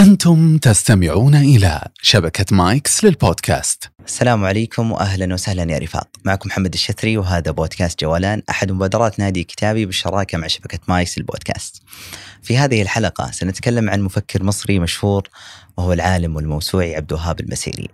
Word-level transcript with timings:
أنتم 0.00 0.58
تستمعون 0.58 1.34
إلى 1.34 1.80
شبكة 2.02 2.56
مايكس 2.56 3.04
للبودكاست 3.04 3.90
السلام 4.06 4.44
عليكم 4.44 4.92
واهلا 4.92 5.34
وسهلا 5.34 5.72
يا 5.72 5.78
رفاق، 5.78 6.08
معكم 6.24 6.48
محمد 6.48 6.74
الشثري 6.74 7.16
وهذا 7.16 7.50
بودكاست 7.50 8.00
جولان 8.00 8.42
أحد 8.50 8.72
مبادرات 8.72 9.18
نادي 9.18 9.44
كتابي 9.44 9.86
بالشراكة 9.86 10.38
مع 10.38 10.46
شبكة 10.46 10.78
مايكس 10.88 11.18
البودكاست. 11.18 11.82
في 12.42 12.58
هذه 12.58 12.82
الحلقة 12.82 13.30
سنتكلم 13.30 13.90
عن 13.90 14.00
مفكر 14.00 14.42
مصري 14.42 14.78
مشهور 14.78 15.28
وهو 15.76 15.92
العالم 15.92 16.36
والموسوعي 16.36 16.96
عبد 16.96 17.12
الوهاب 17.12 17.40
المسيري. 17.40 17.88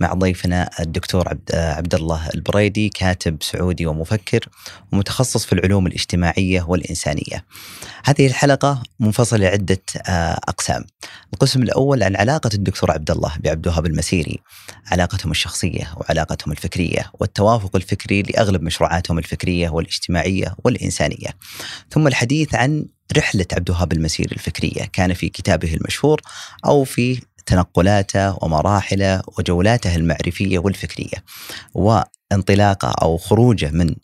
مع 0.00 0.14
ضيفنا 0.14 0.70
الدكتور 0.80 1.28
عبد 1.52 1.94
الله 1.94 2.28
البريدي 2.34 2.88
كاتب 2.88 3.42
سعودي 3.42 3.86
ومفكر 3.86 4.48
ومتخصص 4.92 5.44
في 5.44 5.52
العلوم 5.52 5.86
الاجتماعية 5.86 6.62
والإنسانية. 6.68 7.44
هذه 8.04 8.26
الحلقة 8.26 8.82
منفصلة 9.00 9.38
لعدة 9.38 9.82
أقسام. 10.48 10.84
القسم 11.32 11.62
الأول 11.62 12.02
عن 12.02 12.16
علاقة 12.16 12.50
الدكتور 12.54 12.90
عبد 12.90 13.10
الله 13.10 13.32
بعبد 13.40 13.66
الوهاب 13.66 13.86
المسيري، 13.86 14.38
علاقتهم 14.86 15.30
الشخصية 15.30 15.94
وعلاقتهم 15.96 16.52
الفكرية 16.52 17.10
والتوافق 17.20 17.76
الفكري 17.76 18.22
لأغلب 18.22 18.62
مشروعاتهم 18.62 19.18
الفكرية 19.18 19.68
والاجتماعية 19.68 20.54
والإنسانية. 20.64 21.28
ثم 21.90 22.06
الحديث 22.06 22.54
عن 22.54 22.86
رحلة 23.16 23.46
عبد 23.52 23.70
الوهاب 23.70 23.92
المسيري 23.92 24.32
الفكرية، 24.32 24.84
كان 24.92 25.14
في 25.14 25.28
كتابه 25.28 25.74
المشهور 25.74 26.20
أو 26.66 26.84
في 26.84 27.20
تنقلاته 27.46 28.44
ومراحله 28.44 29.22
وجولاته 29.38 29.96
المعرفيه 29.96 30.58
والفكريه 30.58 31.24
وانطلاقه 31.74 32.88
أو 33.02 33.16
خروجه 33.18 33.70
من 33.70 33.94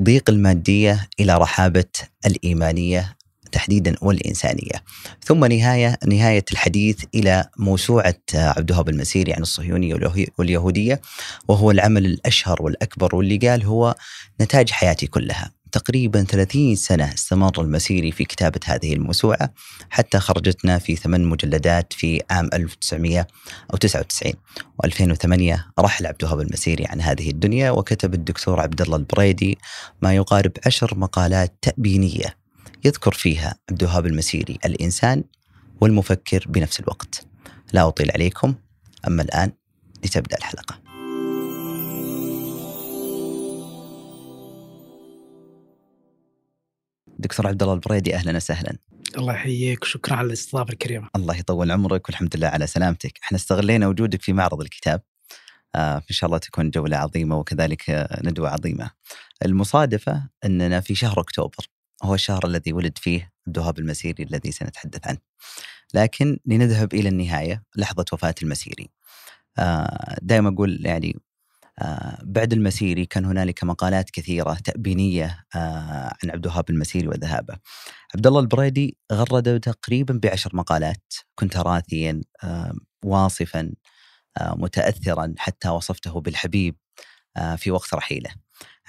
ضيق 0.00 0.30
المادية 0.30 1.08
إلى 1.20 1.38
رحابة 1.38 1.84
الإيمانية 2.26 3.16
تحديدا 3.52 3.94
والإنسانية. 4.02 4.84
ثم 5.24 5.44
نهاية 5.44 5.98
نهاية 6.06 6.44
الحديث 6.52 7.04
إلى 7.14 7.48
موسوعة 7.58 8.14
عبد 8.34 8.70
الوهاب 8.70 8.88
المسيري 8.88 9.32
عن 9.32 9.42
الصهيونية 9.42 9.94
واليهودية 10.38 11.00
وهو 11.48 11.70
العمل 11.70 12.06
الأشهر 12.06 12.62
والأكبر 12.62 13.14
واللي 13.16 13.36
قال 13.38 13.64
هو 13.64 13.94
نتاج 14.40 14.70
حياتي 14.70 15.06
كلها. 15.06 15.50
تقريبا 15.72 16.24
30 16.24 16.74
سنة 16.74 17.14
استمر 17.14 17.60
المسيري 17.60 18.12
في 18.12 18.24
كتابة 18.24 18.60
هذه 18.64 18.92
الموسوعة 18.92 19.50
حتى 19.90 20.18
خرجتنا 20.18 20.78
في 20.78 20.96
ثمان 20.96 21.24
مجلدات 21.24 21.92
في 21.92 22.22
عام 22.30 22.50
1999 22.52 24.32
و2008 24.82 25.60
رحل 25.78 26.06
عبد 26.06 26.16
الوهاب 26.22 26.40
المسيري 26.40 26.86
عن 26.86 27.00
هذه 27.00 27.30
الدنيا 27.30 27.70
وكتب 27.70 28.14
الدكتور 28.14 28.60
عبد 28.60 28.80
الله 28.80 28.96
البريدي 28.96 29.58
ما 30.02 30.14
يقارب 30.14 30.52
عشر 30.66 30.98
مقالات 30.98 31.54
تأبينية 31.62 32.36
يذكر 32.84 33.12
فيها 33.12 33.54
عبد 33.70 33.82
الوهاب 33.82 34.06
المسيري 34.06 34.58
الإنسان 34.64 35.24
والمفكر 35.80 36.44
بنفس 36.48 36.80
الوقت. 36.80 37.26
لا 37.72 37.88
أطيل 37.88 38.10
عليكم 38.10 38.54
أما 39.06 39.22
الآن 39.22 39.52
لتبدأ 40.04 40.36
الحلقة. 40.36 40.87
دكتور 47.18 47.46
عبد 47.46 47.62
الله 47.62 47.74
البريدي 47.74 48.14
أهلا 48.14 48.36
وسهلا. 48.36 48.78
الله 49.18 49.34
يحييك 49.34 49.82
وشكرا 49.82 50.16
على 50.16 50.26
الاستضافة 50.26 50.72
الكريمة. 50.72 51.08
الله 51.16 51.36
يطول 51.36 51.70
عمرك 51.70 52.08
والحمد 52.08 52.36
لله 52.36 52.46
على 52.46 52.66
سلامتك، 52.66 53.18
إحنا 53.22 53.36
استغلينا 53.36 53.88
وجودك 53.88 54.22
في 54.22 54.32
معرض 54.32 54.60
الكتاب. 54.60 55.02
آه 55.74 55.96
إن 55.96 56.02
شاء 56.10 56.28
الله 56.28 56.38
تكون 56.38 56.70
جولة 56.70 56.96
عظيمة 56.96 57.38
وكذلك 57.38 58.08
ندوة 58.24 58.50
عظيمة. 58.50 58.90
المصادفة 59.44 60.28
إننا 60.44 60.80
في 60.80 60.94
شهر 60.94 61.20
أكتوبر 61.20 61.68
هو 62.02 62.14
الشهر 62.14 62.46
الذي 62.46 62.72
ولد 62.72 62.98
فيه 62.98 63.32
عبد 63.46 63.58
الوهاب 63.58 63.78
المسيري 63.78 64.24
الذي 64.24 64.52
سنتحدث 64.52 65.06
عنه. 65.06 65.18
لكن 65.94 66.38
لنذهب 66.46 66.94
إلى 66.94 67.08
النهاية 67.08 67.62
لحظة 67.76 68.04
وفاة 68.12 68.34
المسيري. 68.42 68.90
آه 69.58 70.18
دائما 70.22 70.48
أقول 70.48 70.86
يعني 70.86 71.16
بعد 72.22 72.52
المسيري 72.52 73.06
كان 73.06 73.24
هنالك 73.24 73.64
مقالات 73.64 74.10
كثيرة 74.10 74.54
تأبينية 74.64 75.44
آه 75.54 76.16
عن 76.24 76.30
عبد 76.30 76.46
الوهاب 76.46 76.70
المسيري 76.70 77.08
وذهابه. 77.08 77.56
عبد 78.14 78.26
الله 78.26 78.40
البريدي 78.40 78.96
غرد 79.12 79.60
تقريبا 79.60 80.20
بعشر 80.22 80.50
مقالات 80.56 81.14
كنت 81.34 81.56
راثيا 81.56 82.20
آه 82.44 82.72
واصفا 83.04 83.72
متاثرا 84.40 85.34
حتى 85.38 85.68
وصفته 85.68 86.20
بالحبيب 86.20 86.76
في 87.56 87.70
وقت 87.70 87.94
رحيله. 87.94 88.30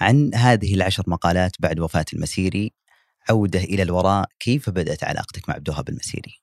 عن 0.00 0.34
هذه 0.34 0.74
العشر 0.74 1.04
مقالات 1.06 1.56
بعد 1.60 1.80
وفاة 1.80 2.04
المسيري 2.12 2.72
عودة 3.30 3.60
إلى 3.60 3.82
الوراء 3.82 4.28
كيف 4.38 4.70
بدأت 4.70 5.04
علاقتك 5.04 5.48
مع 5.48 5.54
عبد 5.54 5.68
الوهاب 5.68 5.88
المسيري؟ 5.88 6.40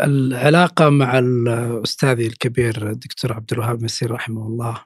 العلاقة 0.00 0.88
مع 0.88 1.18
الاستاذ 1.18 2.20
الكبير 2.20 2.90
الدكتور 2.90 3.32
عبد 3.32 3.52
الوهاب 3.52 3.78
المسيري 3.78 4.14
رحمه 4.14 4.46
الله 4.46 4.84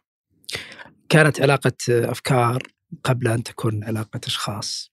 كانت 1.10 1.40
علاقة 1.40 1.72
أفكار 1.90 2.62
قبل 3.04 3.28
أن 3.28 3.42
تكون 3.42 3.84
علاقة 3.84 4.20
أشخاص. 4.26 4.92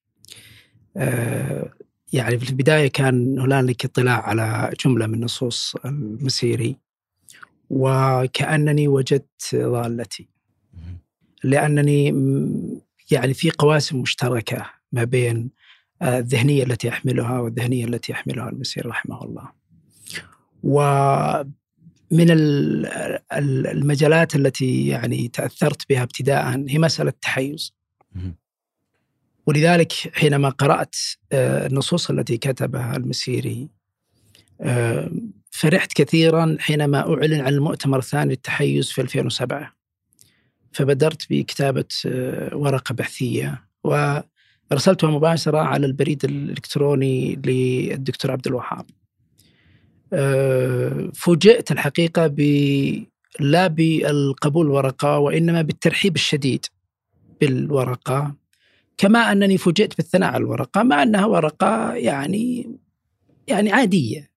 يعني 2.13 2.39
في 2.39 2.49
البداية 2.49 2.87
كان 2.87 3.39
هنالك 3.39 3.85
اطلاع 3.85 4.21
على 4.21 4.73
جملة 4.85 5.07
من 5.07 5.21
نصوص 5.21 5.75
المسيري 5.85 6.77
وكأنني 7.69 8.87
وجدت 8.87 9.55
ضالتي. 9.55 10.27
لأنني 11.43 12.07
يعني 13.11 13.33
في 13.33 13.51
قواسم 13.51 14.01
مشتركة 14.01 14.69
ما 14.91 15.03
بين 15.03 15.49
الذهنية 16.01 16.63
التي 16.63 16.89
أحملها 16.89 17.39
والذهنية 17.39 17.85
التي 17.85 18.11
يحملها 18.11 18.49
المسيري 18.49 18.89
رحمه 18.89 19.23
الله. 19.23 19.51
من 22.11 22.27
المجالات 23.31 24.35
التي 24.35 24.87
يعني 24.87 25.27
تأثرت 25.27 25.89
بها 25.89 26.03
ابتداء 26.03 26.65
هي 26.67 26.77
مسألة 26.77 27.09
التحيز. 27.09 27.73
ولذلك 29.45 29.93
حينما 30.13 30.49
قرأت 30.49 30.95
النصوص 31.33 32.09
التي 32.09 32.37
كتبها 32.37 32.95
المسيري 32.95 33.69
فرحت 35.51 35.93
كثيرا 35.93 36.57
حينما 36.59 37.13
أعلن 37.13 37.41
عن 37.41 37.53
المؤتمر 37.53 37.99
الثاني 37.99 38.29
للتحيز 38.29 38.91
في 38.91 39.01
2007. 39.01 39.73
فبدرت 40.71 41.29
بكتابة 41.29 41.85
ورقة 42.53 42.93
بحثية 42.93 43.63
وأرسلتها 43.83 45.11
مباشرة 45.11 45.57
على 45.57 45.85
البريد 45.85 46.25
الإلكتروني 46.25 47.35
للدكتور 47.45 48.31
عبد 48.31 48.47
الوهاب. 48.47 48.85
فوجئت 51.13 51.71
الحقيقة 51.71 52.27
ب 52.27 52.39
لا 53.39 53.67
بالقبول 53.67 54.65
الورقة 54.65 55.17
وإنما 55.17 55.61
بالترحيب 55.61 56.15
الشديد 56.15 56.65
بالورقة 57.41 58.35
كما 58.97 59.31
أنني 59.31 59.57
فوجئت 59.57 59.97
بالثناء 59.97 60.29
على 60.29 60.37
الورقة 60.37 60.83
مع 60.83 61.03
أنها 61.03 61.25
ورقة 61.25 61.93
يعني 61.93 62.75
يعني 63.47 63.71
عادية 63.71 64.31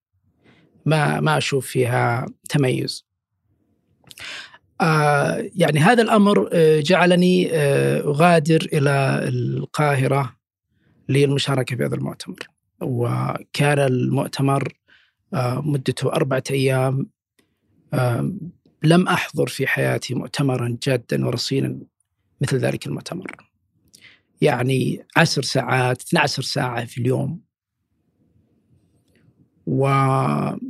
ما 0.85 1.19
ما 1.19 1.37
أشوف 1.37 1.67
فيها 1.67 2.25
تميز. 2.49 3.05
آه 4.81 5.49
يعني 5.55 5.79
هذا 5.79 6.03
الأمر 6.03 6.49
جعلني 6.79 7.51
أغادر 7.55 8.67
إلى 8.73 9.25
القاهرة 9.27 10.35
للمشاركة 11.09 11.75
في 11.75 11.85
هذا 11.85 11.95
المؤتمر. 11.95 12.39
وكان 12.81 13.79
المؤتمر 13.79 14.73
مدته 15.33 16.11
أربعة 16.11 16.43
أيام. 16.51 17.09
لم 18.83 19.07
أحضر 19.07 19.47
في 19.47 19.67
حياتي 19.67 20.13
مؤتمرا 20.13 20.77
جادا 20.83 21.25
ورصينا 21.25 21.79
مثل 22.41 22.57
ذلك 22.57 22.87
المؤتمر. 22.87 23.51
يعني 24.41 25.05
عشر 25.17 25.41
ساعات 25.41 26.01
12 26.01 26.43
ساعة 26.43 26.85
في 26.85 26.97
اليوم. 26.97 27.41
وصار 29.67 30.61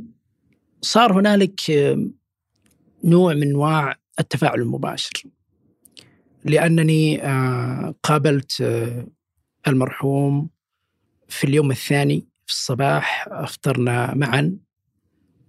هنالك 1.12 1.60
نوع 3.04 3.34
من 3.34 3.42
أنواع 3.42 3.96
التفاعل 4.20 4.60
المباشر. 4.60 5.22
لأنني 6.44 7.20
قابلت 8.02 8.62
المرحوم 9.68 10.48
في 11.28 11.44
اليوم 11.44 11.70
الثاني. 11.70 12.26
في 12.46 12.52
الصباح 12.52 13.28
أفطرنا 13.30 14.14
معا 14.14 14.56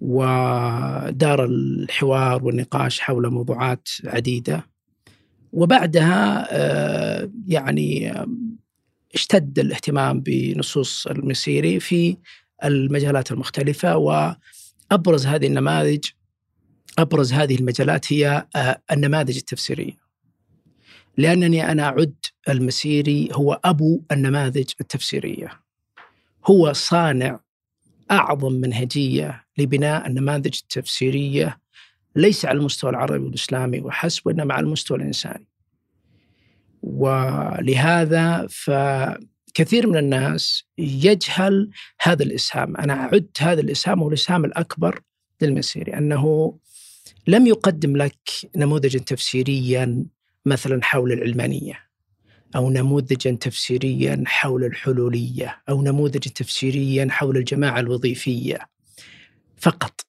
ودار 0.02 1.46
الحوار 1.46 2.46
والنقاش 2.46 3.00
حول 3.00 3.30
موضوعات 3.30 3.90
عديدة 4.06 4.70
وبعدها 5.52 6.48
يعني 7.48 8.14
اشتد 9.16 9.60
الاهتمام 9.60 10.20
بنصوص 10.20 11.08
المسيري 11.08 11.80
في 11.80 12.18
المجالات 12.64 13.32
المختلفة 13.32 13.98
وأبرز 13.98 15.26
هذه 15.26 15.48
النماذج 15.48 16.06
أبرز 17.00 17.34
هذه 17.34 17.56
المجالات 17.56 18.14
هي 18.14 18.48
النماذج 18.92 19.38
التفسيرية. 19.38 20.04
لأنني 21.18 21.72
أنا 21.72 21.84
أعد 21.84 22.16
المسيري 22.50 23.30
هو 23.34 23.60
أبو 23.66 24.02
النماذج 24.12 24.72
التفسيرية. 24.82 25.63
هو 26.46 26.74
صانع 26.74 27.40
أعظم 28.12 28.54
منهجية 28.54 29.46
لبناء 29.58 30.08
النماذج 30.08 30.60
التفسيرية 30.64 31.60
ليس 32.16 32.46
على 32.46 32.58
المستوى 32.58 32.90
العربي 32.90 33.26
والإسلامي 33.26 33.82
وحسب 33.82 34.28
وإنما 34.28 34.54
على 34.54 34.66
المستوى 34.66 34.98
الإنساني. 34.98 35.48
ولهذا 36.84 38.48
فكثير 38.50 39.88
من 39.88 39.98
الناس 39.98 40.64
يجهل 40.78 41.70
هذا 42.02 42.24
الإسهام. 42.24 42.78
أنا 42.78 42.94
أعد 42.94 43.28
هذا 43.40 43.62
الإسهام 43.62 44.00
هو 44.00 44.08
الإسهام 44.08 44.46
الأكبر 44.46 45.02
للمسيري 45.42 45.98
أنه 45.98 46.58
لم 47.28 47.48
يقدم 47.48 47.98
لك 47.98 48.30
نموذجا 48.56 49.00
تفسيريا 49.00 50.06
مثلا 50.46 50.84
حول 50.84 51.12
العلمانية. 51.12 51.93
أو 52.56 52.70
نموذجا 52.70 53.32
تفسيريا 53.32 54.24
حول 54.26 54.64
الحلولية 54.64 55.62
أو 55.70 55.82
نموذجا 55.82 56.32
تفسيريا 56.36 57.08
حول 57.12 57.38
الجماعة 57.38 57.80
الوظيفية. 57.80 58.60
فقط. 59.58 60.06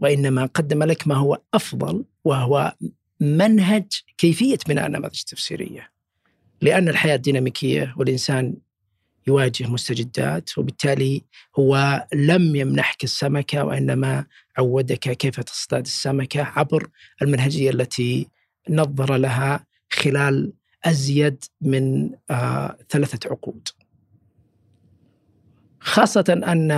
وإنما 0.00 0.46
قدم 0.46 0.82
لك 0.82 1.08
ما 1.08 1.14
هو 1.14 1.40
أفضل 1.54 2.04
وهو 2.24 2.74
منهج 3.20 3.86
كيفية 4.18 4.58
بناء 4.68 4.88
نماذج 4.88 5.22
تفسيرية. 5.22 5.92
لأن 6.60 6.88
الحياة 6.88 7.16
ديناميكية 7.16 7.94
والإنسان 7.96 8.54
يواجه 9.26 9.66
مستجدات 9.66 10.58
وبالتالي 10.58 11.22
هو 11.58 12.04
لم 12.14 12.56
يمنحك 12.56 13.04
السمكة 13.04 13.64
وإنما 13.64 14.26
عودك 14.58 14.98
كيف 14.98 15.40
تصطاد 15.40 15.84
السمكة 15.84 16.42
عبر 16.42 16.88
المنهجية 17.22 17.70
التي 17.70 18.28
نظر 18.70 19.16
لها 19.16 19.66
خلال 19.92 20.52
أزيد 20.84 21.44
من 21.60 22.10
آه 22.30 22.78
ثلاثة 22.88 23.30
عقود. 23.30 23.68
خاصة 25.80 26.24
أن 26.28 26.70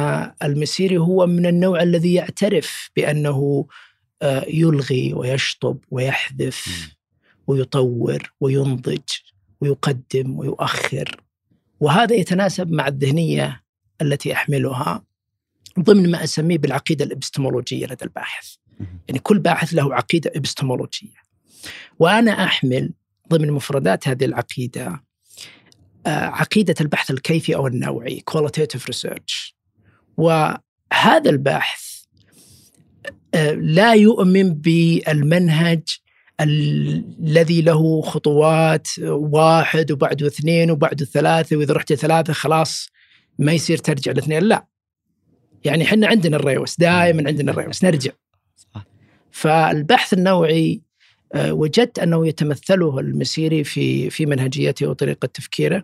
المسيري 0.43 0.99
هو 0.99 1.27
من 1.27 1.47
النوع 1.47 1.83
الذي 1.83 2.15
يعترف 2.15 2.91
بأنه 2.97 3.67
آه 4.23 4.45
يلغي 4.49 5.15
ويشطب 5.15 5.79
ويحذف 5.91 6.89
ويطور 7.47 8.33
وينضج 8.41 9.01
ويقدم 9.61 10.39
ويؤخر. 10.39 11.21
وهذا 11.81 12.15
يتناسب 12.15 12.71
مع 12.71 12.89
الذهنية 12.89 13.63
التي 14.03 14.33
أحملها 14.33 15.05
ضمن 15.81 16.11
ما 16.11 16.25
أسميه 16.25 16.59
بالعقيدة 16.59 17.05
الإبستمولوجية 17.05 17.87
لدى 17.87 18.05
الباحث. 18.05 18.55
يعني 19.09 19.19
كل 19.19 19.39
باحث 19.39 19.75
له 19.75 19.95
عقيدة 19.95 20.33
إبستمولوجية. 20.37 21.17
وأنا 21.99 22.45
أحمل 22.45 22.93
ضمن 23.31 23.51
مفردات 23.51 24.09
هذه 24.09 24.25
العقيدة. 24.25 25.05
عقيدة 26.07 26.75
البحث 26.81 27.11
الكيفي 27.11 27.57
أو 27.57 27.67
النوعي 27.67 28.23
qualitative 28.31 28.81
research. 28.81 29.55
وهذا 30.17 31.31
البحث 31.31 31.85
لا 33.55 33.95
يؤمن 33.95 34.55
بالمنهج 34.55 35.83
الذي 36.41 37.63
له 37.63 38.03
خطوات 38.03 38.89
واحد 39.09 39.93
وبعده 39.93 40.27
اثنين 40.27 40.71
وبعده 40.71 41.05
ثلاثة 41.05 41.57
وإذا 41.57 41.75
رحت 41.75 41.93
ثلاثة 41.93 42.33
خلاص 42.33 42.89
ما 43.39 43.53
يصير 43.53 43.79
ترجع 43.79 44.13
لاثنين 44.13 44.43
لا. 44.43 44.67
يعني 45.65 45.85
إحنا 45.85 46.07
عندنا 46.07 46.37
الريوس 46.37 46.79
دائما 46.79 47.29
عندنا 47.29 47.53
الريوس 47.53 47.85
نرجع. 47.85 48.13
فالبحث 49.31 50.13
النوعي 50.13 50.83
وجدت 51.37 51.99
أنه 51.99 52.27
يتمثله 52.27 52.99
المسيري 52.99 53.65
في 53.65 54.11
في 54.11 54.27
منهجيته 54.27 54.87
وطريقة 54.87 55.27
تفكيره 55.27 55.83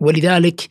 ولذلك 0.00 0.68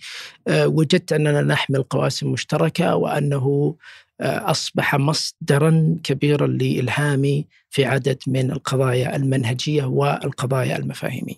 وجدت 0.50 1.13
أننا 1.13 1.41
نحمل 1.41 1.83
قواسم 1.83 2.31
مشتركة 2.31 2.95
وأنه 2.95 3.75
أصبح 4.21 4.95
مصدرا 4.95 5.97
كبيرا 6.03 6.47
لإلهامي 6.47 7.47
في 7.69 7.85
عدد 7.85 8.18
من 8.27 8.51
القضايا 8.51 9.15
المنهجية 9.15 9.83
والقضايا 9.83 10.77
المفاهيمية. 10.77 11.35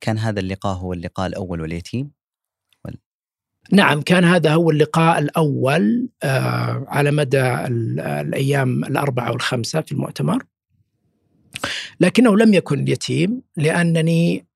كان 0.00 0.18
هذا 0.18 0.40
اللقاء 0.40 0.76
هو 0.76 0.92
اللقاء 0.92 1.26
الأول 1.26 1.60
واليتيم؟ 1.60 2.10
وال... 2.84 2.96
نعم 3.72 4.02
كان 4.02 4.24
هذا 4.24 4.54
هو 4.54 4.70
اللقاء 4.70 5.18
الأول 5.18 6.08
على 6.88 7.10
مدى 7.10 7.42
الأيام 8.20 8.84
الأربعة 8.84 9.30
والخمسة 9.32 9.80
في 9.80 9.92
المؤتمر. 9.92 10.44
لكنه 12.00 12.36
لم 12.36 12.54
يكن 12.54 12.88
يتيم 12.88 13.42
لأنني 13.56 14.46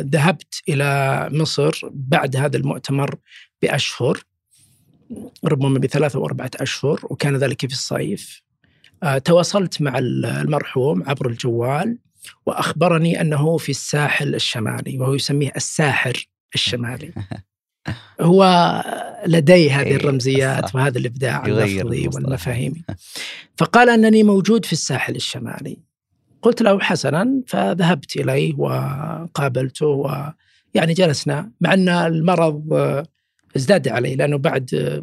ذهبت 0.00 0.62
إلى 0.68 1.28
مصر 1.32 1.80
بعد 1.92 2.36
هذا 2.36 2.56
المؤتمر 2.56 3.14
بأشهر 3.62 4.22
ربما 5.44 5.78
بثلاثة 5.78 6.18
أو 6.18 6.26
أربعة 6.26 6.50
أشهر 6.56 7.00
وكان 7.04 7.36
ذلك 7.36 7.66
في 7.66 7.72
الصيف. 7.72 8.42
تواصلت 9.24 9.82
مع 9.82 9.98
المرحوم 9.98 11.02
عبر 11.06 11.28
الجوال 11.28 11.98
وأخبرني 12.46 13.20
أنه 13.20 13.56
في 13.56 13.68
الساحل 13.68 14.34
الشمالي 14.34 14.98
وهو 14.98 15.14
يسميه 15.14 15.52
الساحر 15.56 16.28
الشمالي. 16.54 17.12
هو 18.20 18.44
لديه 19.26 19.80
هذه 19.80 19.94
الرمزيات 19.96 20.74
وهذا 20.74 20.98
الإبداع 20.98 21.46
اللفظي 21.46 22.08
والمفاهيمي 22.08 22.84
فقال 23.56 23.90
أنني 23.90 24.22
موجود 24.22 24.64
في 24.64 24.72
الساحل 24.72 25.16
الشمالي. 25.16 25.91
قلت 26.42 26.62
له 26.62 26.80
حسنا 26.80 27.42
فذهبت 27.46 28.16
إليه 28.16 28.54
وقابلته 28.54 29.86
ويعني 29.86 30.92
جلسنا 30.92 31.52
مع 31.60 31.74
أن 31.74 31.88
المرض 31.88 32.74
ازداد 33.56 33.88
علي 33.88 34.16
لأنه 34.16 34.38
بعد 34.38 35.02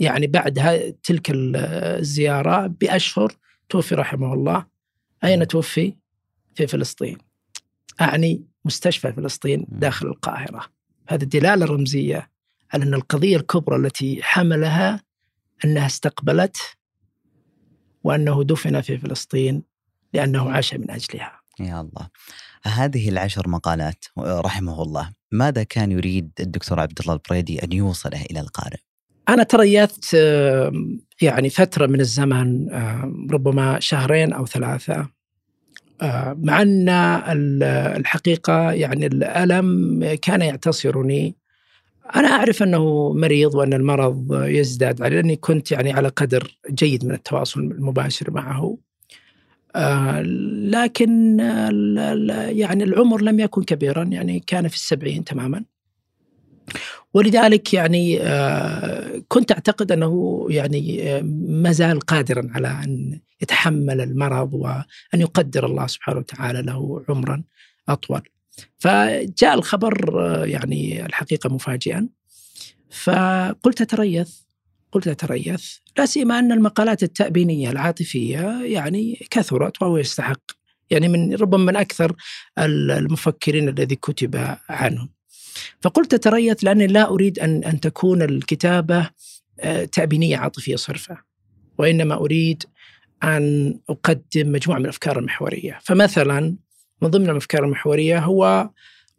يعني 0.00 0.26
بعد 0.26 0.54
تلك 1.02 1.30
الزيارة 1.34 2.66
بأشهر 2.66 3.32
توفي 3.68 3.94
رحمه 3.94 4.34
الله. 4.34 4.66
أين 5.24 5.46
توفي؟ 5.46 5.94
في 6.54 6.66
فلسطين. 6.66 7.18
أعني 8.00 8.44
مستشفى 8.64 9.12
فلسطين 9.12 9.66
داخل 9.68 10.06
القاهرة. 10.06 10.64
هذه 11.08 11.22
الدلالة 11.22 11.64
الرمزية 11.64 12.30
على 12.72 12.84
أن 12.84 12.94
القضية 12.94 13.36
الكبرى 13.36 13.76
التي 13.76 14.22
حملها 14.22 15.02
أنها 15.64 15.86
استقبلت 15.86 16.56
وأنه 18.04 18.44
دفن 18.44 18.80
في 18.80 18.98
فلسطين 18.98 19.62
لأنه 20.14 20.50
عاش 20.50 20.74
من 20.74 20.90
أجلها. 20.90 21.40
يا 21.60 21.80
الله. 21.80 22.08
هذه 22.62 23.08
العشر 23.08 23.48
مقالات 23.48 24.04
رحمه 24.18 24.82
الله 24.82 25.10
ماذا 25.32 25.62
كان 25.62 25.92
يريد 25.92 26.30
الدكتور 26.40 26.80
عبد 26.80 26.98
الله 27.00 27.14
البريدي 27.14 27.64
أن 27.64 27.72
يوصله 27.72 28.22
إلى 28.30 28.40
القارئ؟ 28.40 28.78
أنا 29.28 29.42
تريثت 29.42 30.14
يعني 31.22 31.50
فترة 31.50 31.86
من 31.86 32.00
الزمن 32.00 32.68
ربما 33.30 33.80
شهرين 33.80 34.32
أو 34.32 34.46
ثلاثة 34.46 35.08
مع 36.34 36.62
أن 36.62 36.88
الحقيقة 37.96 38.72
يعني 38.72 39.06
الألم 39.06 40.00
كان 40.22 40.42
يعتصرني 40.42 41.36
أنا 42.16 42.28
أعرف 42.28 42.62
أنه 42.62 43.12
مريض 43.12 43.54
وأن 43.54 43.72
المرض 43.72 44.44
يزداد 44.44 45.02
علي 45.02 45.16
لاني 45.16 45.36
كنت 45.36 45.72
يعني 45.72 45.92
على 45.92 46.08
قدر 46.08 46.58
جيد 46.70 47.04
من 47.04 47.14
التواصل 47.14 47.60
المباشر 47.60 48.30
معه 48.30 48.62
آه 48.62 48.87
لكن 50.70 51.38
يعني 52.48 52.84
العمر 52.84 53.22
لم 53.22 53.40
يكن 53.40 53.62
كبيرا 53.62 54.04
يعني 54.04 54.40
كان 54.40 54.68
في 54.68 54.76
السبعين 54.76 55.24
تماما. 55.24 55.64
ولذلك 57.14 57.74
يعني 57.74 58.22
آه 58.22 59.22
كنت 59.28 59.52
أعتقد 59.52 59.92
أنه 59.92 60.46
يعني 60.50 61.02
آه 61.02 61.22
ما 61.48 61.72
زال 61.72 62.00
قادرا 62.00 62.48
على 62.54 62.68
أن 62.68 63.20
يتحمل 63.42 64.00
المرض 64.00 64.54
وأن 64.54 64.84
يقدر 65.14 65.66
الله 65.66 65.86
سبحانه 65.86 66.18
وتعالى 66.18 66.62
له 66.62 67.04
عمرا 67.08 67.42
أطول. 67.88 68.22
فجاء 68.78 69.54
الخبر 69.54 70.22
يعني 70.46 71.06
الحقيقة 71.06 71.54
مفاجئا. 71.54 72.08
فقلت 72.90 73.80
أتريث. 73.80 74.47
قلت 74.92 75.08
أتريث 75.08 75.74
لا 75.98 76.06
سيما 76.06 76.38
أن 76.38 76.52
المقالات 76.52 77.02
التأبينية 77.02 77.70
العاطفية 77.70 78.62
يعني 78.62 79.26
كثرت 79.30 79.82
وهو 79.82 79.98
يستحق. 79.98 80.40
يعني 80.90 81.08
من 81.08 81.34
ربما 81.34 81.64
من 81.64 81.76
أكثر 81.76 82.16
المفكرين 82.58 83.68
الذي 83.68 83.96
كتب 83.96 84.56
عنهم 84.68 85.08
فقلت 85.80 86.14
أتريث 86.14 86.64
لأني 86.64 86.86
لا 86.86 87.08
أريد 87.08 87.38
أن 87.38 87.64
أن 87.64 87.80
تكون 87.80 88.22
الكتابة 88.22 89.10
تأبينية 89.92 90.36
عاطفية 90.36 90.76
صرفة. 90.76 91.18
وإنما 91.78 92.14
أريد 92.14 92.64
أن 93.22 93.74
أقدم 93.90 94.52
مجموعة 94.52 94.78
من 94.78 94.84
الأفكار 94.84 95.18
المحورية. 95.18 95.78
فمثلا 95.82 96.56
من 97.02 97.08
ضمن 97.08 97.30
الأفكار 97.30 97.64
المحورية 97.64 98.18
هو 98.18 98.70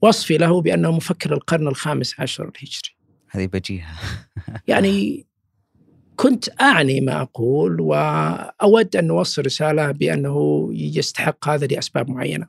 وصفي 0.02 0.38
له 0.38 0.62
بأنه 0.62 0.92
مفكر 0.92 1.34
القرن 1.34 1.68
الخامس 1.68 2.20
عشر 2.20 2.44
الهجري. 2.44 2.96
هذه 3.30 3.46
بجيهة. 3.46 3.96
يعني 4.68 5.26
كنت 6.20 6.62
أعني 6.62 7.02
ما 7.02 7.22
أقول 7.22 7.82
وأود 7.82 8.96
أن 8.96 9.10
أوصل 9.10 9.46
رسالة 9.46 9.92
بأنه 9.92 10.70
يستحق 10.74 11.50
هذا 11.50 11.68
لأسباب 11.68 12.10
معينة. 12.10 12.48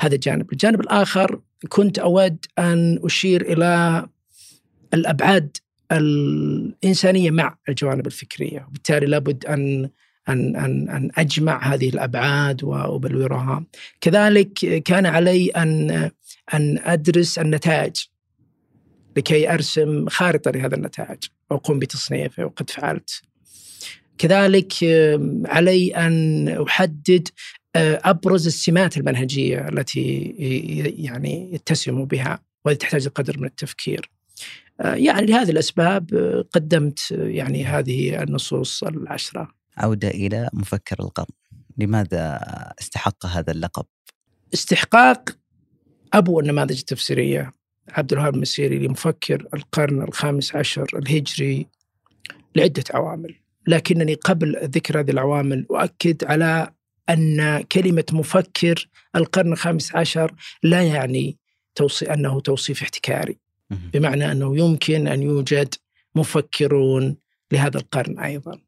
هذا 0.00 0.14
الجانب 0.14 0.52
الجانب 0.52 0.80
الآخر 0.80 1.40
كنت 1.68 1.98
أود 1.98 2.46
أن 2.58 3.00
أشير 3.04 3.52
إلى 3.52 4.06
الأبعاد 4.94 5.56
الإنسانية 5.92 7.30
مع 7.30 7.56
الجوانب 7.68 8.06
الفكرية. 8.06 8.66
وبالتالي 8.68 9.06
لابد 9.06 9.46
أن 9.46 9.90
أن 10.28 10.56
أن 10.56 10.88
أن 10.88 11.10
أجمع 11.18 11.74
هذه 11.74 11.88
الأبعاد 11.88 12.64
وأبلورها. 12.64 13.64
كذلك 14.00 14.82
كان 14.82 15.06
علي 15.06 15.48
أن 15.48 15.90
أن 16.54 16.78
أدرس 16.84 17.38
النتائج 17.38 17.96
لكي 19.16 19.52
أرسم 19.54 20.08
خارطة 20.08 20.50
لهذا 20.50 20.76
النتائج. 20.76 21.24
وأقوم 21.50 21.78
بتصنيفه 21.78 22.44
وقد 22.44 22.70
فعلت. 22.70 23.22
كذلك 24.18 24.72
علي 25.46 25.96
أن 25.96 26.48
أحدد 26.48 27.28
آه، 27.76 28.00
أبرز 28.04 28.46
السمات 28.46 28.96
المنهجية 28.96 29.68
التي 29.68 30.34
يعني 30.98 31.54
يتسم 31.54 32.04
بها 32.04 32.40
والتي 32.64 32.78
تحتاج 32.78 33.08
قدر 33.08 33.38
من 33.38 33.46
التفكير. 33.46 34.10
آه، 34.80 34.94
يعني 34.94 35.26
لهذه 35.26 35.50
الأسباب 35.50 36.14
آه، 36.14 36.44
قدمت 36.52 37.10
يعني 37.10 37.64
هذه 37.64 38.22
النصوص 38.22 38.84
العشرة. 38.84 39.48
عودة 39.76 40.08
إلى 40.08 40.48
مفكر 40.52 40.96
القرن. 41.00 41.34
لماذا 41.78 42.40
استحق 42.80 43.26
هذا 43.26 43.52
اللقب؟ 43.52 43.84
استحقاق 44.54 45.36
أبو 46.12 46.40
النماذج 46.40 46.78
التفسيرية. 46.78 47.52
عبد 47.88 48.12
الوهاب 48.12 48.34
المسيري 48.34 48.78
لمفكر 48.78 49.46
القرن 49.54 50.02
الخامس 50.02 50.56
عشر 50.56 50.86
الهجري 50.94 51.66
لعدة 52.56 52.84
عوامل. 52.94 53.34
لكنني 53.66 54.14
قبل 54.14 54.56
ذكر 54.64 55.00
هذه 55.00 55.10
العوامل 55.10 55.66
أؤكد 55.70 56.24
على 56.24 56.70
أن 57.10 57.62
كلمة 57.62 58.04
مفكر 58.12 58.88
القرن 59.16 59.52
الخامس 59.52 59.96
عشر 59.96 60.34
لا 60.62 60.82
يعني 60.82 61.38
توصي 61.74 62.12
أنه 62.12 62.40
توصيف 62.40 62.82
احتكاري. 62.82 63.38
بمعنى 63.70 64.32
أنه 64.32 64.58
يمكن 64.58 65.08
أن 65.08 65.22
يوجد 65.22 65.74
مفكرون 66.14 67.16
لهذا 67.52 67.78
القرن 67.78 68.18
أيضا. 68.18 68.58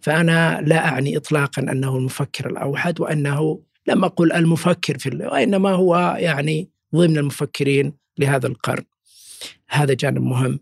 فأنا 0.00 0.60
لا 0.66 0.88
أعني 0.88 1.16
إطلاقا 1.16 1.62
أنه 1.62 1.96
المفكر 1.96 2.50
الأوحد 2.50 3.00
وأنه 3.00 3.60
لم 3.86 4.04
أقل 4.04 4.32
المفكر 4.32 4.98
في 4.98 5.08
وإنما 5.08 5.70
هو 5.70 6.16
يعني 6.18 6.70
ضمن 6.94 7.18
المفكرين 7.18 7.92
لهذا 8.18 8.46
القرن. 8.46 8.84
هذا 9.68 9.94
جانب 9.94 10.22
مهم. 10.22 10.60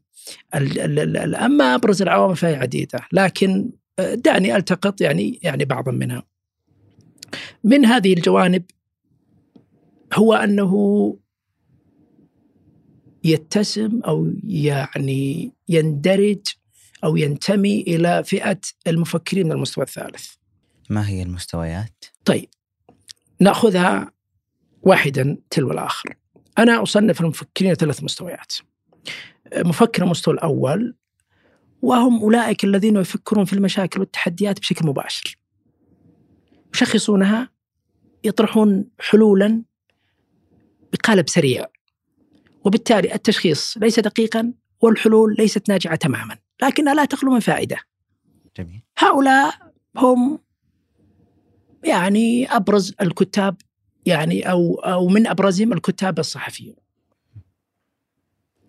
أما 1.35 1.75
أبرز 1.75 2.03
العوامل 2.03 2.37
فهي 2.37 2.55
عديدة 2.55 3.01
لكن 3.13 3.71
آه، 3.99 4.15
دعني 4.15 4.57
ألتقط 4.57 5.01
يعني 5.01 5.41
يعني 5.43 5.65
بعضا 5.65 5.93
منها. 5.93 6.23
من 7.65 7.87
هذه 7.87 8.13
الجوانب 8.13 8.65
هو 10.15 10.35
أنه 10.35 11.17
يتسم 13.25 14.01
أو 14.07 14.33
يعني 14.45 15.53
يندرج 15.69 16.41
أو 17.05 17.17
ينتمي 17.17 17.81
إلى 17.81 18.25
فئة 18.25 18.61
المفكرين 18.87 19.47
من 19.47 19.53
المستوى 19.53 19.85
الثالث. 19.85 20.29
ما 20.91 21.09
هي 21.09 21.23
المستويات؟ 21.23 22.05
طيب 22.25 22.49
نأخذها 23.41 24.13
واحدا 24.83 25.37
تلو 25.51 25.73
الآخر. 25.73 26.17
أنا 26.59 26.83
أصنف 26.83 27.21
المفكرين 27.21 27.75
ثلاث 27.75 28.05
مستويات. 28.05 28.53
مفكر 29.57 30.03
المستوى 30.03 30.35
الأول 30.35 30.97
وهم 31.83 32.23
أولئك 32.23 32.65
الذين 32.65 32.97
يفكرون 32.97 33.45
في 33.45 33.53
المشاكل 33.53 34.01
والتحديات 34.01 34.61
بشكل 34.61 34.87
مباشر. 34.87 35.39
يشخصونها 36.75 37.51
يطرحون 38.25 38.85
حلولا 39.01 39.63
بقالب 40.93 41.29
سريع. 41.29 41.67
وبالتالي 42.65 43.15
التشخيص 43.15 43.79
ليس 43.79 44.01
دقيقا 44.01 44.53
والحلول 44.81 45.35
ليست 45.39 45.69
ناجعة 45.69 45.97
تماما. 45.97 46.39
لكنها 46.63 46.95
لا 46.95 47.05
تخلو 47.05 47.33
من 47.33 47.41
فائدة. 47.41 47.77
جميل. 48.57 48.83
هؤلاء 48.99 49.73
هم 49.97 50.39
يعني 51.85 52.57
أبرز 52.57 52.95
الكتاب 53.01 53.57
يعني 54.07 54.51
أو 54.51 54.75
أو 54.75 55.09
من 55.09 55.27
أبرزهم 55.27 55.73
الكتاب 55.73 56.19
الصحفيون 56.19 56.77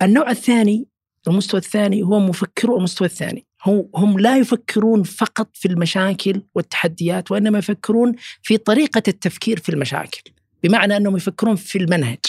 النوع 0.01 0.31
الثاني 0.31 0.87
المستوى 1.27 1.59
الثاني 1.59 2.03
هو 2.03 2.19
مفكرو 2.19 2.77
المستوى 2.77 3.07
الثاني. 3.07 3.45
هم 3.65 3.89
هم 3.95 4.19
لا 4.19 4.37
يفكرون 4.37 5.03
فقط 5.03 5.49
في 5.53 5.67
المشاكل 5.67 6.41
والتحديات 6.55 7.31
وإنما 7.31 7.57
يفكرون 7.59 8.15
في 8.41 8.57
طريقة 8.57 9.03
التفكير 9.07 9.59
في 9.59 9.69
المشاكل. 9.69 10.21
بمعنى 10.63 10.97
أنهم 10.97 11.17
يفكرون 11.17 11.55
في 11.55 11.77
المنهج. 11.77 12.19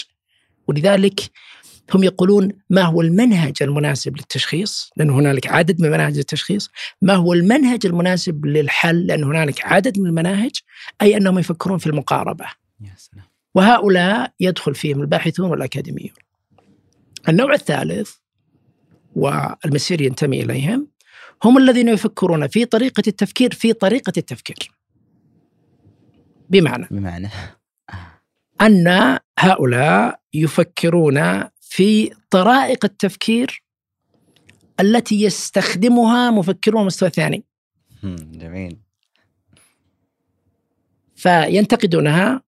ولذلك 0.67 1.19
هم 1.93 2.03
يقولون 2.03 2.51
ما 2.69 2.81
هو 2.81 3.01
المنهج 3.01 3.53
المناسب 3.61 4.17
للتشخيص؟ 4.17 4.89
لأن 4.97 5.09
هنالك 5.09 5.47
عدد 5.47 5.81
من 5.81 5.91
مناهج 5.91 6.17
التشخيص. 6.17 6.69
ما 7.01 7.13
هو 7.13 7.33
المنهج 7.33 7.85
المناسب 7.85 8.45
للحل؟ 8.45 9.07
لأن 9.07 9.23
هنالك 9.23 9.65
عدد 9.65 9.99
من 9.99 10.05
المناهج. 10.05 10.51
أي 11.01 11.17
أنهم 11.17 11.39
يفكرون 11.39 11.77
في 11.77 11.87
المقاربة. 11.87 12.45
وهؤلاء 13.55 14.33
يدخل 14.39 14.75
فيهم 14.75 15.01
الباحثون 15.01 15.49
والأكاديميون. 15.49 16.13
النوع 17.29 17.53
الثالث 17.53 18.11
والمسير 19.15 20.01
ينتمي 20.01 20.43
إليهم 20.43 20.87
هم 21.43 21.57
الذين 21.57 21.87
يفكرون 21.87 22.47
في 22.47 22.65
طريقة 22.65 23.03
التفكير 23.07 23.53
في 23.53 23.73
طريقة 23.73 24.13
التفكير. 24.17 24.71
بمعنى 26.49 26.87
بمعنى؟ 26.91 27.29
أن 28.61 29.19
هؤلاء 29.39 30.19
يفكرون 30.33 31.43
في 31.61 32.11
طرائق 32.29 32.85
التفكير 32.85 33.63
التي 34.79 35.23
يستخدمها 35.23 36.31
مفكرون 36.31 36.81
المستوى 36.81 37.09
الثاني. 37.09 37.43
جميل. 38.03 38.77
فينتقدونها 41.15 42.44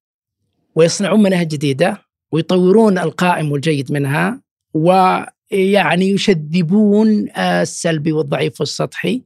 ويصنعون 0.77 1.23
مناهج 1.23 1.47
جديدة 1.47 2.01
ويطورون 2.31 2.97
القائم 2.97 3.51
والجيد 3.51 3.91
منها 3.91 4.41
ويعني 4.73 6.09
يشذبون 6.09 7.29
السلبي 7.37 8.11
والضعيف 8.11 8.59
والسطحي 8.59 9.23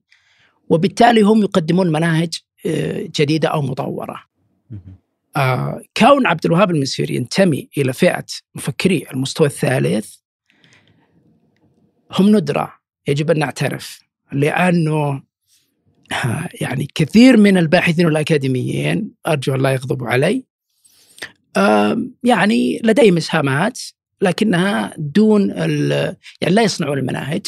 وبالتالي 0.70 1.22
هم 1.22 1.42
يقدمون 1.42 1.92
مناهج 1.92 2.40
آه، 2.66 3.10
جديدة 3.16 3.48
أو 3.48 3.62
مطورة. 3.62 4.24
آه 5.36 5.82
كون 5.98 6.28
عبد 6.28 6.46
الوهاب 6.46 6.72
المسيري 6.72 7.16
ينتمي 7.16 7.70
إلى 7.78 7.94
فئة 7.94 8.26
مفكري 8.56 9.06
المستوى 9.14 9.48
الثالث 9.48 10.16
هم 12.12 12.36
ندرة 12.36 12.74
يجب 13.08 13.32
أن 13.32 13.40
نعترف 13.40 14.00
لأنه 14.32 15.24
آه 16.12 16.50
يعني 16.62 16.88
كثير 16.96 17.38
من 17.38 17.58
الباحثين 17.58 18.06
والأكاديميين 18.06 19.12
أرجو 19.28 19.56
الله 19.56 19.72
يغضبوا 19.72 20.08
علي 20.08 20.51
يعني 22.24 22.82
لديهم 22.84 23.18
اسهامات 23.18 23.80
لكنها 24.22 24.94
دون 24.98 25.50
يعني 25.50 26.56
لا 26.56 26.62
يصنعون 26.62 26.98
المناهج. 26.98 27.46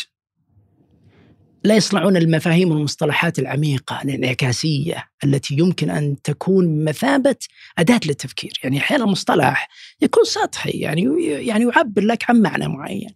لا 1.66 1.76
يصنعون 1.76 2.18
المفاهيم 2.18 2.72
والمصطلحات 2.72 3.40
العميقة 3.40 4.02
الانعكاسية 4.02 5.04
التي 5.24 5.56
يمكن 5.58 5.90
أن 5.90 6.22
تكون 6.22 6.84
مثابة 6.84 7.36
أداة 7.78 8.00
للتفكير. 8.06 8.60
يعني 8.64 8.78
أحيانا 8.78 9.04
المصطلح 9.04 9.70
يكون 10.02 10.24
سطحي 10.24 10.72
يعني 10.72 11.26
يعني 11.26 11.64
يعبر 11.64 12.02
لك 12.02 12.30
عن 12.30 12.42
معنى 12.42 12.68
معين. 12.68 13.10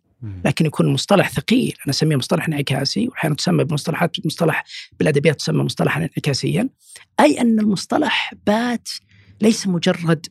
لكن 0.46 0.66
يكون 0.66 0.88
مصطلح 0.88 1.30
ثقيل 1.30 1.74
أنا 1.86 1.90
أسميه 1.90 2.16
مصطلح 2.16 2.48
انعكاسي 2.48 3.08
وأحيانا 3.08 3.36
تسمى 3.36 3.64
بمصطلحات 3.64 4.26
مصطلح 4.26 4.64
بالأدبيات 5.00 5.40
تسمى 5.40 5.64
مصطلحا 5.64 6.00
انعكاسيا. 6.00 6.70
أي 7.20 7.42
أن 7.42 7.60
المصطلح 7.60 8.34
بات 8.48 8.90
ليس 9.42 9.68
مجرد 9.68 10.26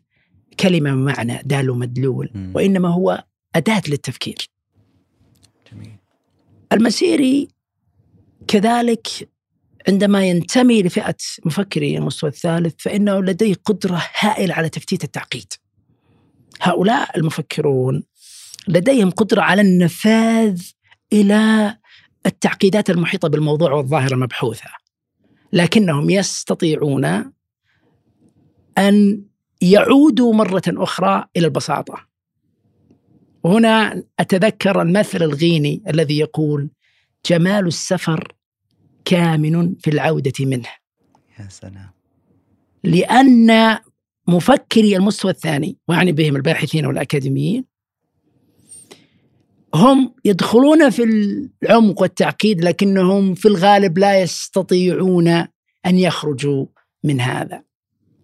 كلمة 0.60 0.90
بمعنى 0.90 1.42
دال 1.44 1.70
ومدلول 1.70 2.30
وإنما 2.54 2.88
هو 2.88 3.24
أداة 3.54 3.82
للتفكير. 3.88 4.48
جميل. 5.72 5.96
المسيري 6.72 7.48
كذلك 8.48 9.28
عندما 9.88 10.24
ينتمي 10.24 10.82
لفئة 10.82 11.16
مفكري 11.44 11.98
المستوى 11.98 12.30
الثالث 12.30 12.74
فإنه 12.78 13.20
لديه 13.20 13.54
قدرة 13.64 14.02
هائلة 14.18 14.54
على 14.54 14.68
تفتيت 14.68 15.04
التعقيد. 15.04 15.52
هؤلاء 16.60 17.18
المفكرون 17.18 18.02
لديهم 18.68 19.10
قدرة 19.10 19.40
على 19.40 19.62
النفاذ 19.62 20.62
إلى 21.12 21.76
التعقيدات 22.26 22.90
المحيطة 22.90 23.28
بالموضوع 23.28 23.72
والظاهرة 23.72 24.14
المبحوثة. 24.14 24.70
لكنهم 25.52 26.10
يستطيعون 26.10 27.04
أن 28.78 29.22
يعودوا 29.60 30.34
مرة 30.34 30.62
أخرى 30.68 31.24
إلى 31.36 31.46
البساطة. 31.46 32.06
وهنا 33.44 34.02
أتذكر 34.18 34.82
المثل 34.82 35.22
الغيني 35.22 35.82
الذي 35.88 36.18
يقول 36.18 36.70
جمال 37.26 37.66
السفر 37.66 38.32
كامن 39.04 39.74
في 39.74 39.90
العودة 39.90 40.32
منه. 40.40 40.68
يا 41.38 41.48
سلام. 41.48 41.90
لأن 42.84 43.78
مفكري 44.28 44.96
المستوى 44.96 45.30
الثاني 45.30 45.78
وأعني 45.88 46.12
بهم 46.12 46.36
الباحثين 46.36 46.86
والأكاديميين 46.86 47.64
هم 49.74 50.14
يدخلون 50.24 50.90
في 50.90 51.02
العمق 51.62 52.00
والتعقيد 52.00 52.64
لكنهم 52.64 53.34
في 53.34 53.48
الغالب 53.48 53.98
لا 53.98 54.22
يستطيعون 54.22 55.28
أن 55.86 55.98
يخرجوا 55.98 56.66
من 57.04 57.20
هذا. 57.20 57.62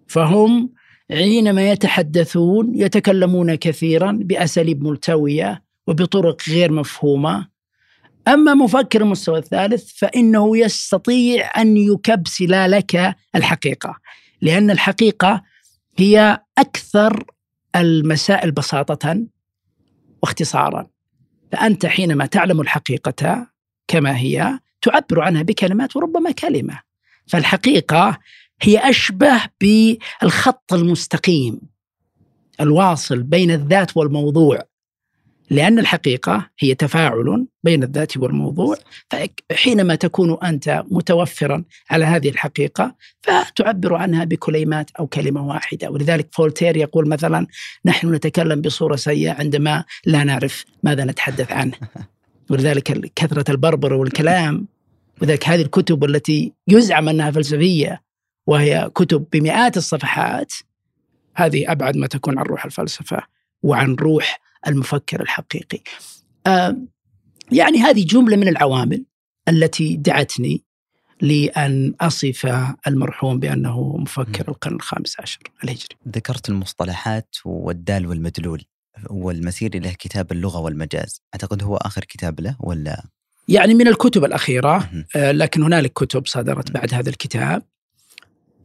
فهم 0.07 0.73
حينما 1.13 1.71
يتحدثون 1.71 2.75
يتكلمون 2.75 3.55
كثيرا 3.55 4.19
باساليب 4.23 4.85
ملتويه 4.85 5.63
وبطرق 5.87 6.43
غير 6.49 6.73
مفهومة. 6.73 7.49
أما 8.29 8.55
مفكر 8.55 9.03
المستوى 9.03 9.39
الثالث 9.39 9.93
فإنه 9.97 10.59
يستطيع 10.59 11.51
أن 11.61 11.77
يكبسل 11.77 12.71
لك 12.71 13.17
الحقيقة 13.35 13.99
لأن 14.41 14.71
الحقيقة 14.71 15.43
هي 15.99 16.41
أكثر 16.59 17.25
المسائل 17.77 18.51
بساطة 18.53 19.27
واختصارا. 20.23 20.87
فأنت 21.53 21.87
حينما 21.87 22.27
تعلم 22.27 22.61
الحقيقة 22.61 23.47
كما 23.89 24.17
هي 24.17 24.59
تعبر 24.83 25.21
عنها 25.21 25.43
بكلمات 25.43 25.97
وربما 25.97 26.31
كلمة. 26.31 26.81
فالحقيقة 27.27 28.19
هي 28.63 28.91
أشبه 28.91 29.41
بالخط 29.61 30.73
المستقيم 30.73 31.61
الواصل 32.61 33.23
بين 33.23 33.51
الذات 33.51 33.97
والموضوع. 33.97 34.63
لأن 35.51 35.79
الحقيقة 35.79 36.51
هي 36.59 36.75
تفاعل 36.75 37.47
بين 37.65 37.83
الذات 37.83 38.17
والموضوع 38.17 38.77
فحينما 39.11 39.95
تكون 39.95 40.39
أنت 40.45 40.85
متوفرا 40.91 41.65
على 41.91 42.05
هذه 42.05 42.29
الحقيقة 42.29 42.95
فتعبر 43.23 43.95
عنها 43.95 44.25
بكلمات 44.25 44.91
أو 44.99 45.07
كلمة 45.07 45.47
واحدة. 45.47 45.91
ولذلك 45.91 46.29
فولتير 46.33 46.77
يقول 46.77 47.09
مثلا 47.09 47.47
نحن 47.85 48.15
نتكلم 48.15 48.61
بصورة 48.61 48.97
سيئة 48.97 49.33
عندما 49.33 49.85
لا 50.07 50.25
نعرف 50.25 50.65
ماذا 50.83 51.05
نتحدث 51.05 51.53
عنه. 51.53 51.73
ولذلك 52.51 53.13
كثرة 53.15 53.51
البربر 53.51 53.93
والكلام. 53.93 54.67
وذلك 55.23 55.49
هذه 55.49 55.63
الكتب 55.63 56.05
التي 56.05 56.53
يزعم 56.69 57.09
أنها 57.09 57.31
فلسفية. 57.31 58.03
وهي 58.47 58.91
كتب 58.95 59.27
بمئات 59.33 59.77
الصفحات. 59.77 60.53
هذه 61.35 61.73
أبعد 61.73 61.97
ما 61.97 62.07
تكون 62.07 62.39
عن 62.39 62.45
روح 62.45 62.65
الفلسفة 62.65 63.23
وعن 63.63 63.95
روح 63.95 64.41
المفكر 64.67 65.23
الحقيقي. 65.23 65.81
يعني 67.53 67.79
هذه 67.79 68.05
جملة 68.05 68.37
من 68.37 68.49
العوامل 68.49 69.05
التي 69.49 69.97
دعتني 69.97 70.65
لأن 71.21 71.95
أصف 72.01 72.47
المرحوم 72.87 73.39
بأنه 73.41 73.97
مفكر 73.97 74.49
القرن 74.49 74.75
الخامس 74.75 75.21
عشر 75.21 75.41
الهجري. 75.65 75.97
ذكرت 76.09 76.49
المصطلحات 76.49 77.37
والدال 77.45 78.07
والمدلول 78.07 78.65
والمسير 79.11 79.83
له 79.83 79.93
كتاب 79.93 80.33
اللغة 80.33 80.59
والمجاز. 80.59 81.23
أعتقد 81.35 81.63
هو 81.63 81.77
آخر 81.77 82.05
كتاب 82.05 82.41
له 82.41 82.57
ولا؟ 82.61 83.05
يعني 83.49 83.75
من 83.75 83.89
الكتب 83.89 84.25
الأخيرة 84.25 84.91
آه 85.17 85.33
لكن 85.33 85.63
هنالك 85.63 85.93
كتب 85.93 86.27
صدرت 86.27 86.71
بعد 86.71 86.95
هذا 86.95 87.11
الكتاب. 87.11 87.63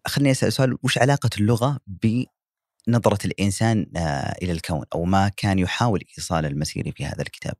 خليني 0.07 0.31
أسأل 0.31 0.53
سؤال 0.53 0.77
وش 0.83 0.97
علاقة 0.97 1.29
اللغة 1.37 1.79
نظرة 2.87 3.25
الإنسان 3.25 3.85
آه، 3.95 4.35
إلى 4.41 4.51
الكون 4.51 4.85
أو 4.95 5.05
ما 5.05 5.31
كان 5.37 5.59
يحاول 5.59 6.03
إيصال 6.17 6.45
المسيري 6.45 6.91
في 6.91 7.05
هذا 7.05 7.21
الكتاب 7.21 7.53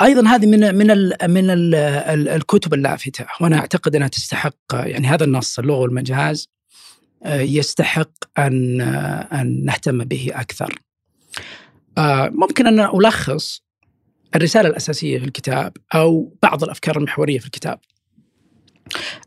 أيضا 0.00 0.28
هذه 0.28 0.46
من 0.46 0.74
من 0.74 0.86
من 1.30 1.50
ال 1.50 1.74
الكتب 2.28 2.74
اللافتة 2.74 3.26
وأنا 3.40 3.58
أعتقد 3.58 3.96
أنها 3.96 4.08
تستحق 4.08 4.56
يعني 4.72 5.06
هذا 5.06 5.24
النص 5.24 5.58
اللغة 5.58 5.78
والمجاز 5.78 6.48
آه، 7.24 7.40
يستحق 7.40 8.10
أن 8.38 8.80
آه، 8.80 9.40
أن 9.40 9.64
نهتم 9.64 10.04
به 10.04 10.30
أكثر. 10.34 10.78
ممكن 12.28 12.66
أن 12.66 12.80
ألخص 12.80 13.62
الرسالة 14.34 14.68
الأساسية 14.68 15.18
في 15.18 15.24
الكتاب 15.24 15.76
أو 15.94 16.34
بعض 16.42 16.64
الأفكار 16.64 16.96
المحورية 16.96 17.38
في 17.38 17.46
الكتاب. 17.46 17.80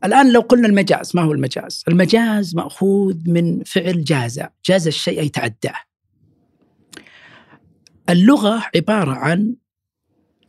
الآن 0.04 0.32
لو 0.32 0.42
قلنا 0.42 0.68
المجاز 0.68 1.16
ما 1.16 1.22
هو 1.22 1.32
المجاز؟ 1.32 1.84
المجاز 1.88 2.56
مأخوذ 2.56 3.18
من 3.28 3.64
فعل 3.64 4.04
جاز. 4.04 4.42
جاز 4.66 4.88
الشيء 4.88 5.20
أي 5.20 5.30
تعداه. 5.30 5.76
اللغة 8.10 8.66
عبارة 8.76 9.12
عن 9.12 9.56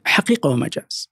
حقيقة 0.05 0.51
ومجاز. 0.51 1.11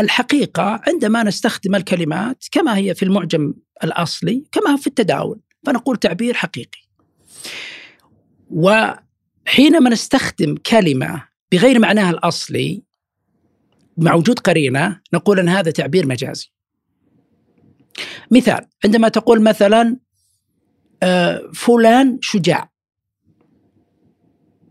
الحقيقة 0.00 0.80
عندما 0.86 1.22
نستخدم 1.22 1.74
الكلمات 1.74 2.44
كما 2.52 2.76
هي 2.76 2.94
في 2.94 3.02
المعجم 3.02 3.54
الأصلي 3.84 4.44
كما 4.52 4.70
هو 4.70 4.76
في 4.76 4.86
التداول 4.86 5.40
فنقول 5.66 5.96
تعبير 5.96 6.34
حقيقي. 6.34 6.80
وحينما 8.50 9.90
نستخدم 9.90 10.54
كلمة 10.56 11.24
بغير 11.52 11.78
معناها 11.78 12.10
الأصلي 12.10 12.82
مع 13.96 14.14
وجود 14.14 14.38
قرينة 14.38 15.00
نقول 15.14 15.38
أن 15.38 15.48
هذا 15.48 15.70
تعبير 15.70 16.06
مجازي. 16.06 16.52
مثال 18.30 18.66
عندما 18.84 19.08
تقول 19.08 19.42
مثلا 19.42 19.96
آه، 21.02 21.50
فلان 21.54 22.18
شجاع. 22.20 22.72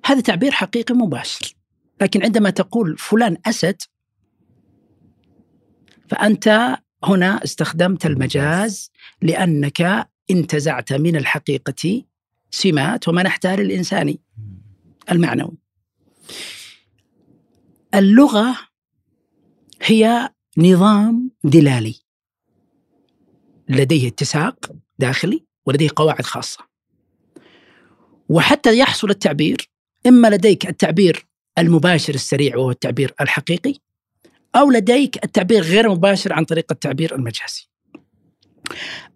هذا 0.05 0.21
تعبير 0.21 0.51
حقيقي 0.51 0.93
مباشر. 0.93 1.55
لكن 2.01 2.23
عندما 2.23 2.49
تقول 2.49 2.97
فلان 2.97 3.37
أسد 3.45 3.81
فأنت 6.09 6.77
هنا 7.03 7.43
استخدمت 7.43 8.05
المجاز 8.05 8.91
لأنك 9.21 10.09
انتزعت 10.31 10.93
من 10.93 11.15
الحقيقة 11.15 12.03
سمات 12.51 13.07
ومنحتها 13.07 13.55
للإنسان 13.55 14.17
المعنوي. 15.11 15.57
اللغة 17.95 18.70
هي 19.83 20.29
نظام 20.57 21.31
دلالي. 21.43 21.95
لديه 23.69 24.07
اتساق 24.07 24.71
داخلي 24.99 25.45
ولديه 25.65 25.89
قواعد 25.95 26.25
خاصة. 26.25 26.59
وحتى 28.29 28.77
يحصل 28.77 29.09
التعبير 29.09 29.69
إما 30.07 30.27
لديك 30.27 30.69
التعبير 30.69 31.25
المباشر 31.57 32.13
السريع 32.13 32.57
وهو 32.57 32.71
التعبير 32.71 33.13
الحقيقي 33.21 33.73
أو 34.55 34.71
لديك 34.71 35.23
التعبير 35.25 35.61
غير 35.61 35.89
مباشر 35.89 36.33
عن 36.33 36.45
طريق 36.45 36.71
التعبير 36.71 37.15
المجازي 37.15 37.67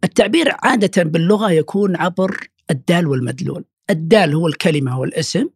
التعبير 0.04 0.56
عادة 0.64 1.04
باللغة 1.04 1.52
يكون 1.52 1.96
عبر 1.96 2.48
الدال 2.72 3.08
والمدلول. 3.08 3.66
الدال 3.90 4.34
هو 4.34 4.48
الكلمة 4.48 5.00
والاسم 5.00 5.50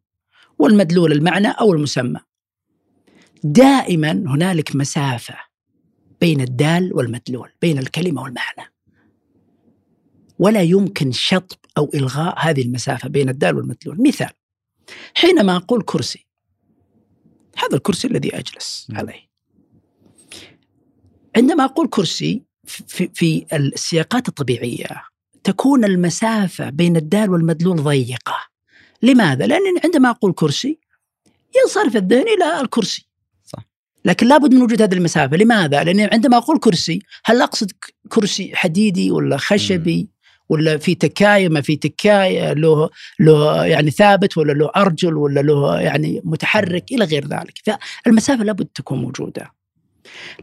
والمدلول 0.60 1.12
المعنى 1.12 1.48
أو 1.48 1.74
المسمى. 1.74 2.20
دائما 3.44 4.12
هنالك 4.12 4.76
مسافة 4.76 5.36
بين 6.22 6.42
الدال 6.42 6.94
والمدلول 6.94 7.50
بين 7.62 7.78
الكلمة 7.78 8.22
والمعنى. 8.22 8.74
ولا 10.40 10.62
يمكن 10.62 11.12
شطب 11.12 11.58
أو 11.78 11.92
إلغاء 11.94 12.36
هذه 12.38 12.62
المسافة 12.62 13.10
بين 13.10 13.30
الدال 13.30 13.56
والمدلول. 13.56 14.02
مثال 14.02 14.32
حينما 15.16 15.56
أقول 15.56 15.82
كرسي 15.82 16.26
هذا 17.58 17.76
الكرسي 17.76 18.08
الذي 18.08 18.40
أجلس 18.40 18.88
عليه. 18.92 19.30
عندما 21.36 21.66
أقول 21.66 21.88
كرسي 21.88 22.44
في, 22.66 23.10
في 23.14 23.46
السياقات 23.54 24.28
الطبيعية 24.28 25.04
تكون 25.44 25.86
المسافة 25.86 26.70
بين 26.70 26.96
الدال 26.96 27.30
والمدلول 27.30 27.84
ضيقة. 27.84 28.38
لماذا؟ 29.02 29.48
لأن 29.48 29.62
عندما 29.84 30.10
أقول 30.10 30.34
كرسي 30.34 30.80
ينصرف 31.56 31.96
الذهن 31.96 32.28
إلى 32.28 32.62
الكرسي. 32.62 33.09
لكن 34.06 34.28
لابد 34.28 34.54
من 34.54 34.62
وجود 34.62 34.82
هذه 34.82 34.94
المسافة. 34.94 35.38
لماذا؟ 35.38 35.84
لأن 35.84 36.10
عندما 36.14 36.38
أقول 36.38 36.60
كرسي 36.60 37.02
هل 37.26 37.42
أقصد 37.42 37.72
كرسي 38.10 38.56
حديدي 38.56 39.12
ولا 39.12 39.38
خشبي 39.38 40.10
ولا 40.50 40.78
في 40.78 40.96
تكاية؟ 40.96 41.50
ما 41.50 41.62
في 41.62 41.76
تكاية. 41.76 42.54
له 42.54 42.90
له 43.20 43.66
يعني 43.66 43.92
ثابت 43.92 44.38
ولا 44.38 44.54
له 44.54 44.72
أرجل 44.76 45.14
ولا 45.14 45.40
له 45.40 45.82
يعني 45.82 46.22
متحرك 46.24 46.92
إلى 46.92 47.06
غير 47.06 47.28
ذلك. 47.28 47.54
فالمسافة 48.04 48.44
لابد 48.44 48.66
تكون 48.66 49.02
موجودة. 49.02 49.52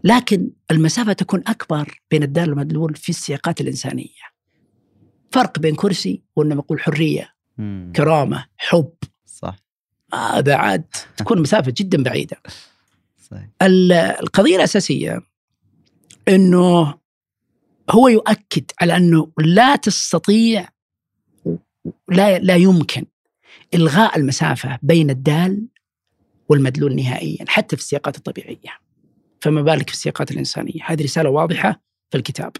لكن 0.04 0.50
المسافة 0.70 1.12
تكون 1.12 1.42
أكبر 1.46 2.00
بين 2.10 2.22
الدال 2.22 2.50
والمدلول 2.50 2.94
في 2.94 3.08
السياقات 3.08 3.60
الإنسانية. 3.60 4.26
فرق 5.32 5.58
بين 5.58 5.74
كرسي 5.74 6.22
وإنما 6.36 6.54
نقول 6.54 6.80
حرية 6.80 7.34
كرامة 7.96 8.44
حب. 8.56 8.92
صح. 9.26 9.56
هذا 10.14 10.54
عاد 10.54 10.84
تكون 11.16 11.40
مسافة 11.40 11.74
جدا 11.76 12.02
بعيدة. 12.02 12.36
صحيح. 13.30 13.48
القضية 14.22 14.56
الأساسية 14.56 15.20
أنه 16.28 16.94
هو 17.90 18.08
يؤكد 18.08 18.70
على 18.80 18.96
إنه 18.96 19.32
لا 19.38 19.76
تستطيع 19.76 20.68
لا 22.08 22.38
لا 22.38 22.56
يمكن 22.56 23.04
إلغاء 23.74 24.18
المسافة 24.18 24.78
بين 24.82 25.10
الدال 25.10 25.68
والمدلول 26.48 26.96
نهائيا 26.96 27.44
حتى 27.48 27.76
في 27.76 27.82
السياقات 27.82 28.16
الطبيعية. 28.16 28.78
فما 29.40 29.62
بالك 29.62 29.88
في 29.88 29.94
السياقات 29.94 30.30
الإنسانية؟ 30.30 30.80
هذه 30.84 31.04
رسالة 31.04 31.30
واضحة 31.30 31.82
في 32.10 32.18
الكتاب. 32.18 32.52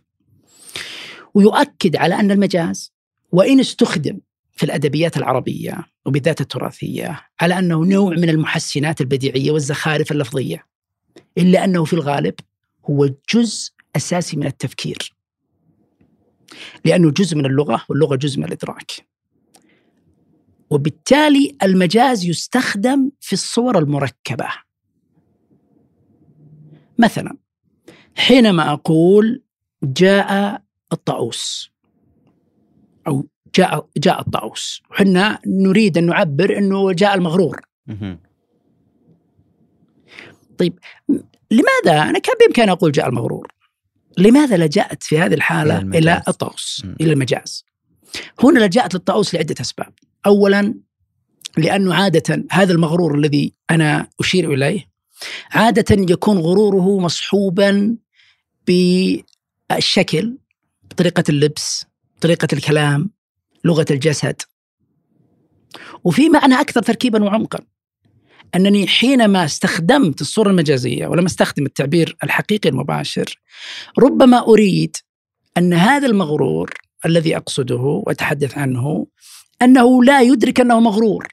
ويؤكد 1.35 1.97
على 1.97 2.15
أن 2.15 2.31
المجاز 2.31 2.93
وإن 3.33 3.61
استخدم 3.61 4.21
في 4.57 4.63
الأدبيات 4.63 5.17
العربية 5.17 5.87
وبالذات 6.07 6.41
التراثية 6.41 7.21
على 7.41 7.59
أنه 7.59 7.85
نوع 7.85 8.11
من 8.11 8.29
المحسنات 8.29 9.01
البديعية 9.01 9.51
والزخارف 9.51 10.13
اللفظية 10.13 10.67
إلا 11.39 11.65
أنه 11.65 11.85
في 11.85 11.93
الغالب 11.93 12.35
هو 12.91 13.11
جزء 13.35 13.73
أساسي 13.97 14.37
من 14.37 14.47
التفكير. 14.47 15.13
لأنه 16.85 17.11
جزء 17.11 17.37
من 17.37 17.47
اللغة 17.47 17.85
واللغة 17.89 18.17
جزء 18.17 18.39
من 18.39 18.45
الإدراك. 18.45 18.93
وبالتالي 20.71 21.57
المجاز 21.63 22.25
يستخدم 22.25 23.11
في 23.21 23.33
الصور 23.33 23.79
المركبة. 23.79 24.49
مثلا 26.99 27.37
حينما 28.17 28.73
أقول 28.73 29.43
جاء 29.83 30.63
الطاووس 30.93 31.71
أو 33.07 33.29
جاء 33.57 33.89
جاء 33.97 34.21
الطاووس. 34.21 34.83
وحنا 34.91 35.39
نريد 35.47 35.99
أن 35.99 36.07
نعبر 36.07 36.59
أنه 36.59 36.93
جاء 36.93 37.15
المغرور. 37.15 37.61
طيب 40.59 40.79
لماذا؟ 41.51 42.03
أنا 42.03 42.19
كان 42.19 42.35
بإمكاني 42.41 42.73
أقول 42.73 42.93
جاء 42.93 43.09
المغرور. 43.09 43.53
لماذا 44.19 44.57
لجأت 44.57 45.03
في 45.03 45.19
هذه 45.19 45.35
الحالة 45.35 45.79
إلى 45.79 45.83
المجاز. 45.83 46.03
إلى 46.03 46.23
الطاووس. 46.29 46.87
إلى 47.01 47.13
المجاز. 47.13 47.65
هنا 48.43 48.59
لجأت 48.59 48.95
للطاووس 48.95 49.35
لعدة 49.35 49.55
أسباب. 49.61 49.93
أولا 50.27 50.75
لأنه 51.59 51.95
عادة 51.95 52.45
هذا 52.51 52.73
المغرور 52.73 53.15
الذي 53.15 53.55
أنا 53.71 54.09
أشير 54.21 54.53
إليه 54.53 54.87
عادة 55.51 56.13
يكون 56.13 56.39
غروره 56.39 57.01
مصحوبا 57.01 57.97
بالشكل 58.67 60.39
بطريقة 60.91 61.25
اللبس 61.29 61.87
طريقة 62.21 62.49
الكلام 62.53 63.11
لغة 63.67 63.87
الجسد. 63.91 64.43
وفي 66.05 66.29
معنى 66.29 66.61
أكثر 66.61 66.83
تركيبا 66.83 67.25
وعمقا 67.25 67.59
أنني 68.55 68.87
حينما 68.87 69.45
استخدمت 69.45 70.21
الصورة 70.21 70.51
المجازية 70.51 71.07
ولم 71.07 71.25
أستخدم 71.25 71.67
التعبير 71.67 72.17
الحقيقي 72.25 72.69
المباشر 72.69 73.41
ربما 73.99 74.47
أريد 74.47 74.97
أن 75.59 75.73
هذا 75.75 76.07
المغرور 76.07 76.75
الذي 77.07 77.37
أقصده 77.37 78.03
وأتحدث 78.07 78.59
عنه 78.59 79.07
أنه 79.63 80.05
لا 80.05 80.21
يدرك 80.21 80.61
أنه 80.61 80.81
مغرور. 80.81 81.29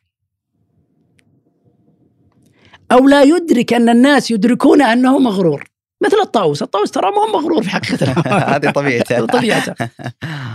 أو 2.91 3.08
لا 3.08 3.24
يدرك 3.24 3.74
أن 3.74 3.89
الناس 3.89 4.32
يدركون 4.32 4.82
أنه 4.82 5.19
مغرور. 5.19 5.63
مثل 6.02 6.17
الطاووس. 6.17 6.62
الطاووس 6.62 6.91
ترى 6.91 7.12
ما 7.12 7.17
هو 7.17 7.39
مغرور 7.39 7.63
في 7.63 7.69
حقيقته 7.69 8.12
هذه 8.56 8.72
طبيعته. 8.72 9.26
طبيعته. 9.38 9.89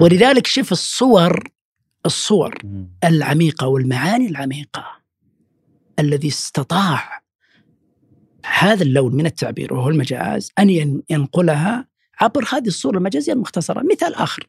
ولذلك 0.01 0.47
شوف 0.47 0.73
الصور 0.73 1.49
الصور. 2.07 2.59
العميقة 3.05 3.67
والمعاني 3.67 4.27
العميقة 4.29 4.85
الذي 5.99 6.29
استطاع 6.29 7.23
هذا 8.59 8.83
اللون 8.83 9.15
من 9.15 9.27
التعبير 9.27 9.75
وهو 9.75 9.89
المجاز 9.89 10.53
أن 10.59 10.71
ين- 10.71 11.03
ينقلها 11.11 11.89
عبر 12.21 12.45
هذه 12.53 12.67
الصورة 12.67 12.99
المجازية 12.99 13.33
المختصرة 13.33 13.83
مثال 13.93 14.15
آخر 14.15 14.49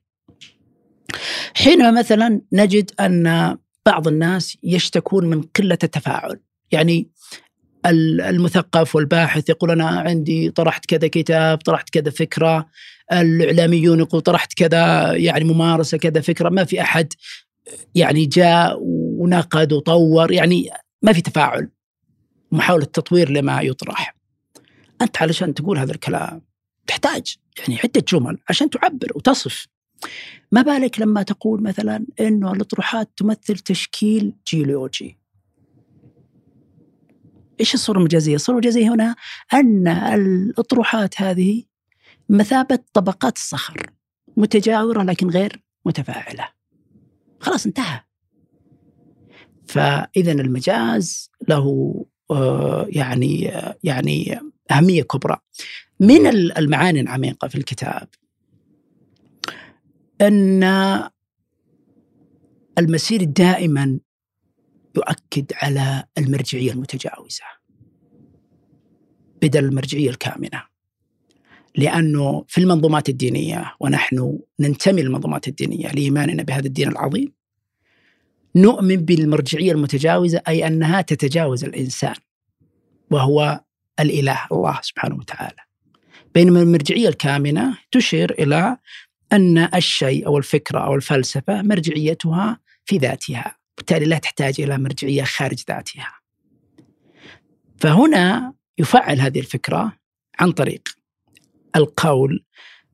حينما 1.55 1.91
مثلا 1.91 2.41
نجد 2.53 2.91
أن 2.99 3.57
بعض 3.85 4.07
الناس 4.07 4.57
يشتكون 4.63 5.25
من 5.25 5.41
قلة 5.41 5.77
التفاعل 5.83 6.39
يعني 6.71 7.09
ال- 7.85 8.21
المثقف 8.21 8.95
والباحث 8.95 9.49
يقول 9.49 9.71
أنا 9.71 9.87
عندي 9.87 10.51
طرحت 10.51 10.85
كذا 10.85 11.07
كتاب 11.07 11.57
طرحت 11.57 11.89
كذا 11.89 12.09
فكرة 12.11 12.67
الإعلاميون 13.11 13.99
يقول 13.99 14.21
طرحت 14.21 14.53
كذا 14.53 15.13
يعني 15.13 15.43
ممارسة 15.43 15.97
كذا 15.97 16.21
فكرة 16.21 16.49
ما 16.49 16.63
في 16.63 16.81
أحد 16.81 17.13
يعني 17.95 18.25
جاء 18.25 18.77
ونقد 18.81 19.73
وطور 19.73 20.31
يعني 20.31 20.69
ما 21.01 21.13
في 21.13 21.21
تفاعل. 21.21 21.69
محاولة 22.51 22.85
تطوير 22.85 23.29
لما 23.29 23.61
يطرح. 23.61 24.15
أنت 25.01 25.21
علشان 25.21 25.53
تقول 25.53 25.77
هذا 25.77 25.91
الكلام 25.91 26.41
تحتاج 26.87 27.35
يعني 27.59 27.79
عدة 27.83 28.03
جمل 28.07 28.37
عشان 28.49 28.69
تعبر 28.69 29.11
وتصف. 29.15 29.67
ما 30.51 30.61
بالك 30.61 30.99
لما 30.99 31.23
تقول 31.23 31.63
مثلا 31.63 32.05
أنه 32.19 32.53
الأطروحات 32.53 33.09
تمثل 33.17 33.59
تشكيل 33.59 34.33
جيولوجي؟ 34.47 35.19
إيش 37.59 37.73
الصورة 37.73 37.97
المجازية؟ 37.97 38.35
الصورة 38.35 38.55
المجازية 38.55 38.93
هنا 38.93 39.15
أن 39.53 39.87
الأطروحات 39.87 41.21
هذه 41.21 41.63
مثابة 42.29 42.79
طبقات 42.93 43.35
الصخر 43.37 43.89
متجاورة 44.37 45.03
لكن 45.03 45.29
غير 45.29 45.63
متفاعلة. 45.85 46.47
خلاص 47.39 47.65
انتهى. 47.65 47.99
فإذا 49.67 50.31
المجاز 50.31 51.31
له 51.49 51.95
آه، 52.31 52.85
يعني 52.89 53.51
يعني 53.83 54.39
أهمية 54.71 55.03
كبرى. 55.03 55.37
من 55.99 56.27
ال- 56.27 56.57
المعاني 56.57 56.99
العميقة 57.01 57.47
في 57.47 57.55
الكتاب 57.55 58.07
أن 60.21 60.63
المسير 62.77 63.23
دائما 63.23 63.99
يؤكد 64.95 65.51
على 65.55 66.03
المرجعية 66.17 66.71
المتجاوزة 66.71 67.43
بدل 69.41 69.65
المرجعية 69.65 70.09
الكامنة. 70.09 70.68
لأنه 71.79 72.45
في 72.47 72.57
المنظومات 72.61 73.09
الدينية 73.09 73.75
ونحن 73.79 74.39
ننتمي 74.59 75.01
للمنظومات 75.01 75.47
الدينية 75.47 75.87
لإيماننا 75.87 76.43
بهذا 76.43 76.67
الدين 76.67 76.87
العظيم 76.87 77.33
نؤمن 78.55 78.95
بالمرجعية 78.95 79.71
المتجاوزة 79.71 80.41
أي 80.47 80.67
أنها 80.67 81.01
تتجاوز 81.01 81.63
الإنسان 81.63 82.15
وهو 83.11 83.61
الإله 83.99 84.39
الله 84.51 84.79
سبحانه 84.81 85.15
وتعالى. 85.15 85.61
بينما 86.35 86.61
المرجعية 86.61 87.09
الكامنة 87.09 87.77
تشير 87.91 88.31
إلى 88.31 88.77
أن 89.33 89.57
الشيء 89.57 90.27
أو 90.27 90.37
الفكرة 90.37 90.79
أو 90.79 90.95
الفلسفة 90.95 91.61
مرجعيتها 91.61 92.59
في 92.85 92.97
ذاتها 92.97 93.57
بالتالي 93.77 94.05
لا 94.05 94.17
تحتاج 94.17 94.61
إلى 94.61 94.77
مرجعية 94.77 95.23
خارج 95.23 95.63
ذاتها. 95.69 96.13
فهنا 97.77 98.53
يفعل 98.77 99.21
هذه 99.21 99.39
الفكرة 99.39 99.93
عن 100.39 100.51
طريق 100.51 100.98
القول 101.75 102.45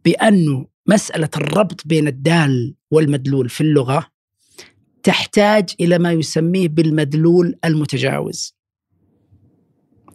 بأن 0.05 0.65
مسألة 0.87 1.29
الربط 1.37 1.87
بين 1.87 2.07
الدال 2.07 2.75
والمدلول 2.91 3.49
في 3.49 3.61
اللغة 3.61 4.07
تحتاج 5.03 5.69
إلى 5.79 5.97
ما 5.97 6.11
يسميه 6.11 6.67
بالمدلول 6.67 7.55
المتجاوز. 7.65 8.55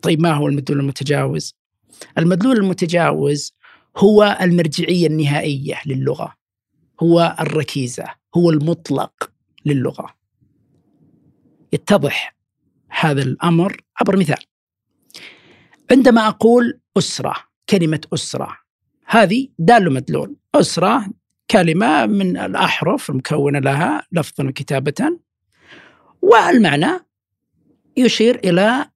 طيب 0.03 0.21
ما 0.21 0.33
هو 0.33 0.49
المدلول 0.49 0.81
المتجاوز؟ 0.81 1.55
المدلول 2.19 2.57
المتجاوز 2.57 3.55
هو 3.97 4.39
المرجعية 4.41 5.07
النهائية 5.07 5.81
للغة 5.87 6.35
هو 7.03 7.37
الركيزة 7.41 8.05
هو 8.37 8.51
المطلق 8.51 9.33
للغة. 9.67 10.15
يتضح 11.73 12.37
هذا 12.91 13.23
الأمر 13.23 13.77
عبر 14.01 14.17
مثال. 14.17 14.45
عندما 15.91 16.29
أقول 16.29 16.81
أسرة 16.99 17.35
كلمة 17.71 18.01
أسرة. 18.15 18.57
هذه 19.07 19.49
دال 19.59 19.93
مدلول. 19.93 20.37
أسرة 20.55 21.07
كلمة 21.51 22.07
من 22.07 22.37
الأحرف 22.37 23.11
المكونة 23.11 23.59
لها 23.59 24.07
لفظا 24.13 24.45
وكتابة. 24.45 25.19
والمعنى 26.23 27.07
يشير 27.97 28.41
إلى 28.45 28.87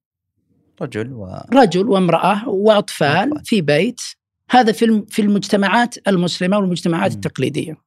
رجل 0.81 1.13
و 1.13 1.27
رجل 1.53 1.87
وامرأة 1.87 2.49
وأطفال 2.49 3.31
أطفال. 3.31 3.45
في 3.45 3.61
بيت. 3.61 4.01
هذا 4.49 4.71
في 4.71 5.05
في 5.09 5.21
المجتمعات 5.21 6.07
المسلمة 6.07 6.57
والمجتمعات 6.57 7.11
مم. 7.11 7.17
التقليدية. 7.17 7.77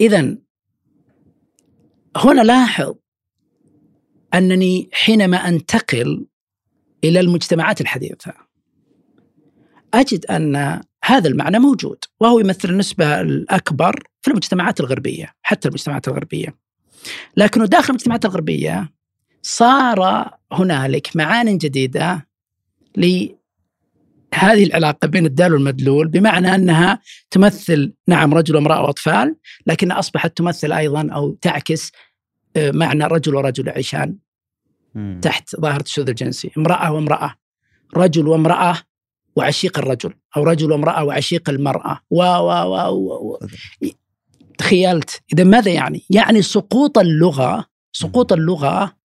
إذا 0.00 0.36
هنا 2.16 2.40
لاحظ 2.42 2.94
أنني 4.34 4.88
حينما 4.92 5.36
أنتقل 5.36 6.26
إلى 7.04 7.20
المجتمعات 7.20 7.80
الحديثة. 7.80 8.32
أجد 9.94 10.26
أن 10.26 10.80
هذا 11.04 11.28
المعنى 11.28 11.58
موجود 11.58 12.04
وهو 12.20 12.40
يمثل 12.40 12.70
النسبة 12.70 13.20
الأكبر 13.20 14.02
في 14.22 14.30
المجتمعات 14.30 14.80
الغربية 14.80 15.34
حتى 15.42 15.68
المجتمعات 15.68 16.08
الغربية. 16.08 16.56
لكنه 17.36 17.66
داخل 17.66 17.88
المجتمعات 17.88 18.24
الغربية 18.24 18.94
صار 19.42 20.30
هنالك 20.52 21.16
معان 21.16 21.58
جديدة 21.58 22.28
لهذه 22.96 24.64
العلاقة 24.64 25.08
بين 25.08 25.26
الدال 25.26 25.52
والمدلول 25.52 26.08
بمعنى 26.08 26.54
أنها 26.54 27.00
تمثل 27.30 27.92
نعم 28.08 28.34
رجل 28.34 28.56
وامرأة 28.56 28.82
وأطفال 28.82 29.36
لكنها 29.66 29.98
أصبحت 29.98 30.36
تمثل 30.36 30.72
أيضا 30.72 31.08
أو 31.12 31.34
تعكس 31.34 31.92
آه، 32.56 32.70
معنى 32.70 33.04
رجل 33.04 33.34
ورجل 33.34 33.66
يعيشان 33.66 34.16
مم. 34.94 35.20
تحت 35.22 35.60
ظاهرة 35.60 35.82
الشذوذ 35.82 36.08
الجنسي. 36.08 36.50
امرأة 36.58 36.92
وامرأة 36.92 37.34
رجل 37.96 38.28
وامرأة 38.28 38.78
وعشيق 39.36 39.78
الرجل 39.78 40.14
أو 40.36 40.42
رجل 40.42 40.72
وامرأة 40.72 41.04
وعشيق 41.04 41.50
المرأة. 41.50 42.00
و 42.10 42.22
و 42.22 42.48
و, 42.48 42.90
و, 42.92 43.32
و. 43.32 43.38
تخيلت. 44.58 45.22
إذا 45.32 45.44
ماذا 45.44 45.72
يعني؟ 45.72 46.02
يعني 46.10 46.42
سقوط 46.42 46.98
اللغة 46.98 47.66
سقوط 47.92 48.32
اللغة 48.32 48.96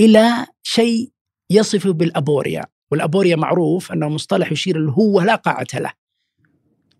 إلى 0.00 0.46
شيء 0.62 1.10
يصف 1.50 1.86
بالأبوريا، 1.88 2.64
والأبوريا 2.90 3.36
معروف 3.36 3.92
أنه 3.92 4.08
مصطلح 4.08 4.52
يشير 4.52 4.76
الهوة 4.76 5.24
لا 5.24 5.34
قاعة 5.34 5.66
له. 5.74 5.92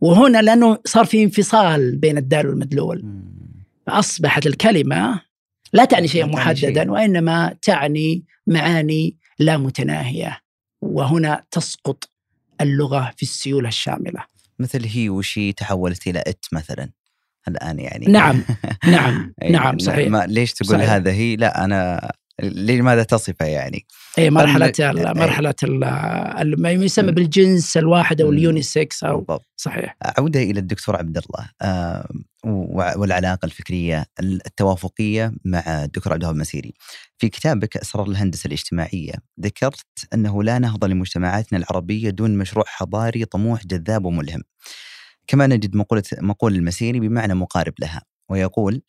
وهنا 0.01 0.43
لأنه 0.43 0.79
صار 0.85 1.05
في 1.05 1.23
انفصال 1.23 1.97
بين 1.97 2.19
الدال 2.19 2.47
والمدلول. 2.47 3.05
فأصبحت 3.87 4.47
الكلمة 4.47 5.21
لا 5.75 5.85
تعني 5.85 6.09
شيئا 6.09 6.27
محددا 6.27 6.93
وإنما 6.93 7.57
تعني 7.63 8.25
معاني 8.47 9.17
لا 9.39 9.57
متناهية 9.57 10.41
وهنا 10.81 11.45
تسقط 11.51 12.11
اللغة 12.61 13.13
في 13.17 13.23
السيولة 13.23 13.69
الشاملة. 13.69 14.25
مثل 14.59 14.85
هي 14.85 15.09
وشي 15.09 15.53
تحولت 15.53 16.07
إلى 16.07 16.25
it 16.27 16.45
مثلا 16.53 16.91
الآن 17.49 17.79
يعني 17.79 18.07
نعم 18.07 18.43
نعم 18.87 19.35
نعم 19.51 19.79
صحيح 19.79 20.09
ما 20.09 20.27
ليش 20.27 20.53
تقول 20.53 20.79
صحيح. 20.79 20.91
هذا 20.91 21.13
هي 21.13 21.37
لا 21.37 21.65
أنا 21.65 22.13
لماذا 22.43 23.03
تصفه 23.03 23.47
يعني؟ 23.47 23.87
اي 24.19 24.31
مرحلة 24.31 24.73
ال- 24.81 25.19
مرحلة 25.19 25.55
ما 26.59 26.71
يسمى 26.71 27.13
بالجنس 27.13 27.77
الواحد 27.77 28.21
أو. 28.21 28.31
ال 28.31 28.41
unisex 28.41 29.05
أو 29.05 29.17
بالضبط. 29.17 29.47
صحيح. 29.57 29.97
عودة 30.19 30.43
إلى 30.43 30.61
الدكتور 30.61 30.97
عبد 30.97 31.19
الله 31.19 31.51
آه، 31.63 32.09
والعلاقة 32.97 33.47
الفكرية 33.47 34.05
التوافقية 34.21 35.33
مع 35.45 35.59
الدكتور 35.85 36.13
عبد 36.13 36.23
الوهاب 36.23 36.35
المسيري. 36.37 36.75
في 37.19 37.29
كتابك 37.29 37.77
أسرار 37.77 38.07
الهندسة 38.09 38.47
الاجتماعية 38.47 39.13
ذكرت 39.41 39.87
أنه 40.15 40.43
لا 40.43 40.59
نهضة 40.59 40.87
لمجتمعاتنا 40.87 41.59
العربية 41.59 42.11
دون 42.11 42.39
مشروع 42.39 42.65
حضاري 42.69 43.25
طموح 43.25 43.67
جذاب 43.67 44.05
وملهم. 44.05 44.43
كما 45.27 45.47
نجد 45.47 45.77
مقولة 45.77 46.03
مقول 46.21 46.55
المسيري 46.55 47.01
بمعنى 47.01 47.35
مقارب 47.35 47.73
لها 47.81 48.03
ويقول 48.29 48.83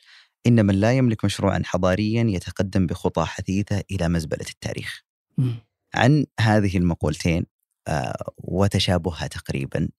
إن 0.47 0.65
من 0.65 0.75
لا 0.75 0.91
يملك 0.93 1.25
مشروعا 1.25 1.61
حضاريا 1.65 2.23
يتقدم 2.23 2.87
بخطى 2.87 3.25
حثيثة 3.25 3.83
إلى 3.91 4.09
مزبلة 4.09 4.45
التاريخ 4.49 5.01
مم. 5.37 5.55
عن 5.93 6.25
هذه 6.39 6.77
المقولتين 6.77 7.45
آه، 7.87 8.33
وتشابهها 8.37 9.27
تقريبا 9.27 9.89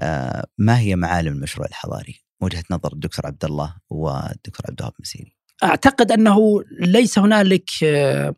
آه، 0.00 0.46
ما 0.58 0.78
هي 0.78 0.96
معالم 0.96 1.32
المشروع 1.32 1.66
الحضاري؟ 1.66 2.20
وجهة 2.40 2.64
نظر 2.70 2.92
الدكتور 2.92 3.26
عبد 3.26 3.44
الله 3.44 3.74
والدكتور 3.90 4.66
عبد 4.68 4.78
الوهاب 4.80 4.94
المسيري. 4.98 5.36
أعتقد 5.64 6.12
أنه 6.12 6.62
ليس 6.80 7.18
هنالك 7.18 7.70
آه، 7.84 8.34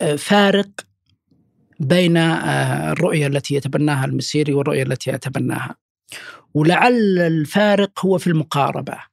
آه، 0.00 0.16
فارق 0.16 0.70
بين 1.80 2.16
آه، 2.16 2.92
الرؤية 2.92 3.26
التي 3.26 3.54
يتبناها 3.54 4.04
المسيري 4.04 4.52
والرؤية 4.52 4.82
التي 4.82 5.10
يتبناها 5.10 5.76
ولعل 6.54 7.18
الفارق 7.18 8.06
هو 8.06 8.18
في 8.18 8.26
المقاربة 8.26 8.92
آه، 8.92 8.98
ال- 8.98 9.09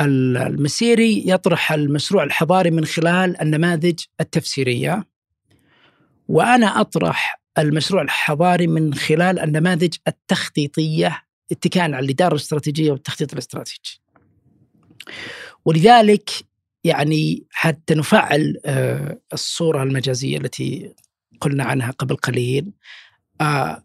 المسيري 0.00 1.24
يطرح 1.26 1.72
المشروع 1.72 2.24
الحضاري 2.24 2.70
من 2.70 2.84
خلال 2.84 3.40
النماذج 3.40 4.00
التفسيرية 4.20 5.04
وأنا 6.28 6.80
أطرح 6.80 7.40
المشروع 7.58 8.02
الحضاري 8.02 8.66
من 8.66 8.94
خلال 8.94 9.38
النماذج 9.38 9.94
التخطيطية 10.08 11.22
اتكاء 11.52 11.82
على 11.82 11.98
الإدارة 11.98 12.34
الاستراتيجية 12.34 12.90
والتخطيط 12.90 13.32
الاستراتيجي. 13.32 14.00
ولذلك 15.64 16.30
يعني 16.84 17.46
حتى 17.50 17.94
نفعل 17.94 18.60
آه، 18.64 19.18
الصورة 19.32 19.82
المجازية 19.82 20.38
التي 20.38 20.94
قلنا 21.40 21.64
عنها 21.64 21.90
قبل 21.90 22.16
قليل 22.16 22.72
آه، 23.40 23.84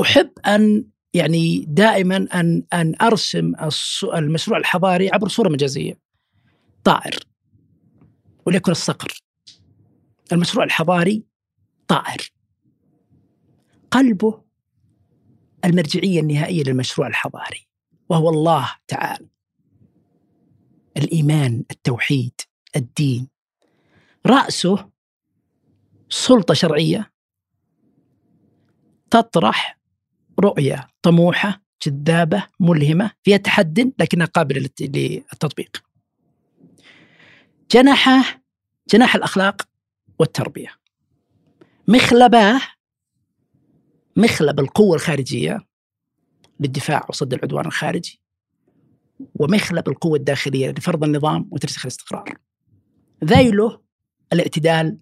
أحب 0.00 0.30
أن 0.46 0.84
يعني 1.16 1.64
دائما 1.68 2.16
أن 2.16 2.62
أن 2.72 2.94
أرسم 3.02 3.52
المشروع 4.14 4.58
الحضاري 4.58 5.10
عبر 5.10 5.28
صورة 5.28 5.48
مجازية. 5.48 5.98
طائر 6.84 7.18
وليكن 8.46 8.72
الصقر. 8.72 9.20
المشروع 10.32 10.64
الحضاري 10.64 11.24
طائر. 11.88 12.32
قلبه 13.90 14.42
المرجعية 15.64 16.20
النهائية 16.20 16.62
للمشروع 16.62 17.08
الحضاري 17.08 17.66
وهو 18.08 18.28
الله 18.28 18.72
تعالى. 18.88 19.26
الإيمان، 20.96 21.64
التوحيد، 21.70 22.40
الدين. 22.76 23.28
رأسه 24.26 24.90
سلطة 26.08 26.54
شرعية 26.54 27.12
تطرح 29.10 29.75
رؤية 30.40 30.88
طموحة 31.02 31.62
جذابة 31.86 32.46
ملهمة 32.60 33.10
فيها 33.22 33.36
تحد 33.36 33.92
لكنها 33.98 34.26
قابلة 34.26 34.60
للت- 34.60 34.96
للتطبيق. 34.96 35.82
جناحه 37.70 38.42
جناح 38.88 39.14
الأخلاق 39.14 39.62
والتربية. 40.18 40.68
مخلباه 41.88 42.60
مخلب 44.16 44.60
القوة 44.60 44.96
الخارجية 44.96 45.58
للدفاع 46.60 47.06
وصد 47.08 47.34
العدوان 47.34 47.66
الخارجي 47.66 48.20
ومخلب 49.34 49.88
القوة 49.88 50.18
الداخلية 50.18 50.70
لفرض 50.70 51.04
النظام 51.04 51.48
وترسيخ 51.52 51.86
الاستقرار. 51.86 52.38
ذيله 53.24 53.82
الاعتدال 54.32 54.98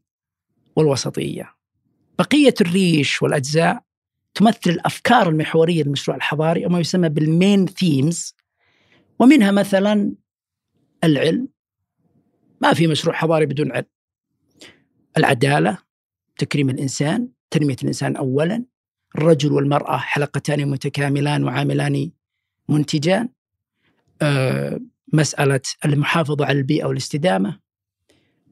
والوسطية. 0.77 1.55
بقية 2.19 2.55
الريش 2.61 3.23
والأجزاء 3.23 3.83
تمثل 4.35 4.71
الأفكار 4.71 5.29
المحورية 5.29 5.83
للمشروع 5.83 6.17
الحضاري 6.17 6.65
أو 6.65 6.71
ما 6.71 6.81
يسمى 6.81 7.09
بالمين 7.09 7.67
ثيمز 7.67 8.35
ومنها 9.19 9.51
مثلا 9.51 10.15
العلم 11.05 11.49
ما 12.61 12.73
في 12.73 12.87
مشروع 12.87 13.15
حضاري 13.15 13.47
بدون 13.47 13.73
علم. 13.73 13.85
العدالة 15.17 15.79
تكريم 16.39 16.71
الإنسان، 16.71 17.29
تنمية 17.51 17.77
الإنسان 17.83 18.17
اولا، 18.17 18.65
الرجل 19.17 19.53
والمرأة 19.53 19.97
حلقتان 19.97 20.69
متكاملان 20.69 21.45
وعاملان 21.45 22.11
منتجان. 22.69 23.29
آه، 24.23 24.81
مسألة 25.13 25.61
المحافظة 25.85 26.45
على 26.45 26.59
البيئة 26.59 26.87
والاستدامة. 26.87 27.61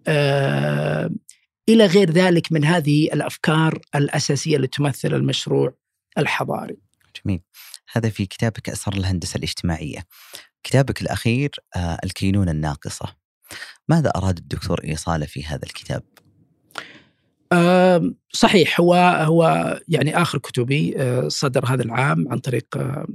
آه، 0.07 1.11
إلى 1.69 1.87
غير 1.87 2.11
ذلك 2.11 2.53
من 2.53 2.65
هذه 2.65 3.05
الأفكار 3.05 3.79
الأساسية 3.95 4.57
اللي 4.57 4.67
تمثل 4.67 5.15
المشروع 5.15 5.75
الحضاري. 6.19 6.77
جميل. 7.25 7.41
هذا 7.93 8.09
في 8.09 8.27
كتابك 8.27 8.69
اسرار 8.69 8.97
الهندسة 8.97 9.37
الاجتماعية. 9.37 10.07
كتابك 10.63 11.03
الأخير 11.03 11.51
آه، 11.77 11.99
الكينونة 12.05 12.51
الناقصة. 12.51 13.17
ماذا 13.89 14.13
أراد 14.17 14.39
الدكتور 14.39 14.85
إيصاله 14.85 15.27
في 15.27 15.45
هذا 15.45 15.65
الكتاب؟ 15.65 16.03
صحيح 18.33 18.81
هو 18.81 18.95
هو 19.27 19.81
يعني 19.89 20.23
آخر 20.23 20.39
كتبي 20.39 20.95
آه، 20.97 21.29
صدر 21.29 21.67
هذا 21.67 21.83
العام 21.83 22.29
عن 22.31 22.39
طريق 22.39 22.77
آه، 22.77 23.07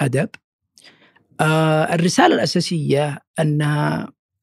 أدب. 0.00 0.28
الرسالة 1.92 2.34
الأساسية 2.34 3.18
أن 3.40 3.62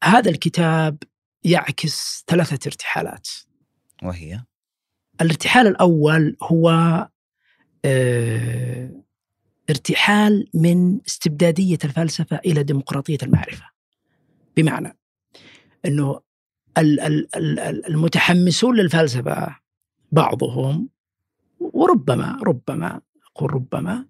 هذا 0.03 0.29
الكتاب 0.29 0.97
يعكس 1.43 2.23
ثلاثة 2.27 2.59
ارتحالات. 2.67 3.27
وهي 4.03 4.43
الارتحال 5.21 5.67
الأول 5.67 6.37
هو 6.43 6.69
آه، 7.85 8.91
ارتحال 9.69 10.47
من 10.53 10.99
استبدادية 11.07 11.77
الفلسفة 11.83 12.39
إلى 12.45 12.63
ديمقراطية 12.63 13.17
المعرفة. 13.23 13.65
بمعنى 14.57 14.97
ال- 15.85 16.19
المتحمسون 17.87 18.75
للفلسفة 18.77 19.55
بعضهم 20.11 20.89
وربما 21.59 22.39
ربما 22.43 23.01
أقول 23.35 23.53
ربما 23.53 24.05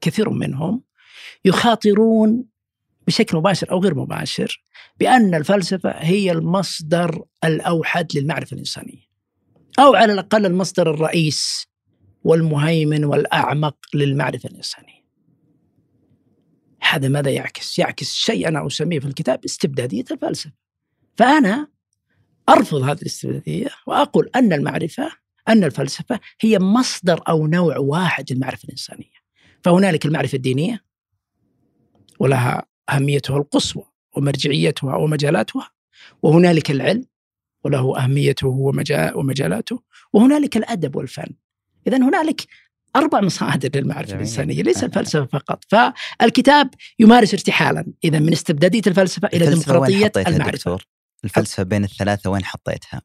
كثير 0.00 0.30
منهم 0.30 0.82
يخاطرون 1.44 2.44
بشكل 3.06 3.36
مباشر 3.36 3.70
أو 3.70 3.80
غير 3.82 3.94
مباشر 3.94 4.64
بأن 5.00 5.34
الفلسفة 5.34 5.90
هي 5.90 6.32
المصدر 6.32 7.24
الأوحد 7.44 8.06
للمعرفة 8.16 8.54
الإنسانية. 8.54 9.05
أو 9.78 9.94
على 9.94 10.12
الأقل 10.12 10.46
المصدر 10.46 10.90
الرئيس 10.90 11.66
والمهيمن 12.24 13.04
والأعمق 13.04 13.76
للمعرفة 13.94 14.48
الإنسانية. 14.48 15.06
هذا 16.82 17.08
ماذا 17.08 17.30
يعكس؟ 17.30 17.78
يعكس 17.78 18.14
شيء 18.14 18.48
أنا 18.48 18.66
أسميه 18.66 19.00
في 19.00 19.06
الكتاب 19.06 19.44
استبدادية 19.44 20.04
الفلسفة. 20.10 20.52
فأنا 21.16 21.68
أرفض 22.48 22.82
هذه 22.82 22.98
الاستبدادية 23.00 23.68
وأقول 23.86 24.30
أن 24.36 24.52
المعرفة 24.52 25.10
أن 25.48 25.64
الفلسفة 25.64 26.20
هي 26.40 26.58
مصدر 26.58 27.20
أو 27.28 27.46
نوع 27.46 27.78
واحد 27.78 28.32
للمعرفة 28.32 28.64
الإنسانية. 28.64 29.16
فهنالك 29.64 30.06
المعرفة 30.06 30.36
الدينية 30.36 30.84
ولها 32.20 32.66
أهميتها 32.90 33.36
القصوى 33.36 33.84
ومرجعيتها 34.16 34.96
ومجالاتها 34.96 35.70
وهنالك 36.22 36.70
العلم 36.70 37.06
وله 37.64 37.98
أهميته 38.04 38.46
ومجا- 38.48 39.14
ومجالاته 39.16 39.82
وهنالك 40.12 40.56
الأدب 40.56 40.96
والفن. 40.96 41.34
اذا 41.86 41.96
هنالك 41.96 42.46
أربع 42.96 43.20
مصادر 43.20 43.80
للمعرفة 43.80 44.02
جميل. 44.08 44.16
الإنسانية 44.22 44.62
ليس 44.62 44.84
الفلسفة 44.84 45.24
فقط 45.24 45.64
فالكتاب 45.68 46.70
يمارس 46.98 47.34
ارتحالا 47.34 47.86
إذا 48.04 48.18
من 48.18 48.32
استبدادية 48.32 48.82
الفلسفة 48.86 49.28
إلى 49.28 49.48
الفلسفة 49.48 49.78
وين 49.78 49.86
ديمقراطية 49.86 50.04
حطيتها 50.08 50.30
المعرفة 50.36 50.56
دكتور؟ 50.56 50.84
الفلسفة 51.24 51.62
بين 51.62 51.84
الثلاثة 51.84 52.30
وين 52.30 52.44
حطيتها؟ 52.44 53.02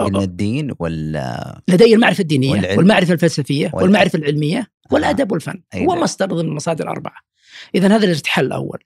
من 0.00 0.16
الدين 0.16 0.72
ولا 0.78 1.60
لدي 1.68 1.94
المعرفة 1.94 2.20
الدينية 2.22 2.50
والعلم. 2.50 2.78
والمعرفة 2.78 3.12
الفلسفية 3.12 3.64
والأدب. 3.66 3.82
والمعرفة 3.82 4.18
العلمية 4.18 4.66
والأدب 4.90 5.32
والفن 5.32 5.62
هو 5.74 5.94
نعم. 5.94 6.02
مصدر 6.02 6.26
ضمن 6.26 6.48
المصادر 6.48 6.84
الأربعة 6.84 7.16
إذا 7.74 7.96
هذا 7.96 8.04
الارتحال 8.04 8.46
الأول 8.46 8.78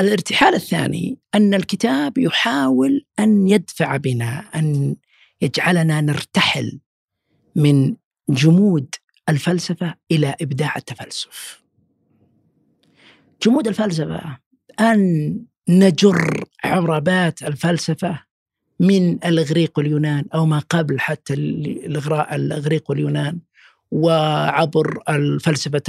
الارتحال 0.00 0.54
الثاني 0.54 1.18
أن 1.34 1.54
الكتاب 1.54 2.18
يحاول 2.18 3.04
أن 3.18 3.48
يدفع 3.48 3.96
بنا 3.96 4.38
أن 4.54 4.96
يجعلنا 5.40 6.00
نرتحل 6.00 6.80
من 7.56 7.96
جمود 8.28 8.94
الفلسفة 9.28 9.94
إلى 10.10 10.34
إبداع 10.42 10.76
التفلسف. 10.76 11.62
جمود 13.42 13.68
الفلسفة 13.68 14.38
أن 14.80 15.40
نجر 15.68 16.44
عربات 16.64 17.42
الفلسفة 17.42 18.22
من 18.80 19.24
الإغريق 19.24 19.78
واليونان 19.78 20.24
أو 20.34 20.46
ما 20.46 20.58
قبل 20.58 21.00
حتى 21.00 21.34
الإغراء 21.34 22.34
الإغريق 22.34 22.90
واليونان 22.90 23.38
وعبر 23.90 24.98
الفلسفة 25.08 25.82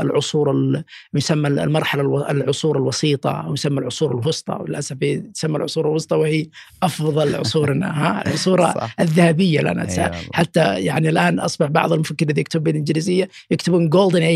العصور 0.00 0.50
ال- 0.50 0.84
يسمى 1.14 1.48
المرحلة 1.48 2.30
العصور 2.30 2.76
الوسيطة 2.76 3.30
أو 3.30 3.52
يسمى 3.54 3.78
العصور 3.78 4.12
الوسطى 4.20 4.58
وللأسف 4.60 4.96
تسمى 5.34 5.56
العصور 5.56 5.88
الوسطى 5.88 6.16
وهي 6.16 6.46
أفضل 6.82 7.34
عصورنا 7.34 7.86
ها؟ 7.86 8.22
العصور 8.26 8.72
الذهبية 9.00 9.60
لنا 9.60 9.82
أي 9.82 9.88
والله. 10.16 10.28
حتى 10.32 10.80
يعني 10.80 11.08
الآن 11.08 11.38
أصبح 11.40 11.66
بعض 11.66 11.92
المفكرين 11.92 12.30
الذي 12.30 12.40
يكتب 12.40 12.62
بالإنجليزية 12.62 13.28
يكتبون 13.50 13.90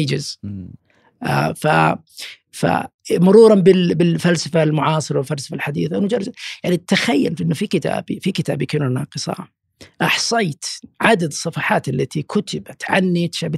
ages. 0.06 0.36
مم. 0.42 0.68
آه، 1.22 1.52
ف 1.52 1.66
فمرورا 2.50 3.54
بال- 3.54 3.94
بالفلسفة 3.94 4.62
المعاصرة 4.62 5.16
والفلسفة 5.18 5.56
الحديثة. 5.56 6.00
مجرد 6.00 6.32
يعني 6.64 6.76
تخيل 6.76 7.34
إنه 7.40 7.54
في 7.54 7.66
كتابي 7.66 8.20
في 8.20 8.32
كتابي 8.32 8.66
كنون 8.66 8.94
ناقصه 8.94 9.34
أحصيت 10.02 10.64
عدد 11.00 11.22
الصفحات 11.22 11.88
التي 11.88 12.22
كتبت 12.22 12.82
عن 12.88 13.04
نيتشه 13.04 13.48
ب 13.48 13.56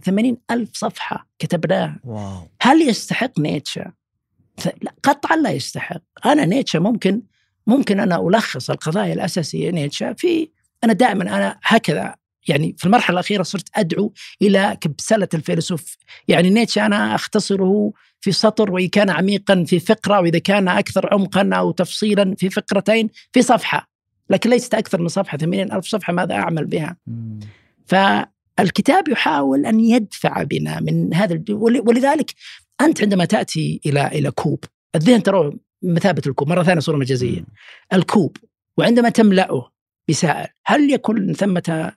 ألف 0.50 0.70
صفحة 0.76 1.28
كتبناها. 1.38 2.00
واو. 2.04 2.48
هل 2.62 2.88
يستحق 2.88 3.38
نيتشه؟ 3.38 3.92
قطعا 5.02 5.36
لا 5.36 5.50
يستحق. 5.50 6.02
أنا 6.26 6.44
نيتشه 6.44 6.78
ممكن 6.78 7.22
ممكن 7.66 8.00
أنا 8.00 8.28
ألخص 8.28 8.70
القضايا 8.70 9.14
الأساسية 9.14 9.70
نيتشه 9.70 10.12
في 10.12 10.50
أنا 10.84 10.92
دائما 10.92 11.22
أنا 11.22 11.58
هكذا 11.62 12.14
يعني 12.48 12.74
في 12.78 12.84
المرحلة 12.84 13.14
الأخيرة 13.14 13.42
صرت 13.42 13.68
أدعو 13.74 14.12
إلى 14.42 14.76
كبسلة 14.80 15.28
الفيلسوف. 15.34 15.96
يعني 16.28 16.50
نيتشه 16.50 16.86
أنا 16.86 17.14
أختصره 17.14 17.92
في 18.20 18.32
سطر 18.32 18.70
وإن 18.70 18.88
كان 18.88 19.10
عميقا 19.10 19.64
في 19.64 19.80
فقرة 19.80 20.20
وإذا 20.20 20.38
كان 20.38 20.68
أكثر 20.68 21.14
عمقا 21.14 21.50
أو 21.52 21.70
تفصيلا 21.70 22.34
في 22.38 22.50
فقرتين 22.50 23.10
في 23.32 23.42
صفحة. 23.42 23.88
لكن 24.30 24.50
ليست 24.50 24.74
أكثر 24.74 25.02
من 25.02 25.08
صفحة 25.08 25.38
80 25.38 25.72
ألف 25.72 25.86
صفحة 25.86 26.12
ماذا 26.12 26.34
أعمل 26.34 26.64
بها؟ 26.64 26.96
فالكتاب 27.86 29.08
يحاول 29.08 29.66
أن 29.66 29.80
يدفع 29.80 30.42
بنا 30.42 30.80
من 30.80 31.14
هذا 31.14 31.42
ولذلك 31.50 32.34
أنت 32.80 33.02
عندما 33.02 33.24
تأتي 33.24 33.80
إلى 33.86 34.06
إلى 34.06 34.30
كوب 34.30 34.64
الذهن 34.94 35.22
ترى 35.22 35.52
مثابة 35.82 36.22
الكوب 36.26 36.48
مرة 36.48 36.62
ثانية 36.62 36.80
صورة 36.80 36.96
مجازية 36.96 37.40
مم. 37.40 37.46
الكوب 37.92 38.36
وعندما 38.78 39.08
تملأه 39.08 39.72
بسائل 40.08 40.48
هل 40.66 40.90
يكون 40.90 41.32
ثمة 41.32 41.92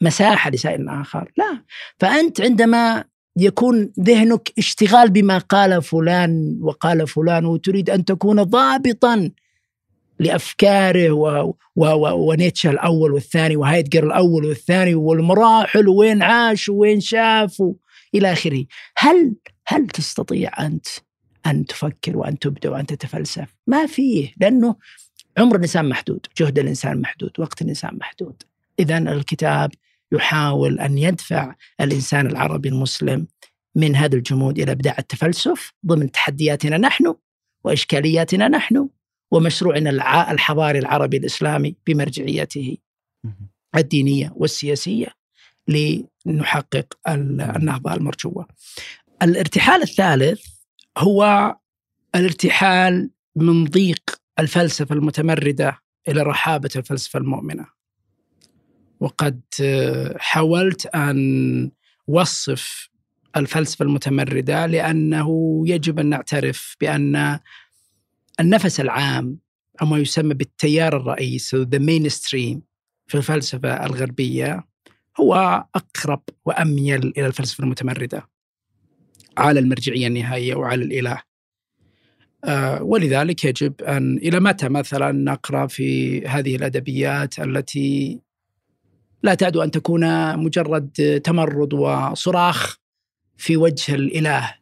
مساحة 0.00 0.50
لسائل 0.50 0.88
آخر؟ 0.88 1.32
لا 1.36 1.62
فأنت 1.98 2.40
عندما 2.40 3.04
يكون 3.36 3.92
ذهنك 4.00 4.52
اشتغال 4.58 5.10
بما 5.10 5.38
قال 5.38 5.82
فلان 5.82 6.58
وقال 6.60 7.08
فلان 7.08 7.44
وتريد 7.44 7.90
أن 7.90 8.04
تكون 8.04 8.42
ضابطا 8.42 9.30
لأفكاره 10.18 11.10
و... 11.10 11.54
و... 11.76 11.86
و... 11.86 12.28
ونيتشه 12.28 12.70
الأول 12.70 13.12
والثاني 13.12 13.56
وهايدجر 13.56 14.06
الأول 14.06 14.44
والثاني 14.44 14.94
والمراحل 14.94 15.88
وين 15.88 16.22
عاش 16.22 16.68
وين 16.68 17.00
شاف 17.00 17.60
و... 17.60 17.74
إلى 18.14 18.32
آخره. 18.32 18.64
هل 18.98 19.34
هل 19.66 19.86
تستطيع 19.86 20.66
أنت 20.66 20.86
أن 21.46 21.66
تفكر 21.66 22.16
وأن 22.16 22.38
تبدأ 22.38 22.70
وأن 22.70 22.86
تتفلسف؟ 22.86 23.54
ما 23.66 23.86
فيه 23.86 24.32
لأنه 24.40 24.76
عمر 25.38 25.56
الإنسان 25.56 25.88
محدود 25.88 26.26
جهد 26.38 26.58
الإنسان 26.58 27.00
محدود 27.00 27.30
وقت 27.38 27.62
الإنسان 27.62 27.98
محدود. 28.00 28.42
إذا 28.78 28.98
الكتاب 28.98 29.70
يحاول 30.12 30.80
أن 30.80 30.98
يدفع 30.98 31.54
الإنسان 31.80 32.26
العربي 32.26 32.68
المسلم 32.68 33.26
من 33.74 33.96
هذا 33.96 34.16
الجمود 34.16 34.58
إلى 34.58 34.72
إبداع 34.72 34.96
التفلسف 34.98 35.72
ضمن 35.86 36.10
تحدياتنا 36.10 36.78
نحن 36.78 37.14
وإشكالياتنا 37.64 38.48
نحن 38.48 38.88
ومشروعنا 39.30 39.90
الحضاري 40.32 40.78
العربي 40.78 41.16
الإسلامي 41.16 41.76
بمرجعيته 41.86 42.76
مم. 43.24 43.48
الدينية 43.76 44.32
والسياسية 44.36 45.06
لنحقق 45.68 46.98
ال- 47.08 47.40
النهضة 47.40 47.94
المرجوة. 47.94 48.46
الارتحال 49.22 49.82
الثالث 49.82 50.46
هو 50.98 51.54
الارتحال 52.14 53.10
من 53.36 53.64
ضيق 53.64 54.02
الفلسفة 54.38 54.94
المتمردة 54.94 55.78
إلى 56.08 56.22
رحابة 56.22 56.70
الفلسفة 56.76 57.18
المؤمنة. 57.18 57.66
وقد 59.00 59.40
حاولت 60.16 60.86
أن 60.86 61.70
وصف 62.06 62.88
الفلسفة 63.36 63.82
المتمردة 63.82 64.66
لأنه 64.66 65.62
يجب 65.66 65.98
أن 65.98 66.06
نعترف 66.06 66.76
بأن 66.80 67.40
النفس 68.40 68.80
العام 68.80 69.38
أو 69.82 69.86
ما 69.86 69.98
يسمى 69.98 70.34
بالتيار 70.34 70.96
الرئيسي 70.96 71.64
the 71.64 71.78
mainstream 71.78 72.60
في 73.06 73.14
الفلسفة 73.14 73.86
الغربية 73.86 74.66
هو 75.20 75.64
أقرب 75.74 76.22
وأميل 76.44 77.12
إلى 77.16 77.26
الفلسفة 77.26 77.64
المتمردة. 77.64 78.28
على 79.38 79.60
المرجعية 79.60 80.06
النهائية 80.06 80.54
وعلى 80.54 80.84
الإله. 80.84 81.22
آه، 82.44 82.82
ولذلك 82.82 83.44
يجب 83.44 83.82
أن 83.82 84.16
إلى 84.16 84.40
متى 84.40 84.68
مثلا 84.68 85.12
نقرأ 85.12 85.66
في 85.66 86.20
هذه 86.26 86.56
الأدبيات 86.56 87.38
التي 87.38 88.20
لا 89.22 89.34
تعد 89.34 89.56
أن 89.56 89.70
تكون 89.70 90.36
مجرد 90.38 91.20
تمرد 91.24 91.72
وصراخ 91.74 92.76
في 93.36 93.56
وجه 93.56 93.94
الإله. 93.94 94.54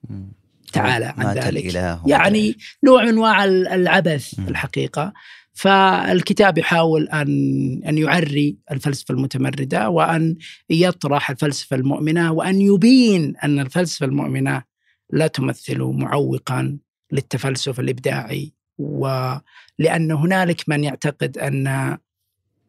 تعالى 0.74 1.04
عن 1.18 1.26
ذلك. 1.34 1.74
يعني 2.06 2.56
نوع 2.84 3.02
من 3.02 3.08
أنواع 3.08 3.44
العبث. 3.44 4.34
في 4.34 4.48
الحقيقة. 4.48 5.12
فالكتاب 5.54 6.58
يحاول 6.58 7.08
ان 7.08 7.82
أن 7.88 7.98
يعري 7.98 8.58
الفلسفة 8.70 9.14
المتمردة 9.14 9.88
وأن 9.88 10.36
يطرح 10.70 11.30
الفلسفة 11.30 11.76
المؤمنة 11.76 12.32
وأن 12.32 12.60
يبين 12.60 13.36
أن 13.36 13.58
الفلسفة 13.58 14.06
المؤمنة 14.06 14.62
لا 15.10 15.26
تمثل 15.26 15.82
معوقا 15.82 16.78
للتفلسف 17.12 17.80
الإبداعي 17.80 18.52
ولان 18.78 20.12
هنالك 20.12 20.68
من 20.68 20.84
يعتقد 20.84 21.38
أن 21.38 21.98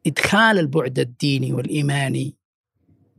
إدخال 0.07 0.59
البعد 0.59 0.99
الديني 0.99 1.53
والإيماني 1.53 2.35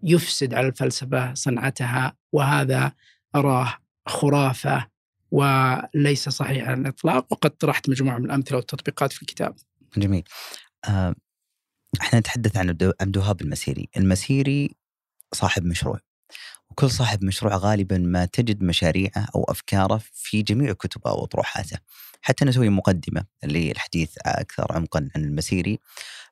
يفسد 0.02 0.54
على 0.54 0.68
الفلسفة 0.68 1.34
صنعتها 1.34 2.16
وهذا 2.32 2.92
أراه 3.34 3.74
خرافة 4.06 4.86
وليس 5.30 6.28
صحيح 6.28 6.68
على 6.68 6.80
الإطلاق. 6.80 7.32
وقد 7.32 7.50
طرحت 7.50 7.90
مجموعة 7.90 8.18
من 8.18 8.24
الأمثلة 8.24 8.56
والتطبيقات 8.56 9.12
في 9.12 9.22
الكتاب. 9.22 9.56
جميل. 9.96 10.24
آه، 10.88 11.14
إحنا 12.00 12.18
نتحدث 12.18 12.56
عن 12.56 12.68
عبد 13.00 13.16
الوهاب 13.16 13.40
المسيري. 13.40 13.88
المسيري 13.96 14.76
صاحب 15.34 15.64
مشروع. 15.64 16.00
وكل 16.70 16.90
صاحب 16.90 17.24
مشروع 17.24 17.56
غالبا 17.56 17.98
ما 17.98 18.24
تجد 18.24 18.62
مشاريعه 18.62 19.28
أو 19.34 19.44
أفكاره 19.44 20.00
في 20.12 20.42
جميع 20.42 20.72
كتبه 20.72 21.12
واطروحاته 21.12 21.78
حتى 22.22 22.44
نسوي 22.44 22.68
مقدمة 22.68 23.24
للحديث 23.44 24.14
أكثر 24.26 24.66
عمقا 24.70 25.08
عن 25.16 25.24
المسيري. 25.24 25.78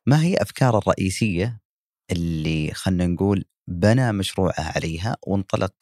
ما 0.07 0.23
هي 0.23 0.37
أفكاره 0.37 0.79
الرئيسية 0.79 1.61
اللي 2.11 2.71
خلينا 2.75 3.07
نقول 3.07 3.45
بنى 3.69 4.13
مشروعه 4.13 4.55
عليها 4.77 5.17
وانطلق 5.23 5.75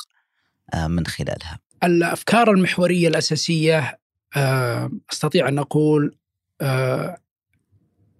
آه، 0.74 0.86
من 0.86 1.06
خلالها؟ 1.06 1.58
الأفكار 1.84 2.50
المحورية 2.50 3.08
الأساسية 3.08 3.98
آه، 4.36 4.90
أستطيع 5.12 5.48
أن 5.48 5.58
أقول 5.58 6.16
آه، 6.60 7.18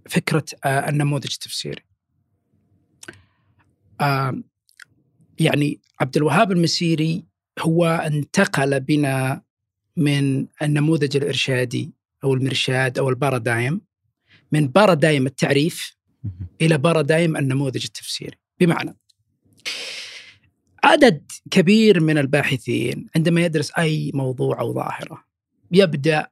فكرة 0.09 0.45
آه، 0.65 0.89
النموذج 0.89 1.33
التفسيري. 1.33 1.83
يعني 5.39 5.81
عبد 6.01 6.17
الوهاب 6.17 6.53
المسيري 6.53 7.25
هو 7.61 7.87
انتقل 7.87 8.81
بنا 8.81 9.43
من 9.97 10.47
النموذج 10.63 11.17
الإرشادي 11.17 11.93
أو 12.25 12.35
المرشاد 12.35 12.99
أو 12.99 13.09
البارادايم 13.09 13.81
من 14.53 14.69
بارادايم 14.69 15.27
التعريف 15.27 15.97
إلى 16.61 16.79
بارادايم 16.79 17.37
النموذج 17.37 17.85
التفسيري 17.85 18.37
بمعنى 18.61 18.97
عدد 20.85 21.33
كبير 21.51 22.01
من 22.01 22.19
الباحثين 22.19 23.07
عندما 23.17 23.45
يدرس 23.45 23.73
أي 23.79 24.11
موضوع 24.15 24.61
أو 24.61 24.75
ظاهرة 24.75 25.25
يبدأ 25.73 26.27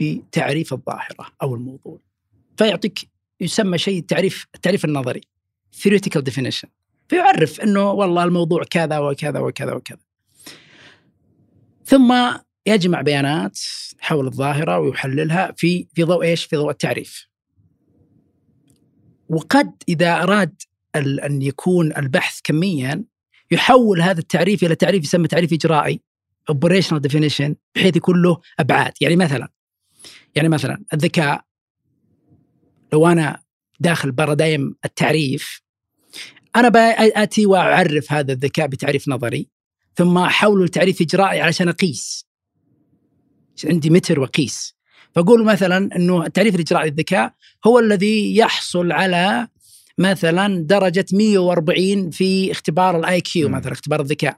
بتعريف 0.00 0.72
الظاهرة 0.72 1.26
أو 1.42 1.54
الموضوع 1.54 1.98
فيعطيك 2.56 3.08
يسمى 3.40 3.78
شيء 3.78 3.98
التعريف 3.98 4.46
التعريف 4.54 4.84
النظري 4.84 5.20
theoretical 5.76 6.20
definition 6.30 6.68
فيعرف 7.08 7.60
إنه 7.60 7.90
والله 7.90 8.24
الموضوع 8.24 8.62
كذا 8.70 8.98
وكذا 8.98 9.38
وكذا 9.38 9.72
وكذا 9.72 9.98
ثم 11.84 12.14
يجمع 12.66 13.00
بيانات 13.00 13.58
حول 14.00 14.26
الظاهرة 14.26 14.78
ويحللها 14.78 15.52
في 15.56 15.86
في 15.94 16.02
ضوء 16.02 16.24
إيش؟ 16.24 16.44
في 16.44 16.56
ضوء 16.56 16.70
التعريف. 16.70 17.28
وقد 19.28 19.82
إذا 19.88 20.22
أراد 20.22 20.62
أن 20.96 21.42
يكون 21.42 21.96
البحث 21.96 22.40
كميا 22.44 23.04
يحول 23.50 24.02
هذا 24.02 24.20
التعريف 24.20 24.64
إلى 24.64 24.74
تعريف 24.74 25.04
يسمى 25.04 25.28
تعريف 25.28 25.52
إجرائي 25.52 26.00
operational 26.52 27.00
definition 27.08 27.54
بحيث 27.74 27.96
يكون 27.96 28.22
له 28.22 28.40
أبعاد، 28.60 28.92
يعني 29.00 29.16
مثلا 29.16 29.48
يعني 30.34 30.48
مثلا 30.48 30.84
الذكاء 30.92 31.44
لو 32.92 33.06
أنا 33.06 33.42
داخل 33.80 34.12
paradigm 34.12 34.74
التعريف 34.84 35.62
أنا 36.56 36.68
أتي 37.22 37.46
وأعرف 37.46 38.12
هذا 38.12 38.32
الذكاء 38.32 38.66
بتعريف 38.66 39.08
نظري 39.08 39.48
ثم 39.94 40.18
أحوله 40.18 40.64
لتعريف 40.64 41.00
إجرائي 41.02 41.40
علشان 41.40 41.68
أقيس. 41.68 42.26
عندي 43.64 43.90
متر 43.90 44.20
وقيس 44.20 44.74
فأقول 45.14 45.44
مثلا 45.44 45.96
إنه 45.96 46.26
التعريف 46.26 46.54
الإجرائي 46.54 46.90
للذكاء 46.90 47.34
هو 47.66 47.78
الذي 47.78 48.36
يحصل 48.36 48.92
على 48.92 49.48
مثلا 50.00 50.62
درجة 50.66 51.06
140 51.12 52.10
في 52.10 52.52
اختبار 52.52 52.98
ال 52.98 53.20
IQ 53.20 53.48
مثلا 53.48 53.72
اختبار 53.72 54.00
الذكاء 54.00 54.36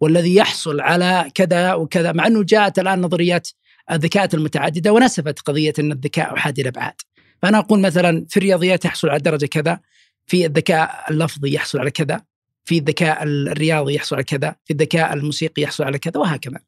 والذي 0.00 0.34
يحصل 0.34 0.80
على 0.80 1.30
كذا 1.34 1.74
وكذا 1.74 2.12
مع 2.12 2.26
إنه 2.26 2.42
جاءت 2.42 2.78
الآن 2.78 3.00
نظريات 3.00 3.48
الذكاءات 3.90 4.34
المتعددة 4.34 4.92
ونسفت 4.92 5.40
قضية 5.40 5.72
إن 5.78 5.92
الذكاء 5.92 6.34
احادي 6.34 6.62
الابعاد 6.62 6.94
فأنا 7.42 7.58
أقول 7.58 7.80
مثلا 7.80 8.26
في 8.28 8.36
الرياضيات 8.36 8.84
يحصل 8.84 9.08
على 9.08 9.20
درجة 9.20 9.46
كذا 9.46 9.80
في 10.26 10.46
الذكاء 10.46 11.04
اللفظي 11.10 11.54
يحصل 11.54 11.78
على 11.78 11.90
كذا 11.90 12.22
في 12.64 12.78
الذكاء 12.78 13.22
الرياضي 13.22 13.94
يحصل 13.94 14.16
على 14.16 14.24
كذا 14.24 14.56
في 14.64 14.72
الذكاء 14.72 15.12
الموسيقي 15.12 15.62
يحصل 15.62 15.84
على 15.84 15.98
كذا 15.98 16.20
وهكذا. 16.20 16.60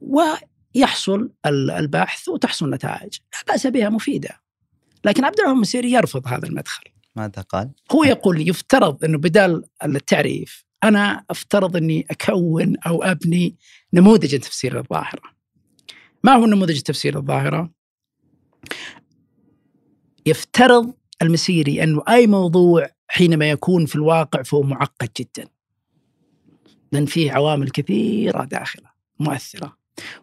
ويحصل 0.00 1.30
البحث 1.46 2.28
وتحصل 2.28 2.70
نتائج. 2.70 3.18
لا 3.32 3.52
بأس 3.52 3.66
بها 3.66 3.88
مفيدة. 3.88 4.40
لكن 5.04 5.24
عبد 5.24 5.38
الرحمن 5.38 5.56
المسيري 5.56 5.92
يرفض 5.92 6.28
هذا 6.28 6.46
المدخل 6.46 6.84
ماذا 7.16 7.42
قال؟ 7.42 7.70
هو 7.92 8.04
يقول 8.04 8.48
يفترض 8.48 9.04
أنه 9.04 9.18
بدال 9.18 9.64
التعريف 9.84 10.64
أنا 10.84 11.24
أفترض 11.30 11.76
أني 11.76 12.06
أكون 12.10 12.76
أو 12.86 13.02
أبني 13.02 13.56
نموذج 13.94 14.38
تفسير 14.38 14.78
الظاهرة 14.78 15.22
ما 16.24 16.34
هو 16.34 16.46
نموذج 16.46 16.80
تفسير 16.80 17.18
الظاهرة؟ 17.18 17.70
يفترض 20.26 20.94
المسيري 21.22 21.82
أنه 21.82 22.02
أي 22.08 22.26
موضوع 22.26 22.90
حينما 23.08 23.50
يكون 23.50 23.86
في 23.86 23.96
الواقع 23.96 24.42
فهو 24.42 24.62
معقد 24.62 25.08
جدا 25.18 25.48
لأن 26.92 27.06
فيه 27.06 27.32
عوامل 27.32 27.70
كثيرة 27.70 28.44
داخلة 28.44 28.90
مؤثرة 29.20 29.76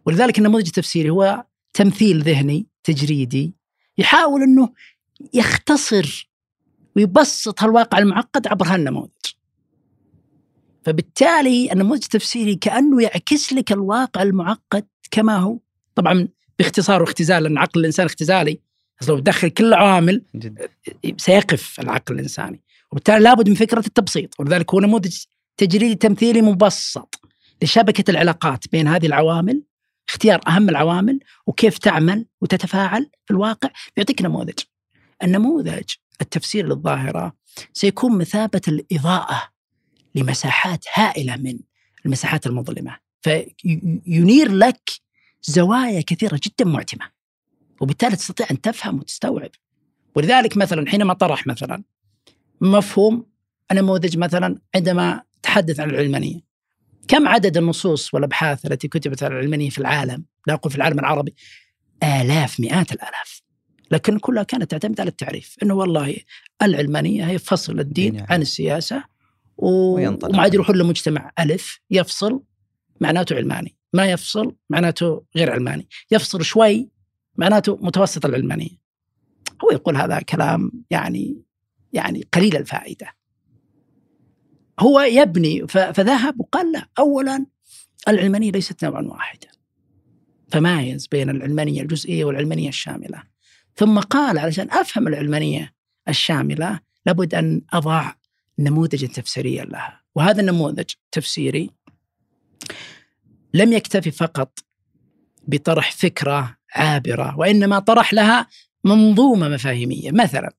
ولذلك 0.05 0.37
النموذج 0.37 0.67
التفسيري 0.67 1.09
هو 1.09 1.45
تمثيل 1.73 2.21
ذهني 2.21 2.67
تجريدي 2.83 3.56
يحاول 3.97 4.43
أنه 4.43 4.69
يختصر 5.33 6.29
ويبسط 6.95 7.63
هالواقع 7.63 7.97
المعقد 7.97 8.47
عبر 8.47 8.67
هالنموذج. 8.67 9.09
فبالتالي 10.83 11.71
النموذج 11.71 12.03
التفسيري 12.03 12.55
كأنه 12.55 13.01
يعكس 13.03 13.53
لك 13.53 13.71
الواقع 13.71 14.21
المعقد 14.21 14.85
كما 15.11 15.37
هو. 15.37 15.59
طبعا 15.95 16.27
باختصار 16.59 17.01
واختزال 17.01 17.43
لأن 17.43 17.57
عقل 17.57 17.79
الإنسان 17.79 18.05
اختزالي. 18.05 18.59
لو 19.07 19.19
تدخل 19.19 19.49
كل 19.49 19.65
العوامل 19.65 20.23
سيقف 21.17 21.79
العقل 21.79 22.15
الإنساني. 22.15 22.61
وبالتالي 22.91 23.19
لابد 23.19 23.49
من 23.49 23.55
فكرة 23.55 23.79
التبسيط. 23.87 24.39
ولذلك 24.39 24.73
هو 24.73 24.79
نموذج 24.79 25.17
تجريدي 25.57 25.95
تمثيلي 25.95 26.41
مبسط 26.41 27.19
لشبكة 27.63 28.11
العلاقات 28.11 28.67
بين 28.71 28.87
هذه 28.87 29.05
العوامل 29.05 29.63
اختيار 30.09 30.41
أهم 30.47 30.69
العوامل 30.69 31.19
وكيف 31.47 31.77
تعمل 31.77 32.25
وتتفاعل 32.41 33.09
في 33.25 33.31
الواقع 33.31 33.69
يعطيك 33.97 34.21
نموذج. 34.21 34.59
النموذج 35.23 35.93
التفسير 36.21 36.67
للظاهرة 36.67 37.33
سيكون 37.73 38.17
مثابة 38.17 38.61
الإضاءة 38.67 39.43
لمساحات 40.15 40.85
هائلة 40.93 41.35
من 41.35 41.59
المساحات 42.05 42.47
المظلمة 42.47 42.97
فينير 43.21 44.51
لك 44.51 44.89
زوايا 45.41 46.01
كثيرة 46.01 46.39
جدا 46.43 46.65
معتمة 46.65 47.05
وبالتالي 47.81 48.15
تستطيع 48.15 48.47
أن 48.51 48.61
تفهم 48.61 48.99
وتستوعب. 48.99 49.51
ولذلك 50.15 50.57
مثلا 50.57 50.89
حينما 50.89 51.13
طرح 51.13 51.47
مثلا 51.47 51.83
مفهوم 52.61 53.25
نموذج 53.71 54.17
مثلا 54.17 54.61
عندما 54.75 55.23
تحدث 55.43 55.79
عن 55.79 55.89
العلمانية 55.89 56.46
كم 57.07 57.27
عدد 57.27 57.57
النصوص 57.57 58.13
والأبحاث 58.13 58.65
التي 58.65 58.87
كتبت 58.87 59.23
على 59.23 59.33
العلمانية 59.33 59.69
في 59.69 59.77
العالم؟ 59.77 60.25
لا 60.47 60.53
أقول 60.53 60.71
في 60.71 60.77
العالم 60.77 60.99
العربي. 60.99 61.35
آلاف 62.03 62.59
مئات 62.59 62.91
الآلاف. 62.91 63.41
لكن 63.91 64.19
كلها 64.19 64.43
كانت 64.43 64.71
تعتمد 64.71 64.99
على 64.99 65.09
التعريف. 65.09 65.55
إنه 65.63 65.73
والله 65.73 66.15
العلمانية 66.61 67.29
هي 67.29 67.39
فصل 67.39 67.79
الدين 67.79 68.15
يعني. 68.15 68.27
عن 68.29 68.41
السياسة 68.41 69.03
و... 69.57 69.69
وما 69.69 70.41
عاد 70.41 70.53
يروحون 70.53 70.75
لمجتمع 70.77 71.31
ألف. 71.39 71.79
يفصل 71.91 72.43
معناته 73.01 73.35
علماني. 73.35 73.77
ما 73.93 74.05
يفصل 74.05 74.55
معناته 74.69 75.23
غير 75.35 75.51
علماني. 75.51 75.87
يفصل 76.11 76.45
شوي 76.45 76.89
معناته 77.35 77.79
متوسط 77.81 78.25
العلمانية. 78.25 78.87
هو 79.63 79.71
يقول 79.71 79.97
هذا 79.97 80.19
كلام 80.19 80.71
يعني 80.89 81.41
يعني 81.93 82.27
قليل 82.33 82.57
الفائدة. 82.57 83.16
هو 84.79 84.99
يبني 84.99 85.67
فذهب 85.67 86.39
وقال 86.39 86.71
لا 86.71 86.87
اولا 86.99 87.45
العلمانية 88.07 88.51
ليست 88.51 88.85
نوعا 88.85 89.01
واحدا. 89.01 89.47
فمايز 90.51 91.07
بين 91.07 91.29
العلمانية 91.29 91.81
الجزئية 91.81 92.25
والعلمانية 92.25 92.69
الشاملة. 92.69 93.23
ثم 93.75 93.99
قال 93.99 94.39
علشان 94.39 94.71
أفهم 94.71 95.07
العلمانية 95.07 95.73
الشاملة 96.09 96.79
لابد 97.05 97.35
أن 97.35 97.61
أضع 97.73 98.11
نموذجا 98.59 99.07
تفسيريا 99.07 99.65
لها. 99.65 100.01
وهذا 100.15 100.41
النموذج 100.41 100.85
تفسيري 101.11 101.69
لم 103.53 103.73
يكتفي 103.73 104.11
فقط 104.11 104.59
بطرح 105.47 105.91
فكرة 105.91 106.57
عابرة 106.73 107.39
وإنما 107.39 107.79
طرح 107.79 108.13
لها 108.13 108.47
منظومة 108.83 109.49
مفاهيمية. 109.49 110.11
مثلا 110.11 110.53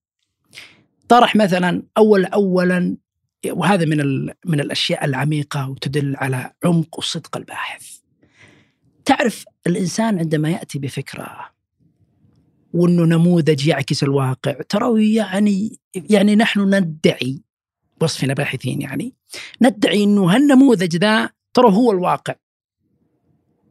طرح 1.08 1.36
مثلا 1.36 1.82
أول 1.98 2.24
اولا 2.24 2.96
وهذا 3.46 3.84
من 3.84 4.26
من 4.44 4.60
الأشياء 4.60 5.04
العميقة 5.04 5.70
وتدل 5.70 6.16
على 6.16 6.52
عمق 6.64 6.98
وصدق 6.98 7.36
الباحث. 7.36 7.98
تعرف 9.04 9.44
الإنسان 9.66 10.18
عندما 10.18 10.50
يأتي 10.50 10.78
بفكرة 10.78 11.50
وأنه 12.72 13.04
نموذج 13.04 13.66
يعكس 13.66 14.02
الواقع 14.02 14.52
ترى 14.52 15.14
يعني 15.14 15.78
يعني 15.94 16.36
نحن 16.36 16.74
ندعي 16.74 17.42
وصفنا 18.00 18.34
باحثين 18.34 18.82
يعني 18.82 19.14
ندعي 19.62 20.04
أنه 20.04 20.34
هالنموذج 20.34 20.96
ذا 20.96 21.30
ترى 21.54 21.72
هو 21.72 21.92
الواقع. 21.92 22.34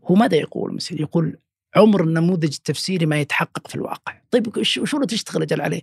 هو 0.03 0.15
ماذا 0.15 0.35
يقول 0.35 0.73
مثلا؟ 0.73 1.01
يقول 1.01 1.37
عمر 1.75 2.03
النموذج 2.03 2.53
التفسيري 2.53 3.05
ما 3.05 3.19
يتحقق 3.19 3.67
في 3.67 3.75
الواقع. 3.75 4.21
طيب 4.31 4.63
شو 4.63 5.03
تشتغل 5.03 5.41
أجل 5.41 5.61
عليه؟ 5.61 5.81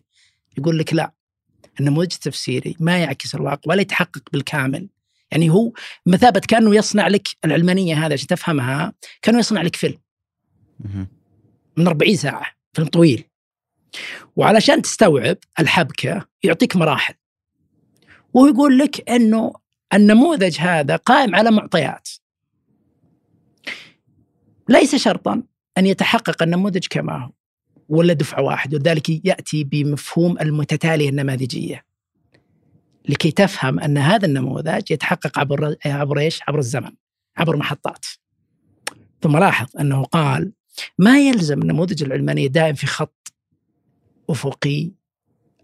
يقول 0.59 0.79
لك 0.79 0.95
لا 0.95 1.13
النموذج 1.81 2.13
التفسيري 2.13 2.77
ما 2.81 2.99
يعكس 2.99 3.35
الواقع 3.35 3.61
ولا 3.67 3.81
يتحقق 3.81 4.23
بالكامل. 4.33 4.89
يعني 5.31 5.51
هو 5.51 5.73
مثابة 6.07 6.41
كأنه 6.41 6.75
يصنع 6.75 7.09
لك 7.09 7.29
العلمانية 7.45 8.07
هذا 8.07 8.13
عشان 8.13 8.27
تفهمها 8.27 8.93
كأنه 9.23 9.39
يصنع 9.39 9.63
لك 9.63 9.77
فيلم. 9.77 9.99
من 11.77 11.87
40 11.87 12.17
ساعة 12.17 12.47
فيلم 12.73 12.89
طويل. 12.89 13.25
وعلشان 14.37 14.83
تستوعب 14.83 15.37
الحبكة 15.61 16.27
يعطيك 16.43 16.77
مراحل. 16.77 17.15
وهو 18.35 18.47
يقول 18.47 18.79
لك 18.79 19.11
أنه 19.11 19.53
النموذج 19.95 20.57
هذا 20.59 20.97
قائم 20.97 21.35
على 21.35 21.51
معطيات. 21.51 22.09
ليس 24.69 24.95
شرطا 24.97 25.43
أن 25.79 25.87
يتحقق 25.87 26.43
النموذج 26.43 26.87
كما 26.91 27.25
هو. 27.25 27.31
ولا 27.89 28.13
دفعة 28.13 28.43
واحدة 28.43 28.77
ولذلك 28.77 29.27
يأتي 29.27 29.65
بمفهوم 29.65 30.39
المتتالية 30.41 31.09
النماذجية. 31.09 31.85
لكي 33.09 33.31
تفهم 33.31 33.81
أن 33.81 33.99
هذا 33.99 34.27
النموذج 34.27 34.91
يتحقق 34.91 35.39
عبر 35.39 35.77
عبر 35.85 36.19
إيش؟ 36.19 36.41
عبر 36.49 36.59
الزمن 36.59 36.91
عبر 37.37 37.57
محطات. 37.57 38.07
ثم 39.23 39.37
لاحظ 39.37 39.67
أنه 39.81 40.05
قال 40.05 40.53
ما 40.99 41.21
يلزم 41.21 41.63
النموذج 41.63 42.03
العلماني 42.03 42.49
دائم 42.49 42.75
في 42.75 42.87
خط 42.87 43.33
أفقي 44.31 44.91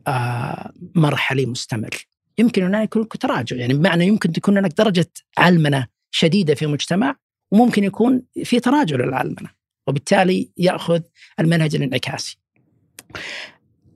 آه 0.07 0.73
مرحلي 0.95 1.47
مستمر. 1.47 2.07
يمكن 2.39 2.75
أن 2.75 2.83
يكون 2.83 3.09
تراجع 3.09 3.57
يعني 3.57 3.75
بمعنى 3.75 4.07
يمكن 4.07 4.33
تكون 4.33 4.59
هناك 4.59 4.73
درجة 4.79 5.11
علمنة 5.39 5.87
شديدة 6.11 6.55
في 6.55 6.67
مجتمع 6.67 7.17
وممكن 7.51 7.85
يكون 7.85 8.23
في 8.45 8.61
تراجع 8.61 8.97
للعلمنة. 8.97 9.60
وبالتالي 9.87 10.51
يأخذ 10.57 11.01
المنهج 11.41 11.75
الانعكاسي. 11.75 12.39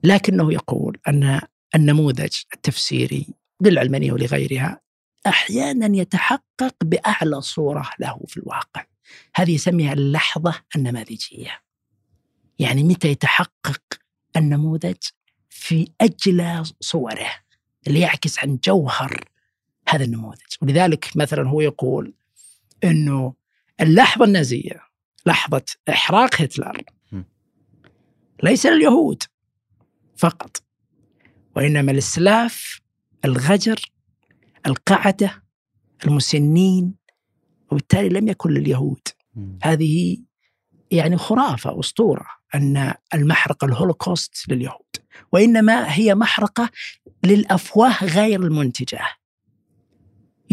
لكنه 0.03 0.53
يقول 0.53 0.97
أن 1.07 1.41
النموذج 1.75 2.33
التفسيري 2.53 3.27
للعلمانية 3.61 4.11
ولغيرها 4.11 4.81
أحيانا 5.27 5.97
يتحقق 5.97 6.75
بأعلى 6.83 7.41
صورة 7.41 7.89
له 7.99 8.19
في 8.27 8.37
الواقع. 8.37 8.85
هذه 9.35 9.51
يسميها 9.55 9.93
اللحظة 9.93 10.61
النماذجية. 10.75 11.61
يعني 12.59 12.83
متى 12.83 13.07
يتحقق 13.07 13.81
النموذج 14.37 14.97
في 15.49 15.87
أجلى 16.01 16.63
صوره 16.79 17.29
اللي 17.87 17.99
يعكس 17.99 18.39
عن 18.39 18.59
جوهر 18.63 19.23
هذا 19.89 20.03
النموذج. 20.03 20.55
ولذلك 20.61 21.09
مثلا 21.15 21.49
هو 21.49 21.61
يقول 21.61 22.13
أنه 22.83 23.33
اللحظة 23.81 24.25
النازية 24.25 24.84
لحظة 25.25 25.65
إحراق 25.89 26.41
هتلر. 26.41 26.81
ليس 28.43 28.65
لليهود 28.65 29.23
فقط 30.17 30.63
وإنما 31.55 31.91
الإسلاف 31.91 32.81
الغجر 33.25 33.91
القعدة 34.67 35.43
المسنين 36.05 36.93
وبالتالي 37.71 38.09
لم 38.09 38.27
يكن 38.27 38.49
لليهود. 38.49 39.07
هذه 39.63 40.17
يعني 40.91 41.17
خرافة 41.17 41.79
أسطورة 41.79 42.25
أن 42.55 42.93
المحرقة 43.13 43.65
الهولوكوست 43.65 44.49
لليهود 44.49 44.95
وإنما 45.31 45.95
هي 45.95 46.15
محرقة 46.15 46.69
للأفواه 47.23 48.05
غير 48.05 48.43
المنتجة. 48.43 49.01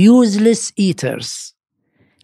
Useless 0.01 0.73
eaters. 0.81 1.55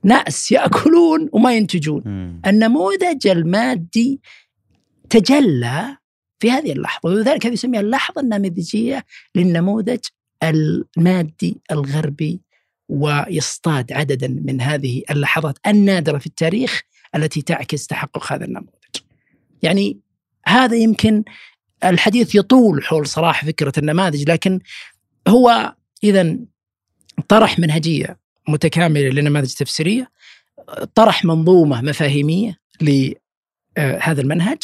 ناس 0.04 0.52
يأكلون 0.52 1.28
وما 1.32 1.54
ينتجون. 1.54 2.02
النموذج 2.46 3.26
المادي 3.26 4.20
تجلى 5.10 5.96
في 6.40 6.50
هذه 6.50 6.72
اللحظة 6.72 7.08
ولذلك 7.08 7.46
هذه 7.46 7.52
يسميها 7.52 7.80
اللحظة 7.80 8.20
النموذجية 8.20 9.04
للنموذج 9.34 9.98
المادي 10.42 11.60
الغربي 11.70 12.40
ويصطاد 12.88 13.92
عددا 13.92 14.28
من 14.28 14.60
هذه 14.60 15.02
اللحظات 15.10 15.58
النادرة 15.66 16.18
في 16.18 16.26
التاريخ 16.26 16.82
التي 17.14 17.42
تعكس 17.42 17.86
تحقق 17.86 18.32
هذا 18.32 18.44
النموذج. 18.44 18.96
يعني 19.62 20.00
هذا 20.46 20.76
يمكن 20.76 21.24
الحديث 21.84 22.34
يطول 22.34 22.84
حول 22.84 23.06
صراحة 23.06 23.46
فكرة 23.46 23.72
النماذج 23.78 24.30
لكن 24.30 24.60
هو 25.28 25.74
إذا 26.04 26.36
طرح 27.28 27.58
منهجية 27.58 28.18
متكاملة 28.48 29.08
لنماذج 29.08 29.54
تفسيرية 29.54 30.10
طرح 30.94 31.24
منظومة 31.24 31.82
مفاهيمية 31.82 32.58
لهذا 32.80 34.20
المنهج 34.20 34.58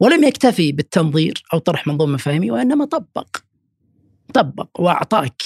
ولم 0.00 0.24
يكتفي 0.24 0.72
بالتنظير 0.72 1.42
أو 1.52 1.58
طرح 1.58 1.86
منظومة 1.86 2.12
مفاهيمية 2.14 2.52
وإنما 2.52 2.84
طبق 2.84 3.36
طبق 4.34 4.80
وأعطاك 4.80 5.42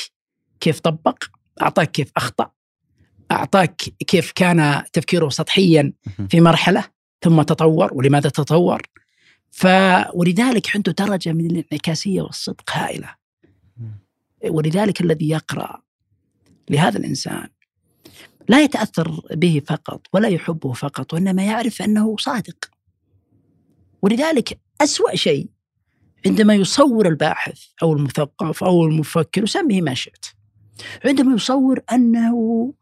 كيف 0.60 0.80
طبق 0.80 1.24
أعطاك 1.62 1.90
كيف 1.90 2.12
أخطأ 2.16 2.50
أعطاك 3.30 3.82
كيف 4.06 4.32
كان 4.32 4.82
تفكيره 4.92 5.28
سطحيا 5.28 5.92
في 6.28 6.40
مرحلة 6.40 6.84
ثم 7.22 7.42
تطور 7.42 7.94
ولماذا 7.94 8.28
تطور؟ 8.30 8.82
ف 9.50 9.66
ولذلك 10.14 10.76
عنده 10.76 10.92
درجة 10.92 11.32
من 11.32 11.46
الانعكاسية 11.46 12.22
والصدق 12.22 12.70
هائلة. 12.70 13.14
ولذلك 14.48 15.00
الذي 15.00 15.28
يقرأ 15.28 15.82
لهذا 16.70 16.98
الإنسان 16.98 17.48
لا 18.48 18.62
يتأثر 18.62 19.20
به 19.34 19.62
فقط 19.66 20.06
ولا 20.12 20.28
يحبه 20.28 20.72
فقط 20.72 21.14
وإنما 21.14 21.44
يعرف 21.44 21.82
أنه 21.82 22.16
صادق. 22.16 22.70
ولذلك 24.02 24.60
أسوأ 24.80 25.16
شيء 25.16 25.48
عندما 26.26 26.54
يصور 26.54 27.08
الباحث 27.08 27.60
أو 27.82 27.92
المثقف 27.92 28.64
أو 28.64 28.84
المفكر 28.84 29.42
وسميه 29.42 29.82
ما 29.82 29.94
شئت 29.94 30.26
عندما 31.04 31.34
يصور 31.34 31.80
أنه 31.92 32.74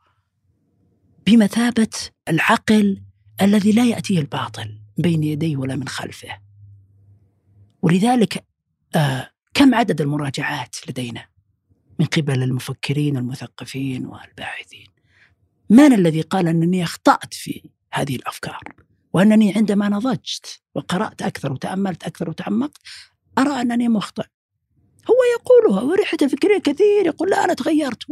بمثابة 1.27 1.89
العقل 2.29 3.03
الذي 3.43 3.73
لا 3.73 3.85
يأتيه 3.85 4.19
الباطل 4.19 4.79
بين 4.99 5.23
يديه 5.23 5.57
ولا 5.57 5.77
من 5.77 5.89
خلفه. 5.89 6.41
ولذلك 7.83 8.45
آه 8.95 9.31
كم 9.55 9.75
عدد 9.75 10.01
المراجعات 10.01 10.77
لدينا 10.89 11.27
من 11.99 12.07
قبل 12.07 12.43
المفكرين 12.43 13.17
المثقفين 13.17 14.07
والباحثين؟ 14.07 15.00
من 15.71 15.93
الذي 15.93 16.21
قال 16.21 16.49
أنني 16.49 16.85
أخطأت 16.85 17.35
في 17.35 17.71
هذه 17.93 18.17
الأفكار؟ 18.17 18.61
وأنني 19.13 19.55
عندما 19.55 19.89
نضجت 19.89 20.61
وقرأت 20.75 21.23
أكثر 21.23 21.53
وتأملت 21.53 22.05
أكثر 22.05 22.31
وتعمقت 22.31 22.79
أرى 23.39 23.61
أنني 23.61 23.89
مخطئ. 23.89 24.27
هو 25.11 25.17
يقولها 25.39 25.83
ورحلة 25.83 26.29
فكرية 26.29 26.59
كثير 26.59 27.07
يقول 27.07 27.31
لا 27.31 27.45
أنا 27.45 27.55
تغيرت 27.55 28.03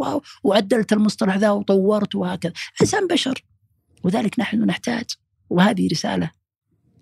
وعدلت 0.45 0.93
المصطلح 0.93 1.37
ذا 1.37 1.51
وطورت 1.51 2.15
وهكذا. 2.15 2.53
إنسان 2.81 3.07
بشر 3.07 3.45
وذلك 4.05 4.39
نحن 4.39 4.65
نحتاج. 4.65 5.05
وهذه 5.51 5.89
رسالة 5.93 6.31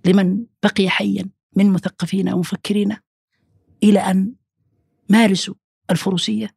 لمن 0.04 0.44
بقي 0.62 0.88
حيا 0.88 1.30
من 1.56 1.70
مثقفين 1.70 2.32
ومفكرين 2.32 2.96
إلى 3.82 4.00
أن 4.00 4.34
مارسوا 5.08 5.54
الفروسية 5.90 6.56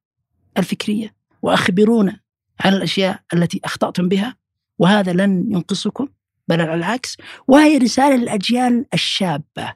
الفكرية 0.57 1.15
وأخبرونا 1.41 2.19
عن 2.59 2.73
الأشياء 2.73 3.19
التي 3.33 3.61
أخطأتم 3.63 4.09
بها 4.09 4.35
وهذا 4.79 5.13
لن 5.13 5.51
ينقصكم 5.51 6.07
بل 6.47 6.61
على 6.61 6.73
العكس. 6.73 7.17
وهي 7.47 7.77
رسالة 7.77 8.15
للأجيال 8.15 8.85
الشابة 8.93 9.73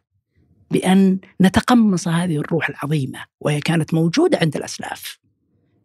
بأن 0.72 1.20
نتقمص 1.42 2.08
هذه 2.08 2.38
الروح 2.38 2.70
العظيمة 2.70 3.26
وهي 3.40 3.60
كانت 3.60 3.94
موجودة 3.94 4.38
عند 4.42 4.56
الأسلاف. 4.56 5.20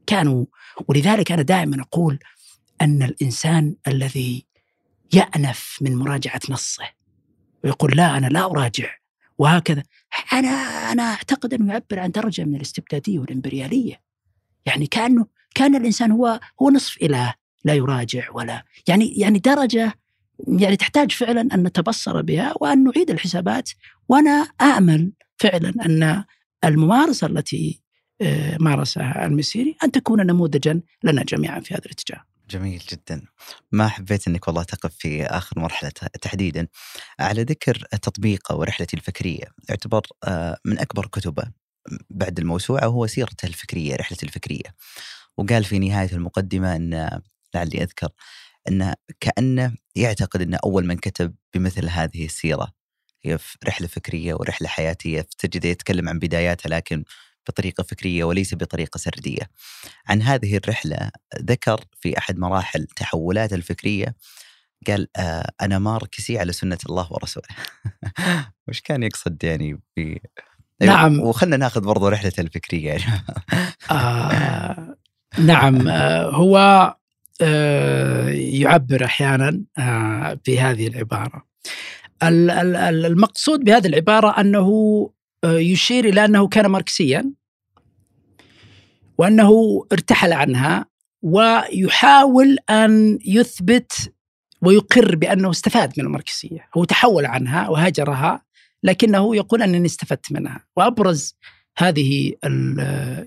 كانوا 0.06 0.44
ولذلك 0.88 1.32
أنا 1.32 1.42
دائما 1.42 1.82
أقول 1.82 2.18
أن 2.80 3.02
الإنسان 3.02 3.76
الذي 3.88 4.46
يأنف 5.12 5.78
من 5.80 5.96
مراجعة 5.96 6.40
نصه 6.50 6.84
ويقول 7.64 7.96
لا 7.96 8.16
أنا 8.16 8.26
لا 8.26 8.44
أراجع 8.44 8.88
وهكذا. 9.38 9.82
أنا 10.32 10.48
أنا 10.92 11.02
أعتقد 11.02 11.54
أنه 11.54 11.72
يعبر 11.72 11.98
عن 11.98 12.10
درجة 12.10 12.44
من 12.44 12.56
الاستبدادية 12.56 13.18
والإمبريالية. 13.18 14.00
يعني 14.66 14.86
كأنه 14.86 15.26
كان 15.54 15.76
الإنسان 15.76 16.12
هو 16.12 16.40
هو 16.62 16.70
نصف 16.70 16.96
إله 17.02 17.34
لا 17.64 17.74
يراجع 17.74 18.30
ولا 18.32 18.64
يعني 18.88 19.14
يعني 19.16 19.38
درجة 19.38 19.94
يعني 20.48 20.76
تحتاج 20.76 21.12
فعلا 21.12 21.40
أن 21.40 21.62
نتبصر 21.62 22.22
بها 22.22 22.54
وأن 22.60 22.84
نعيد 22.84 23.10
الحسابات 23.10 23.70
وأنا 24.08 24.48
آمل 24.60 25.12
فعلا 25.36 25.68
أن 25.86 26.24
الممارسة 26.64 27.26
التي 27.26 27.82
آه، 28.20 28.56
مارسها 28.60 29.26
المسيري 29.26 29.76
أن 29.84 29.92
تكون 29.92 30.26
نموذجا 30.26 30.80
لنا 31.04 31.22
جميعا 31.22 31.60
في 31.60 31.74
هذا 31.74 31.84
الاتجاه. 31.84 32.24
جميل 32.50 32.82
جدا. 32.92 33.22
ما 33.72 33.88
حبيت 33.88 34.28
إنك 34.28 34.48
والله 34.48 34.62
تقف 34.62 34.94
في 34.94 35.24
آخر 35.26 35.60
مرحلة 35.60 35.90
تحديدا. 36.22 36.66
على 37.20 37.42
ذكر 37.42 37.84
تطبيقه 38.02 38.56
ورحلتي 38.56 38.96
الفكرية 38.96 39.44
يعتبر 39.68 40.02
آه، 40.24 40.56
من 40.64 40.78
أكبر 40.78 41.06
كتبه 41.06 41.44
بعد 42.10 42.38
الموسوعة 42.38 42.84
هو 42.84 43.06
سيرته 43.06 43.46
الفكرية 43.46 43.96
رحلته 43.96 44.24
الفكرية. 44.24 44.74
وقال 45.38 45.64
في 45.64 45.78
نهاية 45.78 46.12
المقدمة 46.12 46.76
إن 46.76 47.20
لعلي 47.54 47.82
أذكر 47.82 48.08
إنه 48.68 48.94
كأنه 49.20 49.72
يعتقد 49.94 50.42
إنه 50.42 50.58
أول 50.64 50.86
من 50.86 50.96
كتب 50.96 51.34
بمثل 51.54 51.88
هذه 51.88 52.24
السيرة 52.24 52.72
هي 53.22 53.38
رحلة 53.66 53.86
فكرية 53.86 54.34
ورحلة 54.34 54.68
حياتية 54.68 55.26
تجد 55.38 55.64
يتكلم 55.64 56.08
عن 56.08 56.18
بداياتها 56.18 56.68
لكن 56.70 57.04
بطريقة 57.48 57.82
فكرية 57.82 58.24
وليس 58.24 58.54
بطريقة 58.54 58.98
سردية. 58.98 59.50
عن 60.08 60.22
هذه 60.22 60.56
الرحلة 60.56 61.10
ذكر 61.42 61.84
في 62.00 62.18
أحد 62.18 62.38
مراحل 62.38 62.84
تحولاته 62.84 63.54
الفكرية 63.54 64.14
قال 64.86 65.08
آه 65.16 65.50
أنا 65.60 65.78
ماركسي 65.78 66.38
على 66.38 66.52
سنة 66.52 66.78
الله 66.88 67.12
ورسوله. 67.12 67.46
وش 68.68 68.80
كان 68.80 69.02
يقصد 69.02 69.44
يعني 69.44 69.80
في 69.94 70.20
نعم 70.82 71.20
وخلنا 71.20 71.56
ناخذ 71.56 71.80
برضو 71.80 72.08
رحلته 72.08 72.40
الفكرية 72.40 72.88
يعني. 72.88 73.24
آه 73.90 74.97
نعم 75.38 75.88
آه 75.88 76.30
هو 76.30 76.56
آه 77.42 78.28
يعبر 78.28 79.04
أحيانا 79.04 79.62
آه 79.78 80.38
بهذه 80.46 80.86
العبارة. 80.86 81.48
المقصود 82.22 83.64
بهذه 83.64 83.86
العبارة 83.86 84.40
أنه 84.40 84.70
يشير 85.44 86.04
إلى 86.04 86.24
أنه 86.24 86.48
كان 86.48 86.66
ماركسيا 86.66 87.32
وأنه 89.18 89.50
ارتحل 89.92 90.32
عنها 90.32 90.86
ويحاول 91.22 92.56
أن 92.70 93.18
يثبت 93.24 94.12
ويقر 94.62 95.16
بأنه 95.16 95.50
استفاد 95.50 95.92
من 95.98 96.04
الماركسية، 96.04 96.68
هو 96.76 96.84
تحول 96.84 97.26
عنها 97.26 97.68
وهجرها 97.68 98.42
لكنه 98.82 99.36
يقول 99.36 99.62
أنني 99.62 99.86
استفدت 99.86 100.32
منها، 100.32 100.64
وأبرز 100.76 101.34
هذه 101.76 102.32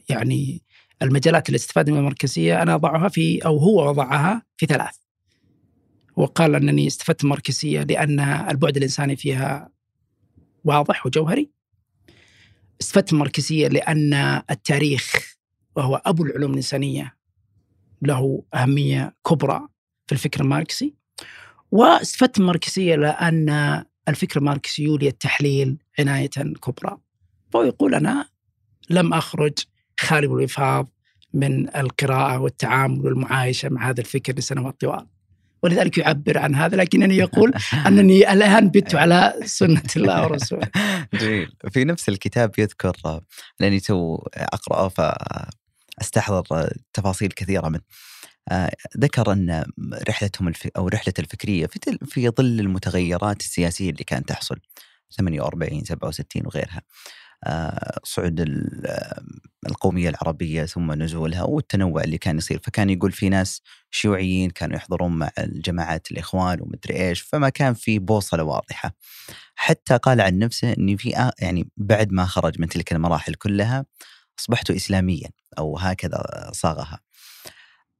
يعني 0.09 0.61
المجالات 1.01 1.49
اللي 1.49 1.55
استفاد 1.55 1.89
من 1.89 1.97
الماركسيه 1.97 2.61
أنا 2.61 2.75
أضعها 2.75 3.09
في 3.09 3.45
أو 3.45 3.57
هو 3.57 3.89
وضعها 3.89 4.41
في 4.57 4.65
ثلاث. 4.65 4.95
وقال 6.15 6.55
أنني 6.55 6.87
استفدت 6.87 7.23
الماركسيه 7.23 7.83
لأن 7.83 8.19
البعد 8.19 8.77
الإنساني 8.77 9.15
فيها 9.15 9.69
واضح 10.63 11.05
وجوهري. 11.05 11.49
استفدت 12.81 13.13
الماركسيه 13.13 13.67
لأن 13.67 14.13
التاريخ 14.51 15.35
وهو 15.75 16.01
أبو 16.05 16.23
العلوم 16.23 16.51
الإنسانية 16.51 17.17
له 18.01 18.43
أهمية 18.53 19.15
كبرى 19.29 19.67
في 20.07 20.11
الفكر 20.11 20.41
الماركسي. 20.41 20.95
واستفدت 21.71 22.37
الماركسيه 22.37 22.95
لأن 22.95 23.83
الفكر 24.07 24.39
الماركسي 24.39 24.83
يولي 24.83 25.07
التحليل 25.07 25.77
عناية 25.99 26.29
كبرى. 26.61 26.97
فهو 27.53 27.63
يقول 27.63 27.95
أنا 27.95 28.29
لم 28.89 29.13
أخرج 29.13 29.53
خالي 30.01 30.27
الوفاض 30.27 30.89
من 31.33 31.75
القراءة 31.75 32.39
والتعامل 32.39 33.05
والمعايشة 33.05 33.69
مع 33.69 33.89
هذا 33.89 34.01
الفكر 34.01 34.35
لسنوات 34.35 34.81
طوال. 34.81 35.07
ولذلك 35.63 35.97
يعبر 35.97 36.37
عن 36.37 36.55
هذا 36.55 36.75
لكنني 36.75 37.17
يقول 37.17 37.53
أنني 37.87 38.33
الآن 38.33 38.69
بت 38.69 38.95
على 38.95 39.33
سنة 39.45 39.83
الله 39.95 40.23
ورسوله. 40.23 40.67
جميل. 41.21 41.53
في 41.71 41.83
نفس 41.83 42.09
الكتاب 42.09 42.51
يذكر 42.57 43.21
لأني 43.59 43.79
تو 43.79 44.15
أقرأه 44.33 44.89
فأستحضر 45.99 46.73
تفاصيل 46.93 47.31
كثيرة 47.31 47.69
منه. 47.69 47.81
آه، 48.49 48.71
ذكر 48.97 49.31
أن 49.31 49.65
رحلتهم 50.09 50.47
الف... 50.47 50.67
أو 50.77 50.87
رحلة 50.87 51.13
الفكرية 51.19 51.65
في, 51.65 51.79
تل... 51.79 51.97
في 52.05 52.29
ظل 52.29 52.59
المتغيرات 52.59 53.41
السياسية 53.41 53.89
اللي 53.89 54.03
كانت 54.03 54.29
تحصل 54.29 54.59
48 55.17 55.83
67 55.83 56.45
وغيرها. 56.45 56.77
آه، 56.77 56.81
صعود 58.03 58.39
القومية 59.67 60.09
العربية 60.09 60.65
ثم 60.65 60.91
نزولها 60.91 61.43
والتنوع 61.43 62.03
اللي 62.03 62.17
كان 62.17 62.37
يصير. 62.37 62.59
فكان 62.63 62.89
يقول 62.89 63.11
في 63.11 63.29
ناس 63.29 63.61
شيوعيين 63.91 64.49
كانوا 64.49 64.75
يحضرون 64.75 65.11
مع 65.11 65.31
الجماعات 65.39 66.11
الإخوان 66.11 66.61
ومدري 66.61 67.07
إيش 67.07 67.21
فما 67.21 67.49
كان 67.49 67.73
في 67.73 67.99
بوصلة 67.99 68.43
واضحة. 68.43 68.95
حتى 69.55 69.97
قال 69.97 70.21
عن 70.21 70.39
نفسه 70.39 70.73
أني 70.73 70.97
في 70.97 71.31
يعني 71.39 71.69
بعد 71.77 72.11
ما 72.11 72.25
خرج 72.25 72.59
من 72.59 72.67
تلك 72.69 72.91
المراحل 72.93 73.33
كلها 73.33 73.85
أصبحت 74.39 74.71
إسلاميا 74.71 75.29
أو 75.57 75.77
هكذا 75.77 76.49
صاغها. 76.51 76.99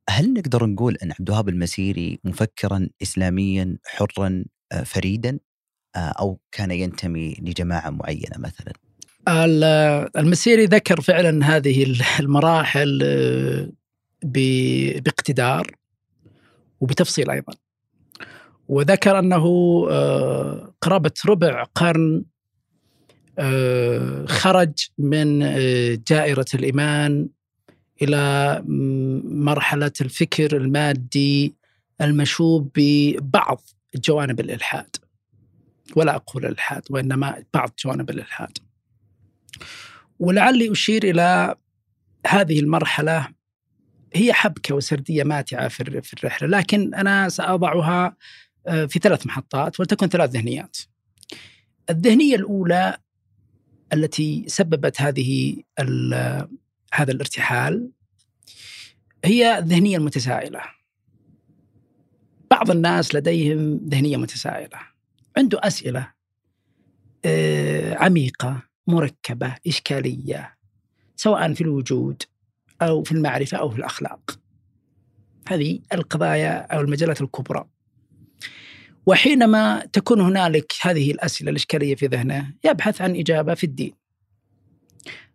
هل 0.10 0.34
نقدر 0.34 0.66
نقول 0.66 0.96
أن 0.96 1.12
عبد 1.12 1.30
الوهاب 1.30 1.50
المسيري 1.50 2.20
مفكرا 2.24 2.90
إسلاميا 3.02 3.78
حرا 3.86 4.46
فريدا 4.86 5.40
أو 5.96 6.40
كان 6.52 6.72
ينتمي 6.72 7.36
لجماعة 7.42 7.90
معينة 7.90 8.38
مثلا؟ 8.38 8.74
المسيري 9.28 10.66
ذكر 10.66 11.02
فعلا 11.02 11.46
هذه 11.46 11.96
المراحل 12.20 13.00
آه، 13.04 13.70
باقتدار 14.24 15.68
وبتفصيل 16.82 17.30
أيضا. 17.30 17.54
وذكر 18.68 19.20
أنه 19.20 19.46
آه، 19.92 20.74
قرابة 20.82 21.12
ربع 21.26 21.64
قرن 21.76 22.24
آه، 23.40 24.26
خرج 24.26 24.74
من 24.98 25.40
جائرة 26.08 26.46
الإيمان 26.54 27.28
إلى 28.02 28.64
مرحلة 29.26 29.92
الفكر 30.02 30.58
المادي 30.58 31.56
المشوب 32.02 32.72
ببعض 32.76 33.62
جوانب 33.96 34.40
الإلحاد. 34.40 34.96
ولا 35.96 36.16
أقول 36.16 36.46
الالحاد 36.46 36.82
وإنما 36.90 37.44
بعض 37.54 37.72
جوانب 37.86 38.10
الإلحاد. 38.10 38.58
ولعلي 40.20 40.72
أشير 40.72 41.04
إلى 41.04 41.56
هذه 42.28 42.60
المرحلة. 42.60 43.28
هي 44.14 44.34
حبكة 44.34 44.76
وسردية 44.76 45.24
ماتعة 45.24 45.68
في 45.68 46.14
الرحلة 46.14 46.48
لكن 46.48 46.94
أنا 46.94 47.30
سأضعها 47.30 48.16
آه، 48.68 48.86
في 48.86 49.00
ثلاث 49.00 49.28
محطات 49.28 49.80
ولتكن 49.80 50.08
ثلاث 50.08 50.30
ذهنيات. 50.30 50.78
الذهنية 51.90 52.36
الأولى 52.36 52.98
التي 53.94 54.44
سببت 54.48 55.02
هذه 55.02 55.56
هذا 56.94 57.12
الارتحال 57.12 57.90
هي 59.26 59.58
الذهنية 59.58 59.98
المتسائلة 59.98 60.62
بعض 62.52 62.72
الناس 62.72 63.16
لديهم 63.16 63.82
ذهنية 63.90 64.18
متسائلة 64.18 64.80
عنده 65.38 65.60
أسئلة 65.64 66.12
آه، 67.26 67.96
عميقة. 67.96 68.62
مركبة 68.88 69.56
إشكالية 69.68 70.58
سواء 71.16 71.54
في 71.54 71.62
الوجود 71.62 72.24
أو 72.82 73.04
في 73.04 73.12
المعرفة 73.12 73.58
أو 73.58 73.70
في 73.70 73.78
الأخلاق. 73.78 74.40
هذه 75.48 75.80
القضايا 75.94 76.76
أو 76.76 76.82
المجالات 76.82 77.22
الكبرى. 77.22 77.66
وحينما 79.06 79.86
تكون 79.94 80.22
هنالك 80.22 80.74
هذه 80.82 81.12
الأسئلة 81.12 81.50
الإشكالية 81.50 81.96
في 81.96 82.08
ذهنه 82.08 82.54
يبحث 82.66 83.02
عن 83.02 83.16
إجابة 83.16 83.54
في 83.54 83.64
الدين. 83.64 83.94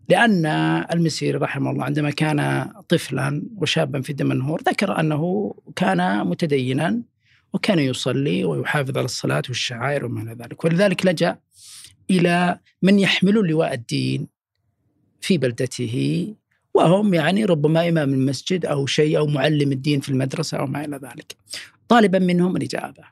لأن 0.09 0.47
المسيري 0.93 1.39
رحمه 1.39 1.71
الله 1.71 1.85
عندما 1.85 2.11
كان 2.11 2.71
طفلا 2.89 3.43
وشابا 3.57 4.01
في 4.01 4.13
دمنهور 4.13 4.63
ذكر 4.63 5.01
أنه 5.01 5.55
كان 5.77 6.27
متدينا 6.27 7.03
وكان 7.53 7.79
يصلي 7.79 8.45
ويحافظ 8.45 8.97
على 8.97 9.05
الصلاة 9.05 9.43
والشعائر 9.49 10.05
وما 10.05 10.23
إلى 10.23 10.33
ذلك 10.33 10.65
ولذلك 10.65 11.07
لجأ 11.07 11.39
إلى 12.11 12.61
من 12.83 12.99
يحملون 12.99 13.47
لواء 13.47 13.75
الدين 13.75 14.29
في 15.21 15.39
بلدته 15.39 16.35
وهم 16.75 17.15
يعني 17.15 17.45
ربما 17.45 17.89
إمام 17.89 18.15
المسجد 18.15 18.67
أو 18.67 18.87
شيء 18.87 19.19
أو 19.19 19.27
معلم 19.27 19.73
الدين 19.73 20.01
في 20.01 20.09
المدرسة 20.09 20.59
أو 20.59 20.67
ما 20.67 20.85
إلى 20.85 20.97
ذلك. 20.97 21.37
طالبا 21.89 22.19
منهم 22.19 22.57
الاجابه. 22.57 23.05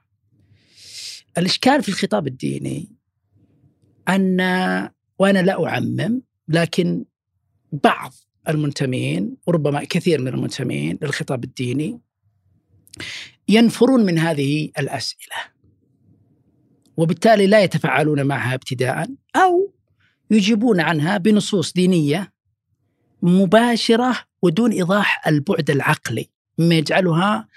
الإشكال 1.39 1.83
في 1.83 1.89
الخطاب 1.89 2.27
الديني 2.27 2.89
أن 4.09 4.41
وأنا 5.19 5.39
لا 5.39 5.67
أعمم 5.67 6.23
لكن 6.49 7.05
بعض 7.73 8.13
المنتمين 8.49 9.37
وربما 9.47 9.85
كثير 9.85 10.21
من 10.21 10.29
المنتمين 10.29 10.99
للخطاب 11.03 11.45
الديني 11.45 12.01
ينفرون 13.49 14.05
من 14.07 14.19
هذه 14.19 14.71
الأسئلة. 14.79 15.54
وبالتالي 16.97 17.47
لا 17.47 17.63
يتفاعلون 17.63 18.23
معها 18.23 18.55
ابتداء 18.55 19.07
أو 19.37 19.75
يجيبون 20.31 20.81
عنها 20.81 21.17
بنصوص 21.17 21.73
دينية 21.73 22.33
مباشرة 23.23 24.17
ودون 24.43 24.73
إيضاح 24.73 25.29
البعد 25.29 25.71
العقلي 25.71 26.29
مما 26.59 26.75
يجعلها 26.75 27.49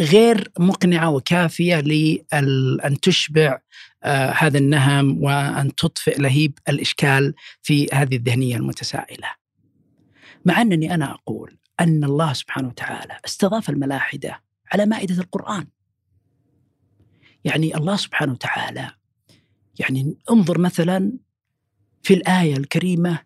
غير 0.00 0.52
مقنعة 0.58 1.10
وكافية 1.10 1.80
لأن 1.80 3.00
تشبع 3.02 3.58
آه 4.04 4.30
هذا 4.30 4.58
النهم 4.58 5.22
وأن 5.24 5.74
تطفئ 5.74 6.20
لهيب 6.20 6.58
الإشكال 6.68 7.34
في 7.62 7.88
هذه 7.92 8.16
الذهنية 8.16 8.56
المتسائله. 8.56 9.28
مع 10.44 10.62
أنني 10.62 10.94
أنا 10.94 11.12
أقول 11.12 11.56
أن 11.80 12.04
الله 12.04 12.32
سبحانه 12.32 12.68
وتعالى 12.68 13.18
استضاف 13.24 13.70
الملاحدة 13.70 14.42
على 14.72 14.86
مائدة 14.86 15.14
القرآن. 15.14 15.66
يعني 17.44 17.76
الله 17.76 17.96
سبحانه 17.96 18.32
وتعالى 18.32 18.90
يعني 19.78 20.16
انظر 20.30 20.58
مثلا 20.58 21.12
في 22.02 22.14
الآية 22.14 22.56
الكريمة 22.56 23.18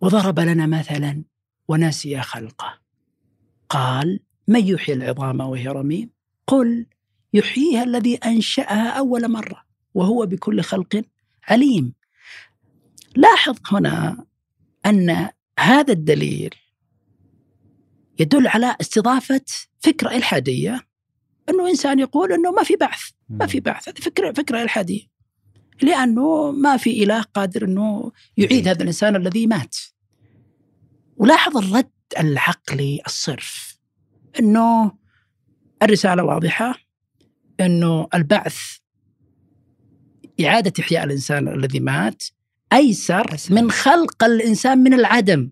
وضرب 0.00 0.40
لنا 0.40 0.66
مثلا 0.66 1.24
ونسي 1.68 2.20
خلقه. 2.20 2.78
قال 3.68 4.20
من 4.48 4.66
يحيي 4.66 4.94
العظام 4.94 5.40
وهي 5.40 5.68
رميم؟ 5.68 6.10
قل 6.46 6.86
يحييها 7.34 7.82
الذي 7.82 8.16
أنشأها 8.16 8.88
أول 8.90 9.30
مرة 9.30 9.64
وهو 9.94 10.26
بكل 10.26 10.62
خلق 10.62 11.04
عليم. 11.48 11.94
لاحظ 13.16 13.58
هنا 13.72 14.26
أن 14.86 15.28
هذا 15.58 15.92
الدليل 15.92 16.54
يدل 18.18 18.46
على 18.46 18.76
استضافة 18.80 19.44
فكرة 19.80 20.16
إلحادية 20.16 20.86
إنه 21.48 21.68
إنسان 21.68 21.98
يقول 21.98 22.32
إنه 22.32 22.50
ما 22.50 22.62
في 22.62 22.76
بعث 22.76 23.10
ما 23.28 23.46
في 23.46 23.60
بعث. 23.60 23.88
هذه 23.88 23.98
فكرة 23.98 24.32
فكرة 24.32 24.62
إلحادية. 24.62 25.02
لأنه 25.82 26.50
ما 26.50 26.76
في 26.76 27.02
إله 27.02 27.22
قادر 27.22 27.64
إنه 27.64 28.12
يعيد 28.36 28.68
هذا 28.68 28.82
الإنسان 28.82 29.16
الذي 29.16 29.46
مات. 29.46 29.76
ولاحظ 31.16 31.56
الرد 31.56 31.90
العقلي 32.18 33.00
الصرف. 33.06 33.78
إنه 34.40 34.92
الرسالة 35.82 36.24
واضحة. 36.24 36.74
إنه 37.60 38.08
البعث 38.14 38.58
إعادة 40.40 40.72
إحياء 40.80 41.04
الإنسان 41.04 41.48
الذي 41.48 41.80
مات. 41.80 42.24
أيسر. 42.72 43.36
من 43.50 43.70
خلق 43.70 44.24
الإنسان 44.24 44.78
من 44.78 44.94
العدم. 44.94 45.50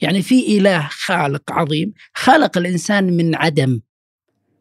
يعني 0.00 0.22
في 0.22 0.58
إله 0.58 0.88
خالق 0.90 1.52
عظيم 1.52 1.92
خلق 2.14 2.58
الإنسان 2.58 3.16
من 3.16 3.34
عدم. 3.34 3.80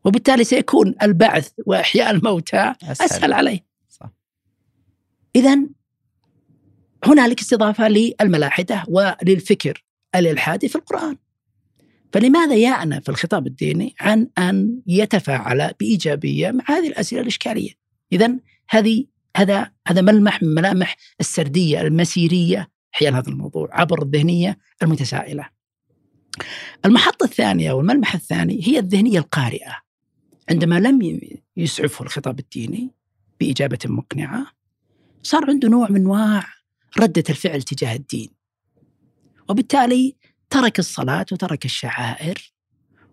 وبالتالي 0.05 0.43
سيكون 0.43 0.95
البعث 1.01 1.51
وإحياء 1.65 2.11
الموتى 2.11 2.73
أسهل, 2.83 3.05
أسهل 3.05 3.33
عليه. 3.33 3.65
صح. 3.89 4.11
اذا 5.35 5.59
هنالك 7.05 7.39
استضافة 7.39 7.87
للملاحدة 7.87 8.83
وللفكر 8.87 9.83
الإلحادي 10.15 10.67
في 10.69 10.75
القرآن. 10.75 11.17
فلماذا 12.13 12.55
يعنى 12.55 13.01
في 13.01 13.09
الخطاب 13.09 13.47
الديني 13.47 13.95
عن 13.99 14.29
أن 14.37 14.81
يتفاعل 14.87 15.73
بإيجابية 15.79 16.51
مع 16.51 16.63
هذه 16.67 16.87
الأسئلة 16.87 17.21
الإشكالية؟ 17.21 17.71
إذا 18.11 18.39
هذه 18.69 19.05
هذا 19.37 19.71
هذا 19.87 20.01
ملمح 20.01 20.43
من 20.43 20.49
ملامح 20.53 20.95
السردية 21.19 21.81
المسيرية 21.81 22.71
حيال 22.91 23.15
هذا 23.15 23.29
الموضوع 23.29 23.69
عبر 23.71 24.01
الذهنية 24.01 24.57
المتسائلة. 24.83 25.49
المحطة 26.85 27.23
الثانية 27.23 27.71
والملمح 27.71 28.13
الثاني 28.15 28.67
هي 28.67 28.79
الذهنية 28.79 29.19
القارئة. 29.19 29.88
عندما 30.49 30.79
لم 30.79 31.19
يسعفه 31.57 32.03
الخطاب 32.03 32.39
الديني 32.39 32.91
بإجابة 33.39 33.79
مقنعة 33.85 34.47
صار 35.23 35.49
عنده 35.49 35.69
نوع 35.69 35.89
من 35.89 35.95
أنواع 35.95 36.43
ردة 36.99 37.23
الفعل 37.29 37.61
تجاه 37.61 37.95
الدين. 37.95 38.29
وبالتالي 39.49 40.15
ترك 40.49 40.79
الصلاة 40.79 41.25
وترك 41.31 41.65
الشعائر 41.65 42.53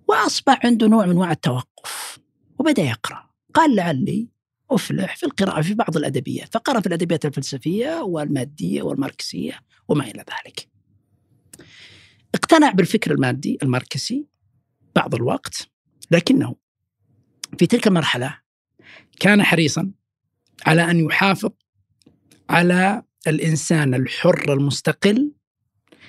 وأصبح 0.09 0.67
عنده 0.67 0.87
نوع 0.87 1.05
من 1.05 1.11
أنواع 1.11 1.33
التوقف 1.33 2.19
وبدأ 2.59 2.83
يقرأ. 2.83 3.31
قال 3.55 3.77
لعلي 3.77 4.29
أفلح 4.71 5.17
في 5.17 5.27
القراءة 5.27 5.63
في 5.63 5.75
بعض 5.75 5.97
الأدبيات 5.97 6.55
فقرأ 6.55 6.81
في 6.81 6.87
الأدبيات 6.87 7.25
الفلسفية 7.25 8.03
والمادية 8.03 8.83
والماركسية 8.83 9.61
وما 9.89 10.05
إلى 10.05 10.19
ذلك. 10.19 10.69
اقتنع 12.35 12.71
بالفكر 12.71 13.13
المادي 13.13 13.59
الماركسي 13.63 14.27
بعض 14.97 15.15
الوقت 15.15 15.69
لكنه 16.11 16.55
في 17.59 17.67
تلك 17.67 17.87
المرحلة 17.87 18.39
كان 19.21 19.43
حريصا 19.43 19.93
على 20.67 20.91
أن 20.91 21.01
يحافظ 21.01 21.51
على 22.51 23.03
الإنسان 23.27 23.95
الحر 23.95 24.53
المستقل 24.53 25.33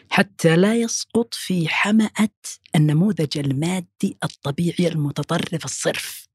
حتى 0.09 0.55
لا 0.55 0.75
يسقط 0.75 1.33
في 1.33 1.67
حمأة 1.69 2.29
النموذج 2.75 3.37
المادي 3.37 4.17
الطبيعي 4.23 4.87
المتطرف 4.87 5.65
الصرف. 5.65 6.27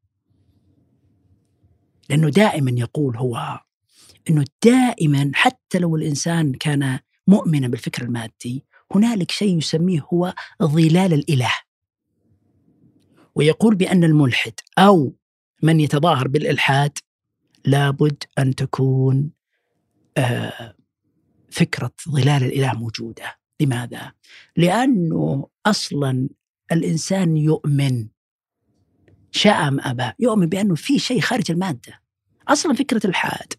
لأنه 2.09 2.29
دائما 2.29 2.71
يقول 2.71 3.17
هو 3.17 3.61
أنه 4.31 4.45
دائما 4.65 5.31
حتى 5.35 5.79
لو 5.79 5.97
الإنسان 5.97 6.53
كان 6.53 6.99
مؤمنا 7.27 7.69
بالفكر 7.69 8.03
المادي 8.03 8.65
هنالك 8.95 9.31
شيء 9.31 9.59
يسميه 9.59 10.07
هو 10.13 10.35
ظلال 10.63 11.13
الإله. 11.13 11.53
ويقول 13.35 13.75
بأن 13.75 14.05
الملحد 14.05 14.53
أو 14.79 15.15
من 15.63 15.81
يتظاهر 15.81 16.29
بالإلحاد 16.29 16.99
لابد 17.65 18.23
أن 18.39 18.55
تكون 18.55 19.31
آه، 20.17 20.75
فكرة 21.51 21.93
ظلال 22.09 22.45
الإله 22.45 22.73
موجودة. 22.73 23.39
لماذا؟ 23.61 24.13
لأنه 24.57 25.49
أصلا 25.67 26.29
الإنسان 26.73 27.37
يؤمن. 27.37 28.09
شاء 29.31 29.69
أم 29.69 29.81
أبى؟ 29.81 30.13
يؤمن 30.19 30.47
بأنه 30.47 30.75
في 30.75 30.99
شيء 30.99 31.21
خارج 31.21 31.51
المادة. 31.51 32.03
أصلا 32.49 32.75
فكرة 32.75 33.07
الحاد 33.07 33.53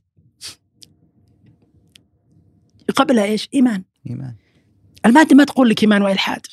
يقابلها 2.89 3.23
إيش؟ 3.23 3.49
إيمان. 3.53 3.83
إيمان. 4.09 4.35
المادة 5.05 5.35
ما 5.35 5.43
تقول 5.43 5.69
لك 5.69 5.83
إيمان 5.83 6.01
وإلحاد 6.01 6.45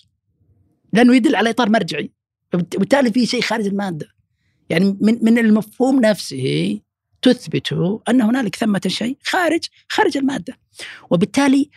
لأنه 0.93 1.17
يدل 1.17 1.37
على 1.37 1.51
إطار 1.51 1.69
مرجعي. 1.71 2.13
وبالتالي 2.55 3.13
في 3.13 3.27
شيء 3.27 3.43
خارج 3.43 3.67
المادة. 3.67 4.09
يعني 4.71 4.97
من 5.01 5.19
من 5.23 5.39
المفهوم 5.39 6.01
نفسه 6.01 6.79
تثبت 7.23 7.73
أن 8.09 8.21
هنالك 8.21 8.57
ثمة 8.57 8.81
شيء 8.87 9.17
خارج 9.23 9.61
خارج 9.89 10.17
المادة. 10.17 10.59
وبالتالي 11.11 11.71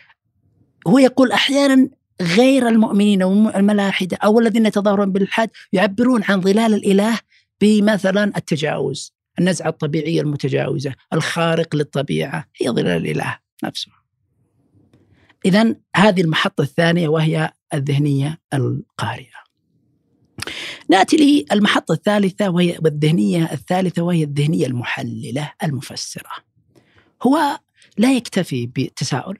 هو 0.87 0.97
يقول 0.97 1.31
أحيانا 1.31 1.89
غير 2.21 2.67
المؤمنين 2.67 3.23
والملاحدة 3.23 4.17
أو 4.17 4.39
الذين 4.39 4.65
يتظاهرون 4.65 5.11
بالإلحاد 5.11 5.49
يعبرون 5.73 6.23
عن 6.23 6.41
ظلال 6.41 6.73
الإله 6.73 7.19
بمثلا 7.61 8.23
التجاوز. 8.37 9.13
النزعة 9.39 9.69
الطبيعية 9.69 10.21
المتجاوزة 10.21 10.93
الخارق 11.13 11.75
للطبيعة 11.75 12.47
هي 12.61 12.69
ظلال 12.69 13.05
الإله 13.05 13.37
نفسه. 13.63 13.91
إذا 15.45 15.75
هذه 15.95 16.21
المحطة 16.21 16.61
الثانية 16.61 17.07
وهي 17.07 17.51
الذهنية 17.73 18.39
القارئة. 18.53 19.42
نأتي 20.89 21.45
للمحطة 21.51 21.93
الثالثة 21.93 22.49
وهي 22.49 22.77
الذهنية 22.85 23.51
الثالثة 23.51 24.01
وهي 24.01 24.23
الذهنية 24.23 24.67
المحللة 24.67 25.53
المفسرة. 25.63 26.31
هو 27.23 27.59
لا 27.97 28.13
يكتفي 28.13 28.65
بالتساؤل 28.65 29.37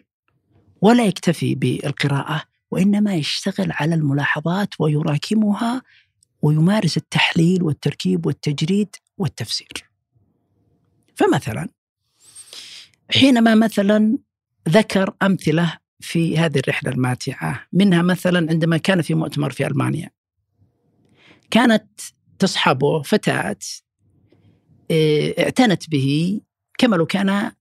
ولا 0.82 1.06
يكتفي 1.06 1.56
بالقراءة 1.56 2.44
وإنما 2.72 3.16
يشتغل 3.16 3.72
على 3.72 3.96
الملاحظات 3.96 4.70
ويراكمها 4.80 5.82
ويمارس 6.42 6.98
التحليل 6.98 7.64
والتركيب 7.64 8.26
والتجريد 8.26 8.96
والتفسير. 9.18 9.90
فمثلا 11.16 11.70
حينما 13.12 13.56
مثلا 13.56 14.18
ذكر 14.70 15.14
أمثلة 15.22 15.78
في 16.00 16.38
هذه 16.38 16.60
الرحلة 16.60 16.92
الماتعة 16.92 17.68
منها 17.74 18.02
مثلا 18.02 18.50
عندما 18.50 18.78
كان 18.78 19.02
في 19.02 19.14
مؤتمر 19.14 19.52
في 19.52 19.68
ألمانيا. 19.68 20.10
كانت 21.54 22.02
تصحبه 22.40 23.02
فتاة 23.02 23.56
آه، 24.92 25.34
اعتنت 25.40 25.90
به 25.90 26.40
كما 26.78 26.96
لو 26.96 27.06
كان 27.06 27.52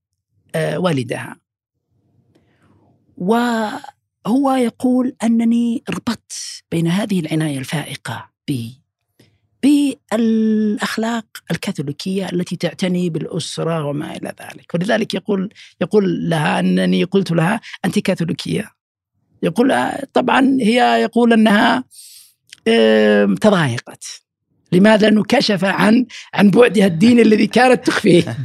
آه، 0.54 0.78
والدها 0.78 1.36
وهو 3.16 4.52
يقول 4.52 5.16
أنني 5.22 5.84
ربطت 5.90 6.32
بين 6.70 6.86
هذه 6.86 7.20
العناية 7.20 7.58
الفائقة 7.58 8.30
بي 8.48 8.80
بالأخلاق 9.62 11.26
الكاثوليكية 11.50 12.28
التي 12.32 12.56
تعتني 12.56 13.10
بالأسرة 13.10 13.84
وما 13.84 14.16
إلى 14.16 14.34
ذلك، 14.42 14.74
ولذلك 14.74 15.14
يقول 15.14 15.52
يقول 15.80 16.30
لها 16.30 16.58
أنني 16.58 17.04
قلت 17.04 17.30
لها 17.30 17.60
أنت 17.84 17.98
كاثوليكية. 17.98 18.70
يقول 19.42 19.92
طبعا 20.12 20.58
هي 20.60 21.02
يقول 21.02 21.32
أنها 21.32 21.84
تضايقت. 23.40 24.04
لماذا؟ 24.72 25.08
لأنه 25.08 25.22
كشف 25.22 25.64
عن 25.64 26.06
عن 26.34 26.50
بعدها 26.50 26.86
الديني 26.86 27.22
الذي 27.26 27.46
كانت 27.46 27.86
تخفيه. 27.86 28.36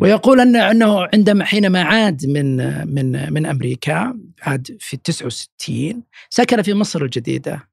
ويقول 0.00 0.40
أن 0.40 0.56
أنه 0.56 1.08
عندما 1.14 1.44
حينما 1.44 1.82
عاد 1.82 2.26
من 2.26 2.56
من 2.94 3.32
من 3.32 3.46
أمريكا 3.46 4.18
عاد 4.42 4.76
في 4.80 4.96
69 4.96 6.02
سكن 6.30 6.62
في 6.62 6.74
مصر 6.74 7.02
الجديدة 7.02 7.68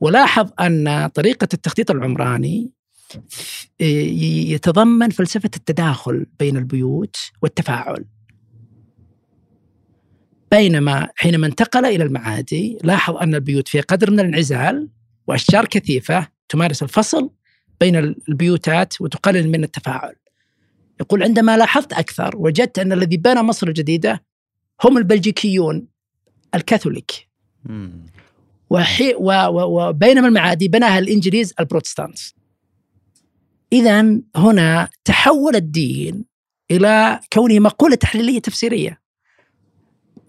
ولاحظ 0.00 0.50
أن 0.60 1.06
طريقة 1.06 1.48
التخطيط 1.54 1.90
العمراني 1.90 2.70
يتضمن 3.80 5.10
فلسفة 5.10 5.50
التداخل 5.56 6.26
بين 6.38 6.56
البيوت 6.56 7.16
والتفاعل. 7.42 8.04
بينما 10.54 11.08
حينما 11.16 11.46
انتقل 11.46 11.84
إلى 11.84 12.04
المعادي 12.04 12.78
لاحظ 12.82 13.16
أن 13.16 13.34
البيوت 13.34 13.68
فيها 13.68 13.82
قدر 13.82 14.10
من 14.10 14.20
الانعزال 14.20 14.88
وأشجار 15.26 15.64
كثيفة 15.64 16.28
تمارس 16.48 16.82
الفصل 16.82 17.30
بين 17.80 17.96
البيوتات 17.96 19.00
وتقلل 19.00 19.50
من 19.50 19.64
التفاعل. 19.64 20.14
يقول 21.00 21.22
عندما 21.22 21.56
لاحظت 21.56 21.92
أكثر 21.92 22.36
وجدت 22.36 22.78
أن 22.78 22.92
الذي 22.92 23.16
بنى 23.16 23.42
مصر 23.42 23.68
الجديدة 23.68 24.24
هم 24.84 24.98
البلجيكيون 24.98 25.86
الكاثوليك. 26.54 27.28
وحي 28.70 29.14
وبينما 29.18 30.28
المعادي 30.28 30.68
بناها 30.68 30.98
الإنجليز 30.98 31.54
البروتستانت 31.60 32.18
اذا 33.72 34.20
هنا 34.36 34.88
تحول 35.04 35.56
الدين 35.56 36.24
إلى 36.70 37.20
كونه 37.32 37.58
مقولة 37.58 37.94
تحليلية 37.94 38.38
تفسيرية 38.38 39.03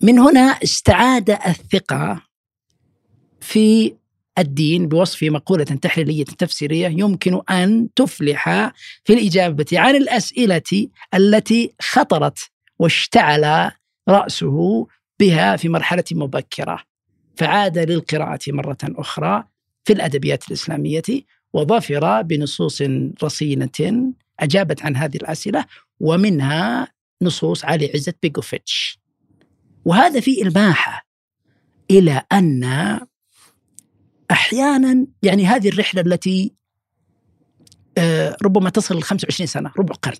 من 0.05 0.19
هنا 0.19 0.41
استعاد 0.41 1.29
الثقة 1.29 2.21
في 3.39 3.95
الدين 4.39 4.87
بوصفه 4.87 5.29
مقولة 5.29 5.63
تحليلية 5.63 6.23
تفسيرية 6.23 6.87
يمكن 6.87 7.41
أن 7.49 7.93
تفلح 7.95 8.71
في 9.03 9.13
الإجابة 9.13 9.65
عن 9.73 9.95
الأسئلة 9.95 10.87
التي 11.13 11.73
خطرت 11.81 12.39
واشتعل 12.79 13.71
رأسه 14.09 14.87
بها 15.19 15.55
في 15.55 15.69
مرحلة 15.69 16.03
مبكرة. 16.11 16.83
فعاد 17.35 17.77
للقراءة 17.77 18.39
مرة 18.47 18.77
أخرى 18.83 19.43
في 19.83 19.93
الأدبيات 19.93 20.47
الإسلامية 20.47 21.03
وظفر 21.53 22.21
بنصوص 22.21 22.81
رصينة 23.23 24.13
أجابت 24.39 24.81
عن 24.81 24.95
هذه 24.95 25.17
الأسئلة 25.17 25.65
ومنها 25.99 26.87
نصوص 27.21 27.65
علي 27.65 27.91
عزت 27.93 28.15
بيجوفيتش 28.21 29.04
وهذا 29.85 30.19
في 30.19 30.41
إلماحة 30.41 31.07
إلى 31.91 32.23
أن 32.31 32.63
أحيانا 34.31 35.07
يعني 35.23 35.45
هذه 35.45 35.69
الرحلة 35.69 36.01
التي 36.01 36.55
آه، 37.97 38.37
ربما 38.43 38.69
تصل 38.69 38.97
ل 38.97 39.03
25 39.03 39.47
سنة 39.47 39.71
ربع 39.77 39.95
قرن 39.95 40.17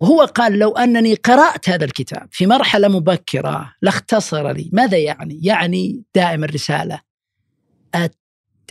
وهو 0.00 0.20
قال 0.20 0.58
لو 0.58 0.70
أنني 0.70 1.14
قرأت 1.14 1.68
هذا 1.68 1.84
الكتاب 1.84 2.28
في 2.30 2.46
مرحلة 2.46 2.88
مبكرة 2.88 3.74
لاختصر 3.82 4.52
لي 4.52 4.70
ماذا 4.72 4.98
يعني؟ 4.98 5.40
يعني 5.42 6.04
دائما 6.14 6.46
الرسالة 6.46 7.00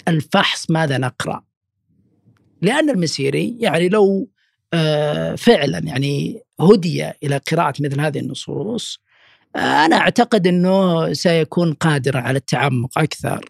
الفحص 0.07 0.71
ماذا 0.71 0.97
نقرأ 0.97 1.43
لأن 2.61 2.89
المسيري 2.89 3.57
يعني 3.59 3.89
لو 3.89 4.29
فعلا 5.37 5.79
يعني 5.79 6.41
هدي 6.59 7.11
إلى 7.23 7.37
قراءة 7.37 7.73
مثل 7.79 8.01
هذه 8.01 8.19
النصوص 8.19 8.99
آه، 9.55 9.85
أنا 9.85 9.95
أعتقد 9.95 10.47
أنه 10.47 11.13
سيكون 11.13 11.73
قادرا 11.73 12.19
على 12.19 12.37
التعمق 12.37 12.99
أكثر 12.99 13.45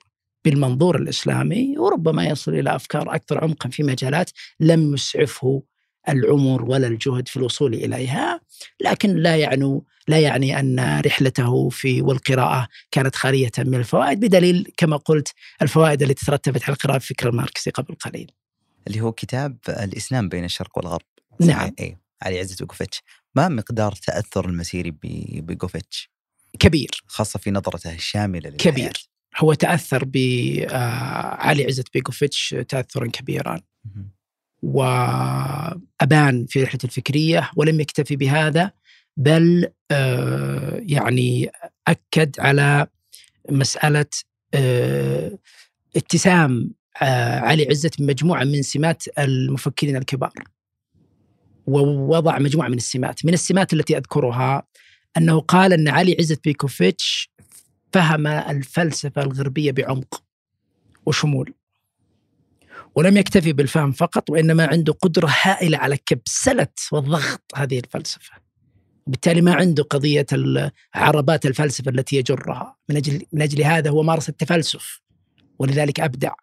بالمنظور 0.45 0.95
الإسلامي 0.95 1.77
وربما 1.77 2.25
يصل 2.25 2.53
إلى 2.53 2.75
أفكار 2.75 3.15
أكثر 3.15 3.43
عمقا 3.43 3.69
في 3.69 3.83
مجالات 3.83 4.31
لم 4.59 4.93
يسعفه 4.93 5.63
العمر 6.09 6.63
ولا 6.63 6.87
الجهد 6.87 7.27
في 7.27 7.37
الوصول 7.37 7.73
إليها، 7.73 8.41
لكن 8.81 9.15
لا 9.15 9.35
يعني 9.35 9.81
لا 10.07 10.19
يعني 10.19 10.59
أن 10.59 11.01
رحلته 11.05 11.69
في 11.69 12.01
والقراءة 12.01 12.67
كانت 12.91 13.15
خالية 13.15 13.51
من 13.59 13.75
الفوائد 13.75 14.19
بدليل 14.19 14.71
كما 14.77 14.97
قلت 14.97 15.33
الفوائد 15.61 16.01
التي 16.01 16.25
ترتبت 16.25 16.63
على 16.63 16.73
القراءة 16.73 16.95
الفكر 16.95 17.29
الماركسي 17.29 17.69
قبل 17.69 17.95
قليل. 17.95 18.31
اللي 18.89 19.01
هو 19.01 19.11
كتاب 19.11 19.57
الإسلام 19.69 20.29
بين 20.29 20.43
الشرق 20.43 20.77
والغرب. 20.77 21.05
نعم. 21.39 21.71
اي 21.79 21.97
علي 22.21 22.39
عزت 22.39 22.59
بيكوفيتش. 22.59 23.01
ما 23.35 23.47
مقدار 23.47 23.91
تأثر 23.91 24.49
المسيري 24.49 24.91
بيكوفيتش؟ 25.41 26.09
كبير. 26.59 27.03
خاصة 27.07 27.39
في 27.39 27.51
نظرته 27.51 27.93
الشاملة 27.93 28.49
للحياة. 28.49 28.71
كبير. 28.71 29.09
هو 29.37 29.53
تأثر 29.53 30.03
بعلي 30.05 31.65
عزت 31.65 31.93
بيكوفيتش 31.93 32.55
تاثرا 32.69 33.07
كبيرا. 33.07 33.61
وأبان 34.63 36.45
في 36.45 36.63
رحلة 36.63 36.79
الفكرية 36.83 37.51
ولم 37.55 37.79
يكتفي 37.79 38.15
بهذا 38.15 38.71
بل 39.17 39.67
آه، 39.91 40.81
يعني 40.83 41.51
أكد 41.87 42.39
على 42.39 42.87
مسألة 43.49 44.05
آه، 44.53 45.37
اتسام 45.95 46.51
آه، 46.61 46.78
علي 47.01 47.67
عزت 47.69 48.01
بمجموعة 48.01 48.43
من 48.43 48.61
سمات 48.61 49.03
المفكرين 49.19 49.95
الكبار. 49.95 50.33
ووضع 51.67 52.39
مجموعة 52.39 52.67
من 52.67 52.77
السمات. 52.77 53.25
من 53.25 53.33
السمات 53.33 53.73
التي 53.73 53.97
أذكرها 53.97 54.63
أنه 55.17 55.39
قال 55.39 55.73
أن 55.73 55.87
علي 55.87 56.15
عزت 56.19 56.43
بيكوفيتش 56.43 57.31
فهم 57.93 58.27
الفلسفة 58.27 59.21
الغربية 59.21 59.71
بعمق 59.71 60.23
وشمول. 61.05 61.53
ولم 62.95 63.17
يكتفي 63.17 63.53
بالفهم 63.53 63.91
فقط 63.91 64.29
وإنما 64.29 64.65
عنده 64.67 64.93
قدرة 64.93 65.29
هائلة 65.41 65.77
على 65.77 65.97
كبسلة 65.97 66.67
وضغط 66.91 67.41
هذه 67.55 67.79
الفلسفة. 67.79 68.33
بالتالي 69.07 69.41
ما 69.41 69.53
عنده 69.53 69.83
قضية 69.83 70.25
عربات 70.93 71.45
الفلسفة 71.45 71.91
التي 71.91 72.15
يجرها. 72.15 72.77
من 72.89 72.95
أجل, 72.97 73.25
من 73.33 73.41
أجل 73.41 73.63
هذا 73.63 73.89
هو 73.89 74.03
مارس 74.03 74.29
التفلسف. 74.29 75.01
ولذلك 75.59 75.99
أبدع. 75.99 76.33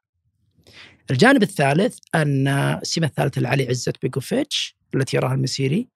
الجانب 1.11 1.43
الثالث 1.43 1.99
أن 2.15 2.49
السمة 2.49 3.07
الثالثة 3.07 3.41
لعلي 3.41 3.69
عزت 3.69 4.03
بيكوفيتش 4.03 4.77
التي 4.95 5.17
يراها 5.17 5.35
المسيري 5.35 5.89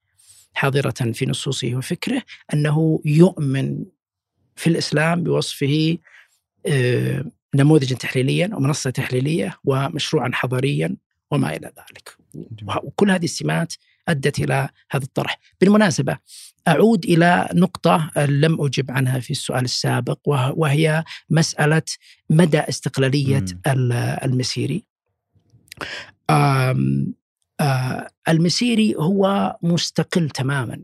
حاضرة 0.54 1.12
في 1.12 1.26
نصوصه 1.26 1.74
وفكره 1.74 2.22
أنه 2.54 3.00
يؤمن 3.04 3.84
في 4.56 4.66
الإسلام 4.66 5.22
بوصفه 5.22 5.98
آه، 6.66 7.24
نموذجا 7.54 7.96
تحليليا 7.96 8.50
ومنصة 8.54 8.90
تحليلية 8.90 9.58
ومشروعا 9.64 10.30
حضاريا 10.32 10.96
وما 11.30 11.56
إلى 11.56 11.66
ذلك. 11.66 12.16
وكل 12.82 13.10
هذه 13.10 13.24
السمات 13.24 13.74
أدت 14.08 14.38
إلى 14.38 14.68
هذا 14.90 15.04
الطرح. 15.04 15.38
بالمناسبة 15.60 16.18
أعود 16.68 17.04
إلى 17.04 17.48
نقطة 17.54 18.10
لم 18.16 18.60
أجب 18.60 18.90
عنها 18.90 19.20
في 19.20 19.30
السؤال 19.30 19.64
السابق 19.64 20.18
وهي 20.56 21.04
مسألة 21.30 21.82
مدى 22.30 22.58
استقلالية 22.58 23.44
المسيري. 24.24 24.89
المسيري 28.28 28.94
هو 28.94 29.56
مستقل 29.62 30.30
تماما 30.30 30.80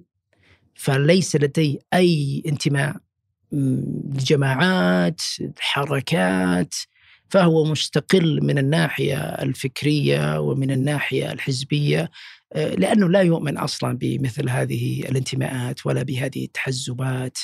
فليس 0.74 1.36
لديه 1.36 1.78
أي 1.94 2.42
انتماء 2.46 2.96
الجماعات 3.52 5.22
الحركات 5.40 6.74
فهو 7.30 7.64
مستقل 7.64 8.40
من 8.42 8.58
الناحية 8.58 9.18
الفكرية 9.18 10.40
ومن 10.40 10.70
الناحية 10.70 11.32
الحزبية 11.32 12.10
آه، 12.52 12.74
لأنه 12.74 13.08
لا 13.08 13.20
يؤمن 13.20 13.58
أصلا 13.58 13.98
بمثل 13.98 14.48
هذه 14.48 15.00
الانتماءات 15.00 15.86
ولا 15.86 16.02
بهذه 16.02 16.44
التحزبات 16.44 17.38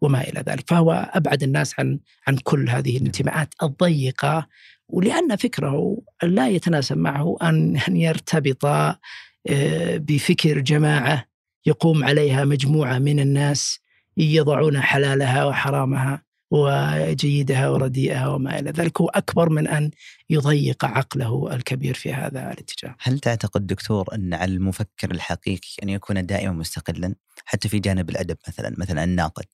وما 0.00 0.20
إلى 0.20 0.44
ذلك، 0.48 0.70
فهو 0.70 1.10
أبعد 1.14 1.42
الناس 1.42 1.80
عن 1.80 1.98
عن 2.26 2.36
كل 2.36 2.70
هذه 2.70 2.96
الانتماءات 2.96 3.54
الضيقة 3.62 4.48
ولأن 4.88 5.36
فكره 5.36 5.98
لا 6.22 6.48
يتناسب 6.48 6.96
معه 6.96 7.36
أن 7.42 7.76
أن 7.88 7.96
يرتبط 7.96 8.64
آه، 8.64 9.96
بفكر 9.96 10.58
جماعة 10.58 11.24
يقوم 11.66 12.04
عليها 12.04 12.44
مجموعة 12.44 12.98
من 12.98 13.20
الناس 13.20 13.80
يضعون 14.16 14.80
حلالها 14.80 15.44
وحرامها 15.44 16.22
وجيدها 16.50 17.68
ورديئها 17.68 18.28
وما 18.28 18.58
إلى 18.58 18.70
ذلك. 18.70 19.00
هو 19.00 19.08
أكبر 19.08 19.48
من 19.48 19.68
أن 19.68 19.90
يضيق 20.30 20.84
عقله 20.84 21.54
الكبير 21.54 21.94
في 21.94 22.12
هذا 22.12 22.52
الاتجاه. 22.52 22.96
هل 23.00 23.18
تعتقد 23.18 23.66
دكتور 23.66 24.14
أن 24.14 24.34
على 24.34 24.52
المفكر 24.52 25.10
الحقيقي 25.10 25.68
أن 25.82 25.88
يكون 25.88 26.26
دائما 26.26 26.52
مستقلا؟ 26.52 27.14
حتى 27.44 27.68
في 27.68 27.78
جانب 27.78 28.10
الأدب 28.10 28.36
مثلا 28.48 28.74
مثلا 28.78 29.04
الناقد. 29.04 29.46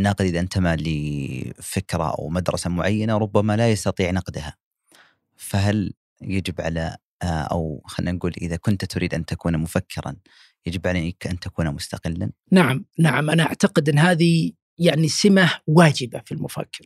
الناقد 0.00 0.24
إذا 0.24 0.40
انتمى 0.40 0.76
لفكرة 0.76 2.14
أو 2.18 2.28
مدرسة 2.28 2.70
معينة 2.70 3.16
ربما 3.16 3.56
لا 3.56 3.70
يستطيع 3.70 4.10
نقدها. 4.10 4.56
فهل 5.36 5.92
يجب 6.22 6.60
على 6.60 6.96
أو 7.22 7.82
خلينا 7.86 8.12
نقول 8.12 8.32
إذا 8.42 8.56
كنت 8.56 8.84
تريد 8.84 9.14
أن 9.14 9.24
تكون 9.24 9.58
مفكرا 9.58 10.16
يجب 10.66 10.86
عليك 10.86 11.26
أن 11.26 11.38
تكون 11.38 11.70
مستقلا؟ 11.70 12.30
نعم 12.52 12.84
نعم 12.98 13.30
أنا 13.30 13.42
أعتقد 13.42 13.88
أن 13.88 13.98
هذه 13.98 14.52
يعني 14.78 15.08
سمة 15.08 15.50
واجبة 15.66 16.22
في 16.24 16.32
المفكر. 16.32 16.84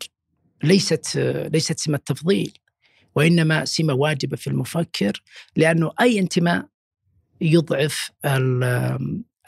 ليست 0.64 1.16
ليست 1.52 1.78
سمة 1.78 2.00
تفضيل 2.06 2.58
وإنما 3.16 3.64
سمة 3.64 3.94
واجبة 3.94 4.36
في 4.36 4.46
المفكر 4.46 5.22
لأنه 5.56 5.90
أي 6.00 6.18
انتماء 6.18 6.66
يضعف 7.40 8.10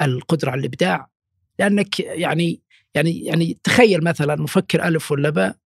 القدرة 0.00 0.50
على 0.50 0.58
الإبداع 0.60 1.10
لأنك 1.58 2.00
يعني 2.00 2.62
يعني 2.96 3.24
يعني 3.24 3.58
تخيل 3.64 4.04
مثلا 4.04 4.36
مفكر 4.36 4.84
ألف 4.84 5.12
ولا 5.12 5.30
باء 5.30 5.56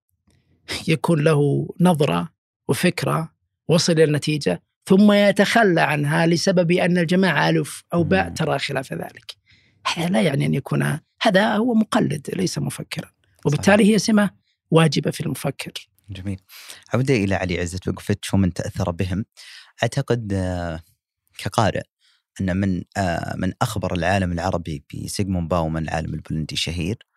يكون 0.87 1.23
له 1.23 1.69
نظرة 1.79 2.29
وفكرة 2.67 3.31
وصل 3.67 3.93
إلى 3.93 4.03
النتيجة 4.03 4.63
ثم 4.85 5.11
يتخلى 5.11 5.81
عنها 5.81 6.27
لسبب 6.27 6.71
أن 6.71 6.97
الجماعة 6.97 7.49
ألف 7.49 7.83
أو 7.93 8.03
باء 8.03 8.29
ترى 8.29 8.59
خلاف 8.59 8.93
ذلك. 8.93 9.35
هذا 9.95 10.09
لا 10.09 10.21
يعني 10.21 10.45
أن 10.45 10.53
يكون 10.53 10.99
هذا 11.21 11.55
هو 11.55 11.73
مقلد 11.73 12.29
ليس 12.35 12.57
مفكرا 12.57 13.11
وبالتالي 13.45 13.93
هي 13.93 13.99
سمة 13.99 14.29
واجبة 14.71 15.11
في 15.11 15.21
المفكر. 15.21 15.89
جميل. 16.09 16.39
عودة 16.93 17.13
إلى 17.13 17.35
علي 17.35 17.59
عزت 17.59 17.87
وقفتش 17.87 18.33
ومن 18.33 18.53
تأثر 18.53 18.91
بهم. 18.91 19.25
أعتقد 19.83 20.33
آه، 20.33 20.79
كقارئ 21.37 21.81
أن 22.41 22.57
من 22.57 22.83
آه، 22.97 23.35
من 23.37 23.53
أخبر 23.61 23.93
العالم 23.93 24.31
العربي 24.31 24.83
بسيغمون 24.93 25.47
باومان 25.47 25.83
العالم 25.83 26.13
البولندي 26.13 26.53
الشهير 26.53 27.10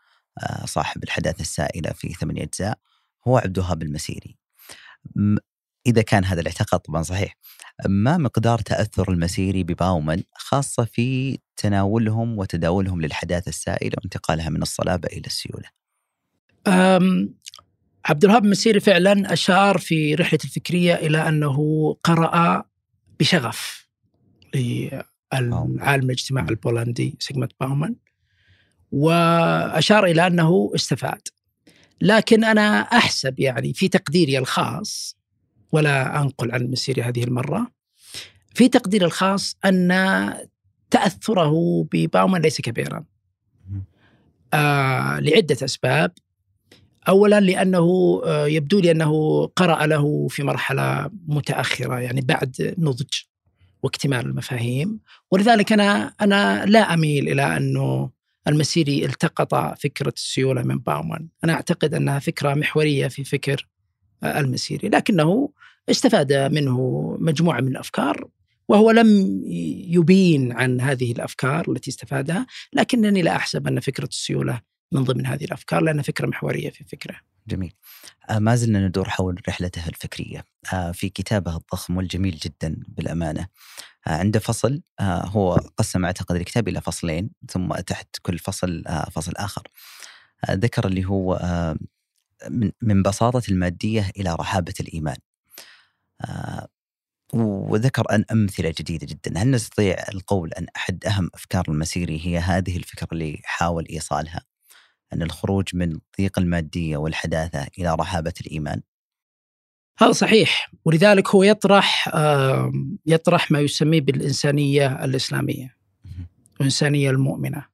صاحب 0.65 1.05
الحداثة 1.05 1.41
السائلة 1.41 1.93
في 1.93 2.09
ثمانية 2.13 2.43
أجزاء 2.43 2.79
هو 3.29 3.39
عبد 3.39 3.59
الوهاب 3.59 3.83
المسيري. 3.83 4.37
إذا 5.87 6.03
كان 6.03 6.25
هذا 6.25 6.41
الاعتقاد 6.41 6.81
طبعا 6.81 7.03
صحيح. 7.03 7.37
ما 7.89 8.19
مقدار 8.19 8.59
تأثر 8.59 9.13
المسيري 9.13 9.65
بباومن 9.65 10.23
خاصة 10.35 10.85
في 10.85 11.39
تناولهم 11.57 12.39
وتداولهم 12.39 13.01
للحداثة 13.01 13.49
السائلة 13.49 13.97
وانتقالها 14.03 14.49
من 14.51 14.63
الصلابة 14.63 15.09
إلى 15.09 15.27
السيولة؟ 15.27 15.69
عبد 18.05 18.25
الوهاب 18.25 18.45
المسيري 18.45 18.81
فعلا 18.81 19.33
أشار 19.33 19.79
في 19.79 20.15
رحلة 20.15 20.39
الفكرية 20.45 20.95
إلى 20.95 21.29
أنه 21.29 21.59
قرأ 22.05 22.65
بشغف 23.21 23.89
للعالم 24.55 26.05
الاجتماع 26.05 26.47
البولندي 26.49 27.17
سيغمنت 27.19 27.53
باومان 27.61 27.97
وأشار 28.95 30.05
إلى 30.05 30.27
أنه 30.27 30.71
استفاد. 30.75 31.21
لكن 32.01 32.45
أنا 32.45 32.81
أحسب 32.81 33.41
يعني 33.41 33.73
في 33.73 33.89
تقديري 33.89 34.39
الخاص 34.39 35.17
ولا 35.73 36.21
أنقل 36.23 36.53
عن 36.53 36.61
المسيري 36.61 37.03
هذه 37.03 37.25
المرة 37.25 37.67
في 38.55 38.69
تقدير 38.69 39.05
الخاص 39.05 39.57
أن 39.65 39.89
تأثره 40.91 41.87
بباومان 41.93 42.43
ليس 42.43 42.61
كبيرا. 42.61 43.05
آه 44.55 45.19
لعدة 45.19 45.57
أسباب. 45.65 46.13
أولا 47.09 47.41
لأنه 47.41 48.21
آه 48.25 48.47
يبدو 48.47 48.81
لي 48.81 48.91
أنه 48.91 49.47
قرأ 49.47 49.87
له 49.87 50.29
في 50.29 50.43
مرحلة 50.43 51.11
متأخرة 51.27 51.99
يعني 51.99 52.21
بعد 52.21 52.75
نضج 52.79 53.13
واكتمال 53.83 54.27
المفاهيم. 54.27 55.01
ولذلك 55.31 55.73
أنا 55.73 56.15
أنا 56.21 56.65
لا 56.67 56.95
أميل 56.95 57.29
إلى 57.29 57.57
أنه 57.57 58.11
المسيري 58.49 59.05
التقط 59.05 59.79
فكرة 59.81 60.13
السيولة 60.17 60.63
من 60.63 60.79
باومان، 60.79 61.29
أنا 61.45 61.53
أعتقد 61.53 61.95
أنها 61.95 62.19
فكرة 62.19 62.55
محورية 62.55 63.09
في 63.09 63.25
فكر 63.25 63.67
المسيري، 64.25 64.89
لكنه 64.89 65.51
استفاد 65.91 66.33
منه 66.33 67.17
مجموعة 67.21 67.61
من 67.61 67.69
الأفكار 67.69 68.29
وهو 68.69 68.91
لم 68.91 69.41
يبين 69.89 70.53
عن 70.53 70.81
هذه 70.81 71.13
الأفكار 71.13 71.71
التي 71.71 71.91
استفادها، 71.91 72.47
لكنني 72.73 73.23
لا 73.23 73.37
أحسب 73.37 73.67
أن 73.67 73.81
فكرة 73.81 74.09
السيولة 74.09 74.61
من 74.93 75.05
ضمن 75.05 75.27
هذه 75.27 75.45
الأفكار 75.45 75.83
لأنها 75.83 76.03
فكرة 76.03 76.27
محورية 76.27 76.71
في 76.71 76.85
فكره. 76.85 77.17
جميل. 77.49 77.73
آه، 78.31 78.39
ما 78.39 78.57
زلنا 78.57 78.89
ندور 78.89 79.09
حول 79.09 79.43
رحلته 79.49 79.89
الفكرية 79.89 80.45
آه، 80.73 80.93
في 80.93 81.09
كتابه 81.09 81.57
الضخم 81.57 81.97
والجميل 81.97 82.37
جدا 82.37 82.77
بالأمانة. 82.89 83.47
آه، 84.07 84.11
عنده 84.11 84.41
فصل 84.41 84.83
هو 85.01 85.53
قسم 85.77 86.05
أعتقد 86.05 86.37
الكتاب 86.37 86.69
إلى 86.69 86.81
فصلين 86.81 87.31
ثم 87.51 87.75
تحت 87.75 88.09
كل 88.23 88.39
فصل 88.39 88.85
فصل 89.13 89.33
آخر. 89.37 89.63
ذكر 90.51 90.87
اللي 90.87 91.05
هو 91.05 91.39
من 92.83 93.03
بساطة 93.03 93.43
المادية 93.49 94.11
إلى 94.17 94.35
رحابة 94.35 94.75
الإيمان. 94.81 95.17
وذكر 97.35 98.05
أن 98.11 98.25
أمثلة 98.33 98.75
جديدة 98.79 99.07
جدا 99.07 99.43
هل 99.43 99.51
نستطيع 99.51 99.97
القول 100.15 100.53
أن 100.53 100.67
أحد 100.77 101.05
أهم 101.07 101.31
أفكار 101.35 101.65
المسيري 101.69 102.27
هي 102.27 102.39
هذه 102.39 102.77
الفكرة 102.77 103.09
اللي 103.13 103.41
حاول 103.45 103.87
إيصالها 103.91 104.45
أن 105.13 105.23
الخروج 105.23 105.77
من 105.77 105.99
ضيق 106.19 106.39
المادية 106.39 106.97
والحداثة 106.97 107.67
إلى 107.79 107.95
رحابة 107.95 108.33
الإيمان؟ 108.41 108.83
هذا 109.99 110.13
صحيح 110.13 110.71
ولذلك 110.85 111.29
هو 111.29 111.43
يطرح 111.43 112.09
يطرح 113.07 113.51
ما 113.51 113.61
يسميه 113.61 114.01
بالإنسانية 114.01 115.05
الإسلامية 115.05 115.77
الإنسانية 116.61 117.11
المؤمنة. 117.11 117.67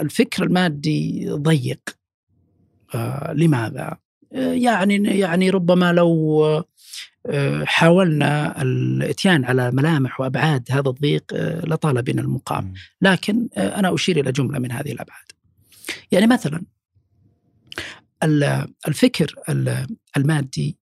الفكر 0.00 0.42
المادي 0.42 1.28
ضيق. 1.30 1.80
آه، 2.94 3.32
لماذا؟ 3.32 3.98
يعني 4.32 4.94
يعني 5.18 5.50
ربما 5.50 5.92
لو 5.92 6.44
آه، 6.44 6.64
حاولنا 7.64 8.62
الاتيان 8.62 9.44
على 9.44 9.70
ملامح 9.70 10.20
وأبعاد 10.20 10.66
هذا 10.70 10.88
الضيق 10.88 11.24
آه، 11.34 11.66
لطال 11.66 12.02
بنا 12.02 12.22
المقام، 12.22 12.74
لكن 13.02 13.48
آه، 13.56 13.78
أنا 13.78 13.94
أشير 13.94 14.20
إلى 14.20 14.32
جملة 14.32 14.58
من 14.58 14.72
هذه 14.72 14.92
الأبعاد. 14.92 15.24
يعني 16.12 16.26
مثلا 16.26 16.62
الفكر 18.88 19.34
المادي 20.16 20.78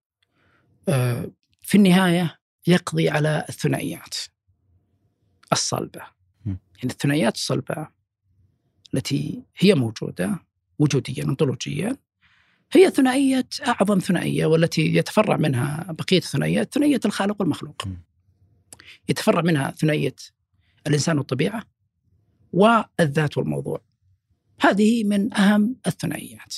في 1.62 1.74
النهاية 1.74 2.38
يقضي 2.66 3.08
على 3.08 3.44
الثنائيات 3.48 4.14
الصلبة. 5.52 6.00
يعني 6.46 6.92
الثنائيات 6.92 7.34
الصلبة 7.34 7.88
التي 8.94 9.42
هي 9.58 9.74
موجودة 9.74 10.38
وجوديا 10.78 11.24
انطولوجيا 11.24 11.96
هي 12.72 12.90
ثنائية 12.90 13.48
أعظم 13.66 13.98
ثنائية 13.98 14.46
والتي 14.46 14.94
يتفرع 14.94 15.36
منها 15.36 15.86
بقية 15.88 16.18
الثنائيات 16.18 16.74
ثنائية 16.74 17.00
الخالق 17.04 17.36
والمخلوق. 17.40 17.82
يتفرع 19.08 19.40
منها 19.40 19.70
ثنائية 19.70 20.14
الإنسان 20.86 21.18
والطبيعة 21.18 21.64
والذات 22.52 23.38
والموضوع. 23.38 23.80
هذه 24.60 25.04
من 25.04 25.34
أهم 25.34 25.76
الثنائيات. 25.86 26.54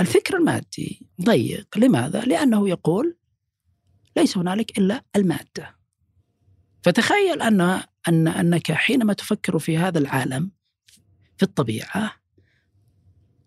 الفكر 0.00 0.36
المادي 0.36 1.06
ضيق. 1.22 1.78
لماذا؟ 1.78 2.20
لأنه 2.20 2.68
يقول 2.68 3.16
ليس 4.16 4.38
هنالك 4.38 4.78
إلا 4.78 5.04
المادة. 5.16 5.76
فتخيل 6.82 7.42
أن 7.42 7.60
أن 8.08 8.28
أنك 8.28 8.72
حينما 8.72 9.12
تفكر 9.12 9.58
في 9.58 9.78
هذا 9.78 9.98
العالم 9.98 10.50
في 11.36 11.42
الطبيعة 11.42 12.14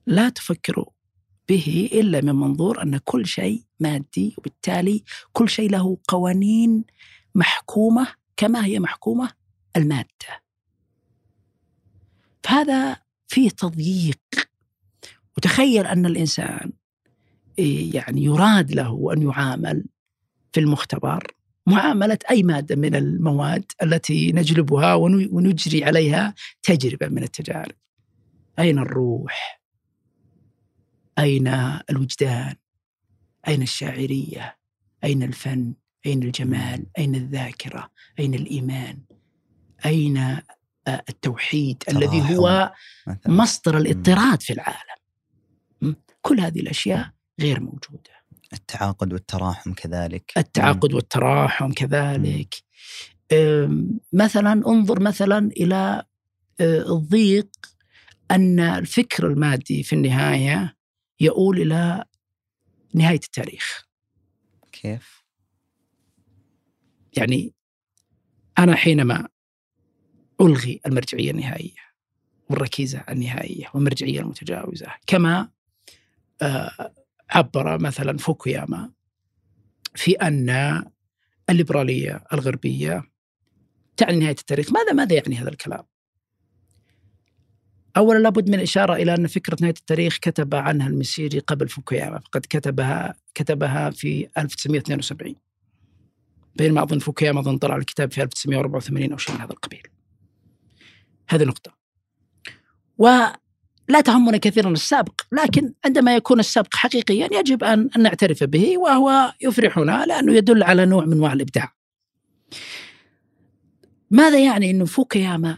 لا 0.05 0.29
تفكر 0.29 0.85
به 1.51 1.89
إلا 1.93 2.21
من 2.21 2.35
منظور 2.35 2.83
أن 2.83 2.97
كل 2.97 3.25
شيء 3.25 3.63
مادي 3.79 4.35
وبالتالي 4.37 5.03
كل 5.33 5.49
شيء 5.49 5.69
له 5.69 5.97
قوانين 6.07 6.83
محكومة 7.35 8.07
كما 8.37 8.65
هي 8.65 8.79
محكومة 8.79 9.31
المادة. 9.77 10.41
فهذا 12.43 12.97
فيه 13.27 13.49
تضييق 13.49 14.19
وتخيل 15.37 15.85
أن 15.87 16.05
الإنسان 16.05 16.71
إيه، 17.59 17.95
يعني 17.95 18.23
يراد 18.23 18.71
له 18.71 19.13
أن 19.13 19.21
يعامل 19.21 19.85
في 20.53 20.59
المختبر 20.59 21.23
معاملة 21.67 22.19
أي 22.29 22.43
مادة 22.43 22.75
من 22.75 22.95
المواد 22.95 23.71
التي 23.83 24.31
نجلبها 24.31 24.93
ونجري 24.95 25.83
عليها 25.83 26.33
تجربة 26.63 27.07
من 27.07 27.23
التجارب. 27.23 27.75
أين 28.59 28.79
الروح؟ 28.79 29.60
أين 31.21 31.47
الوجدان؟ 31.89 32.55
أين 33.47 33.61
الشاعرية؟ 33.61 34.57
أين 35.03 35.23
الفن؟ 35.23 35.73
أين 36.05 36.23
الجمال؟ 36.23 36.85
أين 36.97 37.15
الذاكرة؟ 37.15 37.91
أين 38.19 38.33
الإيمان؟ 38.33 38.99
أين 39.85 40.17
آه، 40.17 40.43
التوحيد 41.09 41.83
الذي 41.89 42.35
هو 42.35 42.73
مصدر 43.27 43.77
الاضطراد 43.77 44.41
في 44.41 44.53
العالم. 44.53 45.95
كل 46.21 46.39
هذه 46.39 46.59
الأشياء 46.59 47.11
غير 47.39 47.59
موجودة. 47.59 48.11
التعاقد 48.53 49.13
والتراحم 49.13 49.73
كذلك. 49.73 50.31
التعاقد 50.37 50.93
والتراحم 50.93 51.71
كذلك. 51.71 52.55
مثلا 54.13 54.51
انظر 54.51 54.99
مثلا 54.99 55.51
إلى 55.57 56.03
آه، 56.61 56.81
الضيق 56.81 57.49
أن 58.31 58.59
الفكر 58.59 59.27
المادي 59.27 59.83
في 59.83 59.93
النهاية 59.93 60.80
يؤول 61.21 61.61
إلى 61.61 62.05
نهاية 62.93 63.19
التاريخ. 63.23 63.87
كيف؟ 64.71 65.23
يعني 67.17 67.53
أنا 68.59 68.75
حينما 68.75 69.27
ألغي 70.41 70.81
المرجعية 70.85 71.31
النهائية 71.31 71.81
والركيزة 72.49 73.03
النهائية 73.09 73.65
والمرجعية 73.73 74.19
المتجاوزة 74.19 74.87
كما 75.07 75.49
آه، 76.41 76.93
عبر 77.29 77.79
مثلا 77.79 78.17
فوكوياما 78.17 78.91
في 79.95 80.11
أن 80.11 80.83
الليبرالية 81.49 82.23
الغربية 82.33 83.11
تعني 83.97 84.17
نهاية 84.17 84.35
التاريخ. 84.39 84.71
ماذا 84.71 84.93
ماذا 84.93 85.15
يعني 85.15 85.35
هذا 85.35 85.49
الكلام؟ 85.49 85.83
اولا 87.97 88.19
لابد 88.19 88.47
من 88.49 88.55
الإشارة 88.55 88.93
إلى 88.93 89.15
أن 89.15 89.27
فكرة 89.27 89.57
نهاية 89.61 89.73
التاريخ 89.79 90.17
كتب 90.17 90.55
عنها 90.55 90.87
المسيري 90.87 91.39
قبل 91.39 91.69
فوكوياما 91.69 92.19
فقد 92.19 92.45
كتبها 92.49 93.15
كتبها 93.35 93.89
في 93.89 94.27
1972 94.37 95.35
بينما 96.55 96.83
أظن 96.83 96.99
فوكوياما 96.99 97.39
أظن 97.39 97.57
طلع 97.57 97.75
الكتاب 97.75 98.11
في 98.11 98.21
1984 98.23 99.11
أو 99.11 99.17
شيء 99.17 99.35
من 99.35 99.41
هذا 99.41 99.51
القبيل. 99.51 99.87
هذه 101.29 101.43
نقطة. 101.43 101.71
ولا 102.97 104.01
تهمنا 104.05 104.37
كثيرا 104.37 104.69
السابق، 104.69 105.21
لكن 105.31 105.73
عندما 105.85 106.15
يكون 106.15 106.39
السابق 106.39 106.75
حقيقيا 106.75 107.29
يجب 107.31 107.63
أن 107.63 107.89
نعترف 107.97 108.43
به 108.43 108.77
وهو 108.77 109.33
يفرحنا 109.41 110.05
لأنه 110.05 110.33
يدل 110.33 110.63
على 110.63 110.85
نوع 110.85 111.05
من 111.05 111.13
أنواع 111.13 111.33
الإبداع. 111.33 111.73
ماذا 114.11 114.39
يعني 114.39 114.71
إنه 114.71 114.85
فوكوياما 114.85 115.57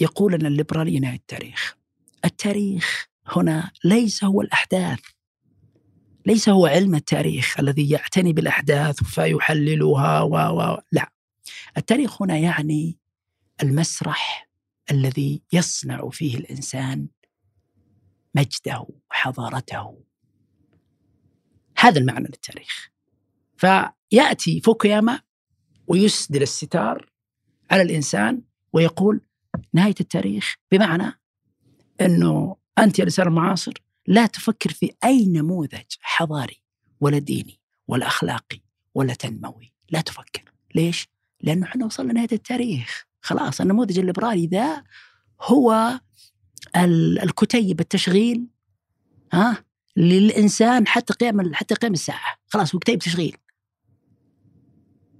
يقول 0.00 0.34
أن 0.34 0.46
الليبرالية 0.46 1.00
نهاية 1.00 1.16
التاريخ. 1.16 1.76
التاريخ 2.24 3.06
هنا 3.26 3.70
ليس 3.84 4.24
هو 4.24 4.40
الأحداث. 4.40 5.00
ليس 6.26 6.48
هو 6.48 6.66
علم 6.66 6.94
التاريخ 6.94 7.60
الذي 7.60 7.90
يعتني 7.90 8.32
بالأحداث 8.32 9.02
فيحللها 9.02 10.20
و... 10.20 10.34
و... 10.34 10.78
لا. 10.92 11.12
التاريخ 11.76 12.22
هنا 12.22 12.38
يعني 12.38 12.98
المسرح 13.62 14.50
الذي 14.90 15.42
يصنع 15.52 16.08
فيه 16.10 16.36
الإنسان 16.36 17.08
مجده 18.34 18.86
وحضارته. 19.10 20.04
هذا 21.78 21.98
المعنى 21.98 22.26
للتاريخ. 22.26 22.90
فيأتي 23.56 24.60
فوكوياما 24.60 25.20
ويسدل 25.86 26.42
الستار 26.42 27.12
على 27.70 27.82
الإنسان 27.82 28.42
ويقول 28.72 29.20
نهاية 29.74 29.94
التاريخ 30.00 30.54
بمعنى 30.72 31.20
إنه 32.00 32.56
أنت 32.78 32.98
يا 32.98 33.04
الانسان 33.04 33.26
المعاصر 33.28 33.72
لا 34.06 34.26
تفكر 34.26 34.70
في 34.70 34.90
أي 35.04 35.26
نموذج 35.26 35.96
حضاري 36.00 36.62
ولا 37.00 37.18
ديني 37.18 37.60
ولا 37.88 38.06
أخلاقي 38.06 38.60
ولا 38.94 39.14
تنموي، 39.14 39.72
لا 39.90 40.00
تفكر، 40.00 40.52
ليش؟ 40.74 41.08
لأنه 41.40 41.66
إحنا 41.66 41.86
وصلنا 41.86 42.12
لنهاية 42.12 42.28
التاريخ، 42.32 43.06
خلاص 43.20 43.60
النموذج 43.60 43.98
الليبرالي 43.98 44.46
ذا 44.46 44.84
هو 45.40 46.00
الكتيب 47.22 47.80
التشغيل 47.80 48.46
ها 49.32 49.64
للإنسان 49.96 50.86
حتى 50.86 51.12
قيام 51.12 51.54
حتى 51.54 51.74
قيام 51.74 51.92
الساعة، 51.92 52.38
خلاص 52.46 52.74
هو 52.74 52.78
كتيب 52.78 52.98
تشغيل. 52.98 53.36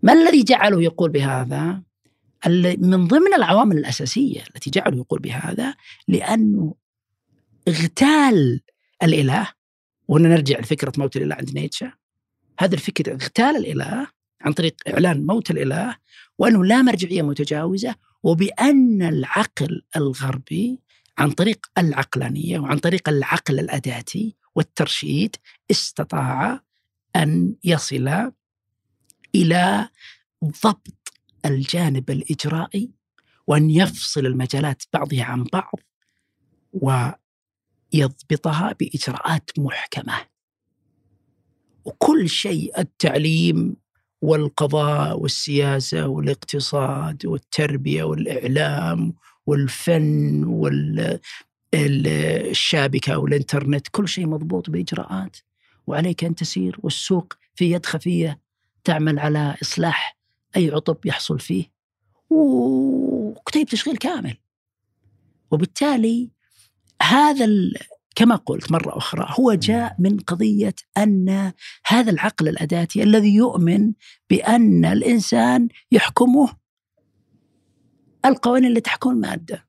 ما 0.02 0.12
الذي 0.12 0.42
جعله 0.42 0.82
يقول 0.82 1.10
بهذا؟ 1.10 1.82
من 2.78 3.06
ضمن 3.06 3.34
العوامل 3.34 3.78
الأساسية 3.78 4.40
التي 4.40 4.70
جعله 4.70 4.96
يقول 4.96 5.20
بهذا 5.20 5.74
لأنه 6.08 6.74
اغتال 7.68 8.60
الإله 9.02 9.48
وهنا 10.08 10.28
نرجع 10.28 10.60
لفكرة 10.60 10.92
موت 10.98 11.16
الإله 11.16 11.34
عند 11.34 11.54
نيتشه. 11.54 11.92
هذا 12.58 12.74
الفكر 12.74 13.12
اغتال 13.12 13.56
الإله 13.56 14.06
عن 14.40 14.52
طريق 14.52 14.74
إعلان 14.88 15.26
موت 15.26 15.50
الإله 15.50 15.96
وأنه 16.38 16.64
لا 16.64 16.82
مرجعية 16.82 17.22
متجاوزة 17.22 17.94
وبأن 18.22 19.02
العقل 19.02 19.82
الغربي 19.96 20.80
عن 21.18 21.30
طريق 21.30 21.66
العقلانية 21.78 22.58
وعن 22.58 22.78
طريق 22.78 23.08
العقل 23.08 23.58
الأداتي 23.58 24.36
والترشيد 24.54 25.36
استطاع 25.70 26.60
أن 27.16 27.54
يصل 27.64 28.32
إلى 29.34 29.88
ضبط 30.44 30.99
الجانب 31.46 32.10
الإجرائي 32.10 32.90
وأن 33.46 33.70
يفصل 33.70 34.26
المجالات 34.26 34.82
بعضها 34.92 35.24
عن 35.24 35.44
بعض 35.44 35.80
ويضبطها 37.92 38.72
بإجراءات 38.80 39.50
محكمة. 39.58 40.14
وكل 41.84 42.28
شيء 42.28 42.80
التعليم 42.80 43.76
والقضاء 44.22 45.20
والسياسة 45.20 46.06
والاقتصاد 46.06 47.26
والتربية 47.26 48.02
والإعلام 48.02 49.14
والفن 49.46 50.44
والشابكة 51.74 53.18
والإنترنت 53.18 53.88
كل 53.88 54.08
شيء 54.08 54.26
مضبوط 54.26 54.70
بإجراءات. 54.70 55.36
وعليك 55.86 56.24
أن 56.24 56.34
تسير 56.34 56.76
والسوق 56.82 57.34
في 57.54 57.72
يد 57.72 57.86
خفية 57.86 58.40
تعمل 58.84 59.18
على 59.18 59.56
إصلاح 59.62 60.19
أي 60.56 60.70
عطب 60.70 60.96
يحصل 61.04 61.40
فيه. 61.40 61.72
وكتيب 62.30 63.66
تشغيل 63.68 63.96
كامل. 63.96 64.36
وبالتالي 65.50 66.30
هذا 67.02 67.46
كما 68.16 68.36
قلت 68.36 68.72
مرة 68.72 68.98
أخرى 68.98 69.26
هو 69.40 69.54
جاء 69.54 69.96
من 69.98 70.18
قضية 70.18 70.74
أن 70.98 71.52
هذا 71.86 72.10
العقل 72.10 72.48
الأداتي 72.48 73.02
الذي 73.02 73.34
يؤمن 73.34 73.92
بأن 74.30 74.84
الإنسان 74.84 75.68
يحكمه 75.92 76.56
القوانين 78.24 78.68
اللي 78.68 78.80
تحكم 78.80 79.10
المادة. 79.10 79.68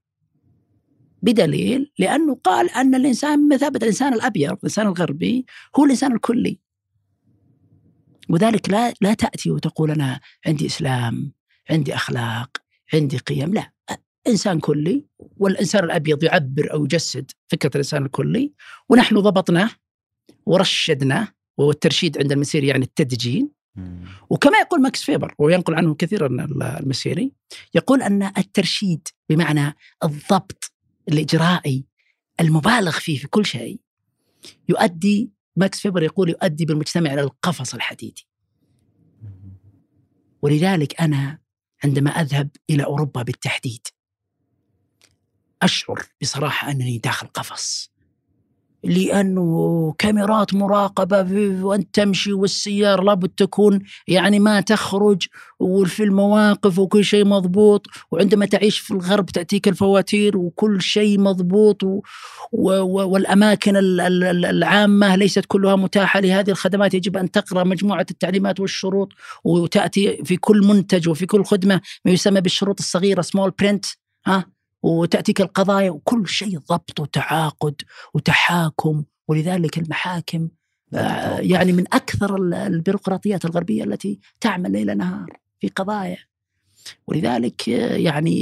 بدليل 1.21 1.91
لأنه 1.99 2.35
قال 2.35 2.69
أن 2.69 2.95
الإنسان 2.95 3.49
مثابة 3.49 3.79
الإنسان 3.83 4.13
الأبيض 4.13 4.51
الإنسان 4.51 4.87
الغربي 4.87 5.45
هو 5.77 5.85
الإنسان 5.85 6.11
الكلي. 6.13 6.59
وذلك 8.31 8.69
لا 8.69 8.93
لا 9.01 9.13
تأتي 9.13 9.51
وتقول 9.51 9.91
أنا 9.91 10.19
عندي 10.45 10.65
إسلام 10.65 11.31
عندي 11.69 11.95
أخلاق 11.95 12.57
عندي 12.93 13.17
قيم 13.17 13.53
لا. 13.53 13.71
إنسان 14.27 14.59
كلي 14.59 15.05
والإنسان 15.37 15.83
الأبيض 15.83 16.23
يعبر 16.23 16.73
أو 16.73 16.85
يجسد 16.85 17.31
فكرة 17.47 17.69
الإنسان 17.69 18.05
الكلي 18.05 18.53
ونحن 18.89 19.19
ضبطناه 19.19 19.69
ورشدناه 20.45 21.27
والترشيد 21.57 22.17
عند 22.17 22.31
المسيري 22.31 22.67
يعني 22.67 22.83
التدجين. 22.83 23.51
وكما 24.29 24.57
يقول 24.57 24.81
ماكس 24.81 25.03
فيبر 25.03 25.35
وينقل 25.39 25.75
عنه 25.75 25.95
كثيرا 25.95 26.27
المسيري 26.79 27.31
يقول 27.75 28.01
أن 28.01 28.31
الترشيد 28.37 29.07
بمعنى 29.29 29.75
الضبط 30.03 30.71
الإجرائي 31.09 31.85
المبالغ 32.39 32.91
فيه 32.91 33.17
في 33.17 33.27
كل 33.27 33.45
شيء 33.45 33.79
يؤدي 34.69 35.31
ماكس 35.55 35.79
فيبر 35.79 36.03
يقول 36.03 36.29
يؤدي 36.29 36.65
بالمجتمع 36.65 37.13
إلى 37.13 37.21
القفص 37.21 37.73
الحديدي. 37.73 38.27
ولذلك 40.41 41.01
أنا 41.01 41.39
عندما 41.83 42.11
أذهب 42.11 42.49
إلى 42.69 42.83
أوروبا 42.83 43.21
بالتحديد 43.21 43.87
أشعر 45.61 46.05
بصراحة 46.21 46.71
أنني 46.71 46.97
داخل 46.97 47.27
قفص. 47.27 47.90
لأنه 48.83 49.93
كاميرات 49.97 50.53
مراقبة 50.53 51.25
وأنت 51.63 51.95
تمشي 51.95 52.33
والسيارة 52.33 53.03
لابد 53.03 53.29
تكون 53.29 53.79
يعني 54.07 54.39
ما 54.39 54.61
تخرج 54.61 55.27
وفي 55.59 56.03
المواقف 56.03 56.79
وكل 56.79 57.05
شيء 57.05 57.25
مضبوط. 57.25 57.87
وعندما 58.11 58.45
تعيش 58.45 58.79
في 58.79 58.91
الغرب 58.91 59.25
تأتيك 59.25 59.67
الفواتير 59.67 60.37
وكل 60.37 60.81
شيء 60.81 61.19
مضبوط 61.19 61.83
و 61.83 62.01
و 62.51 63.07
والأماكن 63.09 63.73
العامة 63.77 65.15
ليست 65.15 65.45
كلها 65.47 65.75
متاحة 65.75 66.19
لهذه 66.19 66.49
الخدمات. 66.49 66.93
يجب 66.93 67.17
أن 67.17 67.31
تقرأ 67.31 67.63
مجموعة 67.63 68.05
التعليمات 68.11 68.59
والشروط 68.59 69.09
وتأتي 69.43 70.23
في 70.25 70.37
كل 70.37 70.59
منتج 70.67 71.09
وفي 71.09 71.25
كل 71.25 71.43
خدمة 71.43 71.81
ما 72.05 72.11
يسمى 72.11 72.41
بالشروط 72.41 72.79
الصغيرة 72.79 73.21
small 73.21 73.51
print 73.59 73.85
ها؟ 74.27 74.60
وتأتيك 74.83 75.41
القضايا 75.41 75.91
وكل 75.91 76.27
شيء 76.27 76.59
ضبط 76.59 76.99
وتعاقد 76.99 77.81
وتحاكم. 78.13 79.03
ولذلك 79.27 79.77
المحاكم 79.77 80.49
آه، 80.93 81.39
يعني 81.39 81.71
من 81.71 81.85
أكثر 81.93 82.35
البيروقراطيات 82.65 83.45
الغربية 83.45 83.83
التي 83.83 84.19
تعمل 84.41 84.71
ليل 84.71 84.97
نهار 84.97 85.39
في 85.59 85.67
قضايا. 85.67 86.17
ولذلك 87.07 87.69
آه، 87.69 87.95
يعني 87.95 88.41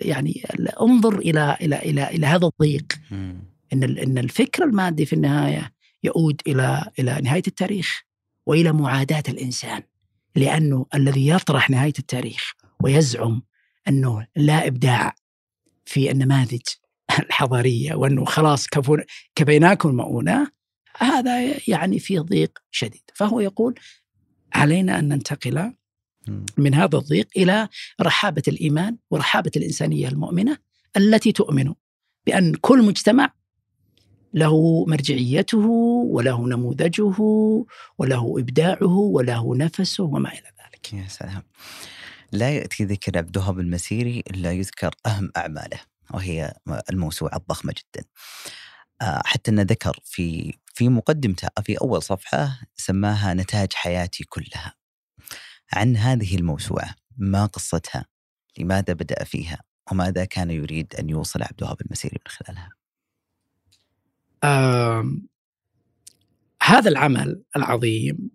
يعني 0.00 0.42
انظر 0.80 1.18
إلى 1.18 1.56
إلى 1.60 1.78
إلى 1.78 2.08
إلى 2.08 2.26
هذا 2.26 2.46
الضيق. 2.46 2.92
إن 3.72 3.82
إن 3.82 4.18
الفكر 4.18 4.64
المادي 4.64 5.06
في 5.06 5.12
النهاية 5.12 5.72
يؤود 6.04 6.40
إلى 6.46 6.90
إلى 6.98 7.20
نهاية 7.22 7.42
التاريخ 7.46 8.02
وإلى 8.46 8.72
معاداة 8.72 9.22
الإنسان 9.28 9.82
لأنه 10.36 10.86
الذي 10.94 11.28
يطرح 11.28 11.70
نهاية 11.70 11.92
التاريخ 11.98 12.52
ويزعم 12.82 13.42
أنه 13.88 14.26
لا 14.36 14.66
إبداع. 14.66 15.14
في 15.84 16.10
النماذج 16.10 16.62
الحضارية 17.18 17.94
وأنه 17.94 18.24
خلاص 18.24 18.66
كفيناكم 19.34 19.88
المؤونة 19.88 20.50
هذا 20.98 21.54
يعني 21.68 21.98
فيه 21.98 22.20
ضيق 22.20 22.58
شديد 22.70 23.02
فهو 23.14 23.40
يقول 23.40 23.74
علينا 24.54 24.98
أن 24.98 25.08
ننتقل 25.08 25.72
من 26.56 26.74
هذا 26.74 26.98
الضيق 26.98 27.28
إلى 27.36 27.68
رحابة 28.00 28.42
الإيمان 28.48 28.96
ورحابة 29.10 29.50
الإنسانية 29.56 30.08
المؤمنة 30.08 30.58
التي 30.96 31.32
تؤمن 31.32 31.74
بأن 32.26 32.54
كل 32.54 32.82
مجتمع 32.82 33.32
له 34.34 34.84
مرجعيته 34.86 35.66
وله 36.10 36.48
نموذجه 36.48 37.14
وله 37.98 38.34
إبداعه 38.38 38.96
وله 38.98 39.56
نفسه 39.56 40.04
وما 40.04 40.28
إلى 40.28 40.52
ذلك. 40.64 40.92
يا 40.94 41.08
سلام. 41.08 41.42
لا 42.34 42.50
يأتي 42.50 42.84
ذكر 42.84 43.18
عبد 43.18 43.36
الوهاب 43.36 43.60
المسيري 43.60 44.22
إلا 44.30 44.52
يذكر 44.52 44.94
أهم 45.06 45.30
أعماله 45.36 45.80
وهي 46.14 46.54
الموسوعة 46.90 47.36
الضخمة 47.36 47.72
جدا. 47.72 48.06
آه، 49.02 49.22
حتى 49.24 49.50
أنه 49.50 49.62
ذكر 49.62 50.00
في 50.04 50.54
في 50.74 50.88
مقدمته 50.88 51.48
في 51.64 51.80
أول 51.80 52.02
صفحة 52.02 52.60
سماها 52.74 53.34
نتاج 53.34 53.72
حياتي 53.72 54.24
كلها 54.24 54.74
عن 55.72 55.96
هذه 55.96 56.36
الموسوعة 56.36 56.94
ما 57.16 57.46
قصتها 57.46 58.04
لماذا 58.58 58.92
بدأ 58.92 59.24
فيها 59.24 59.58
وماذا 59.92 60.24
كان 60.24 60.50
يريد 60.50 60.94
أن 60.94 61.10
يوصل 61.10 61.42
عبد 61.42 61.54
الوهاب 61.58 61.80
المسيري 61.80 62.18
من 62.26 62.30
خلالها. 62.32 62.70
هذا 66.62 66.90
العمل 66.90 67.42
العظيم 67.56 68.30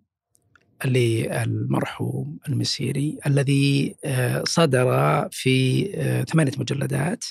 للمرحوم 0.86 2.38
المسيري 2.50 3.18
الذي 3.28 3.96
آه، 4.06 4.44
صدر 4.48 4.88
في 5.32 5.90
آه، 5.96 6.24
ثمانية 6.24 6.52
مجلدات 6.58 7.26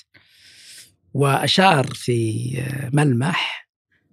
وأشار 1.13 1.87
في 1.93 2.51
آه، 2.59 2.89
ملمح 2.93 3.69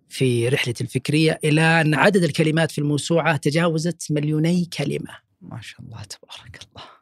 في 0.08 0.48
رحلة 0.48 0.74
الفكرية 0.80 1.38
إلى 1.44 1.80
أن 1.80 1.94
عدد 1.94 2.24
الكلمات 2.24 2.70
في 2.70 2.78
الموسوعة 2.78 3.36
تجاوزت 3.36 4.06
مليوني 4.10 4.64
كلمة. 4.78 5.16
ما 5.40 5.60
شاء 5.60 5.80
الله 5.80 6.02
تبارك 6.02 6.58
الله. 6.68 6.96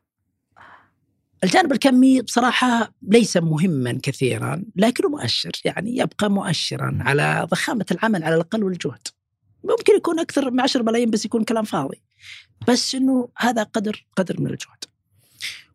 الجانب 1.44 1.72
الكمي 1.72 2.22
بصراحة 2.22 2.94
ليس 3.02 3.36
مهما 3.36 3.98
كثيرا 4.02 4.64
لكنه 4.76 5.08
مؤشر 5.08 5.50
يعني 5.64 5.96
يبقى 5.96 6.30
مؤشرا 6.30 6.98
على 7.00 7.46
ضخامة 7.50 7.86
العمل 7.90 8.24
على 8.24 8.34
الأقل 8.34 8.64
والجهد. 8.64 9.08
ممكن 9.64 9.96
يكون 9.96 10.20
أكثر 10.20 10.50
من 10.50 10.60
10 10.60 10.82
ملايين 10.82 11.10
بس 11.10 11.24
يكون 11.24 11.44
كلام 11.44 11.64
فاضي. 11.64 12.03
بس 12.68 12.94
إنه 12.94 13.28
هذا 13.38 13.62
قدر 13.62 14.06
قدر 14.16 14.40
من 14.40 14.46
الجهد. 14.46 14.84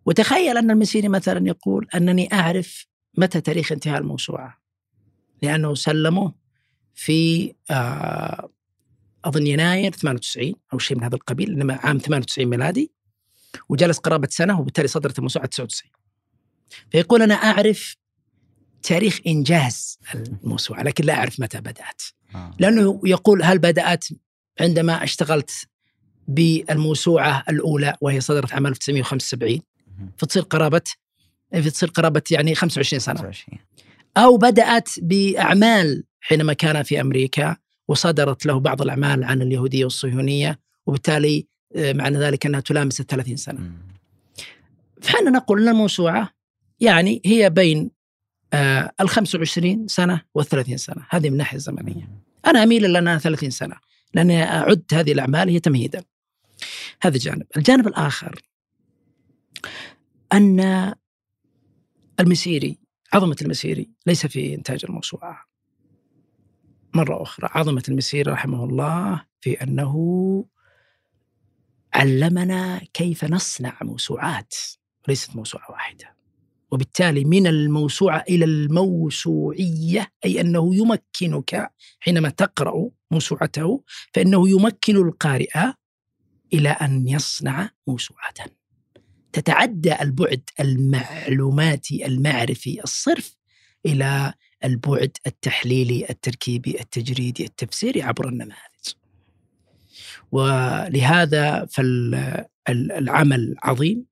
وتخيل 0.06 0.58
أن 0.58 0.72
المسيري 0.72 1.08
مثلا 1.08 1.48
يقول 1.48 1.88
أنني 1.96 2.34
أعرف 2.34 2.86
متى 3.18 3.42
تاريخ 3.42 3.72
انتهاء 3.72 3.98
الموسوعة. 3.98 4.62
لأنه 5.42 5.76
سلمه 5.76 6.34
في 6.94 7.54
آه 7.72 8.50
أظن 9.26 9.48
يناير 9.48 9.92
98 9.92 10.54
أو 10.74 10.80
شيء 10.80 10.98
من 10.98 11.04
هذا 11.04 11.16
القبيل 11.16 11.52
إنما 11.52 11.74
عام 11.76 11.98
98 11.98 12.48
ميلادي. 12.48 12.92
وجلس 13.70 13.98
قرابة 13.98 14.28
سنة 14.32 14.60
وبالتالي 14.60 14.88
صدرت 14.88 15.18
الموسوعة 15.18 15.46
99 15.46 15.92
فيقول 16.92 17.22
أنا 17.22 17.34
أعرف 17.34 17.96
تاريخ 18.84 19.20
إنجاز 19.28 20.00
الموسوعة 20.16 20.84
لكن 20.84 21.04
لا 21.04 21.14
أعرف 21.14 21.40
متى 21.40 21.62
بدأت. 21.62 22.02
آه. 22.36 22.54
لأنه 22.60 23.02
يقول 23.06 23.44
هل 23.44 23.60
بدأت 23.60 24.06
عندما 24.62 25.04
اشتغلت 25.04 25.52
بالموسوعة 26.30 27.44
الأولى 27.50 27.96
وهي 28.02 28.22
صدرت 28.22 28.54
عام 28.54 28.68
1975 28.68 29.60
فتصير 30.18 30.44
قرابة 30.44 30.82
فتصير 31.54 31.90
قرابة 31.90 32.22
يعني 32.32 32.56
25 32.56 33.00
سنة. 33.00 33.16
25 33.16 33.60
أو 34.18 34.38
بدأت 34.38 34.90
بأعمال 35.02 36.04
حينما 36.22 36.54
كان 36.54 36.84
في 36.84 37.02
أمريكا 37.02 37.58
وصدرت 37.88 38.46
له 38.46 38.60
بعض 38.60 38.82
الأعمال 38.82 39.24
عن 39.24 39.42
اليهودية 39.42 39.84
والصهيونية 39.84 40.60
وبالتالي 40.86 41.48
آه، 41.76 41.94
معنى 41.94 42.18
ذلك 42.18 42.46
أنها 42.46 42.60
تلامس 42.60 43.00
الثلاثين 43.00 43.38
سنة. 43.38 43.60
مم. 43.60 43.78
فحنا 45.02 45.30
نقول 45.30 45.62
أن 45.62 45.68
الموسوعة 45.68 46.30
يعني 46.80 47.22
هي 47.26 47.50
بين 47.50 47.92
آه، 48.54 48.92
ال 49.02 49.10
25 49.10 49.88
سنة 49.88 50.22
وال 50.36 50.46
30 50.46 50.78
سنة. 50.78 51.06
هذه 51.10 51.28
من 51.28 51.34
الناحية 51.34 51.58
الزمنية. 51.58 52.10
أنا 52.46 52.64
أميل 52.64 52.86
إلى 52.86 53.00
أنها 53.00 53.18
30 53.18 53.50
سنة 53.50 53.76
لأني 54.14 54.44
أعد 54.44 54.84
هذه 54.94 55.12
الأعمال 55.12 55.50
هي 55.50 55.60
تمهيدا. 55.60 56.04
هذا 57.02 57.18
جانب. 57.18 57.46
الجانب 57.58 57.88
الآخر 57.88 58.42
أن 60.34 60.94
المسيري 62.20 62.80
عظمة 63.14 63.36
المسيري 63.42 63.92
ليس 64.08 64.28
في 64.28 64.56
إنتاج 64.56 64.86
الموسوعة. 64.90 65.46
مرة 66.94 67.22
أخرى 67.22 67.50
عظمة 67.52 67.84
المسيري 67.90 68.32
رحمه 68.32 68.64
الله 68.64 69.26
في 69.42 69.64
أنه 69.64 69.96
علمنا 71.94 72.82
كيف 72.94 73.26
نصنع 73.26 73.78
موسوعات 73.82 74.56
ليست 75.08 75.36
موسوعة 75.36 75.72
واحدة. 75.72 76.20
وبالتالي 76.72 77.26
من 77.26 77.48
الموسوعة 77.48 78.24
إلى 78.30 78.46
الموسوعية 78.46 80.12
أي 80.26 80.42
أنه 80.42 80.76
يمكنك 80.76 81.72
حينما 82.00 82.30
تقرأ 82.30 82.90
موسوعته 83.12 83.84
فإنه 84.14 84.50
يمكن 84.50 84.96
القارئ 84.96 85.72
إلى 86.54 86.70
أن 86.70 87.08
يصنع 87.08 87.70
موسوعة. 87.88 88.34
تتعدى 89.34 90.02
البعد 90.02 90.50
المعلوماتي 90.60 92.06
المعرفي 92.06 92.84
الصرف 92.84 93.38
إلى 93.86 94.34
البعد 94.64 95.18
التحليلي 95.28 96.10
التركيبي 96.10 96.80
التجريدي 96.80 97.46
التفسيري 97.46 98.02
عبر 98.02 98.28
النماذج. 98.28 98.94
ولهذا 100.32 101.66
فالعمل 101.66 103.56
عظيم. 103.64 104.06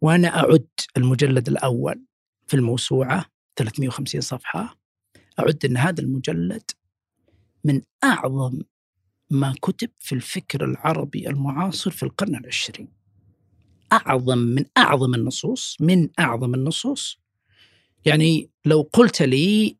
وأنا 0.00 0.38
أعد 0.38 0.68
المجلد 0.96 1.48
الأول 1.48 2.04
في 2.46 2.54
الموسوعة 2.54 3.26
350 3.56 4.20
صفحة. 4.20 4.78
أعد 5.38 5.64
أن 5.64 5.76
هذا 5.76 6.00
المجلد 6.00 6.70
من 7.64 7.82
أعظم 8.04 8.60
ما 9.30 9.54
كتب 9.62 9.90
في 9.98 10.14
الفكر 10.14 10.64
العربي 10.64 11.28
المعاصر 11.28 11.90
في 11.90 12.02
القرن 12.02 12.34
العشرين. 12.36 12.88
أعظم 13.92 14.38
من 14.38 14.64
أعظم 14.78 15.14
النصوص 15.14 15.76
من 15.80 16.08
أعظم 16.18 16.54
النصوص. 16.54 17.18
يعني 18.04 18.50
لو 18.64 18.90
قلت 18.92 19.22
لي 19.22 19.76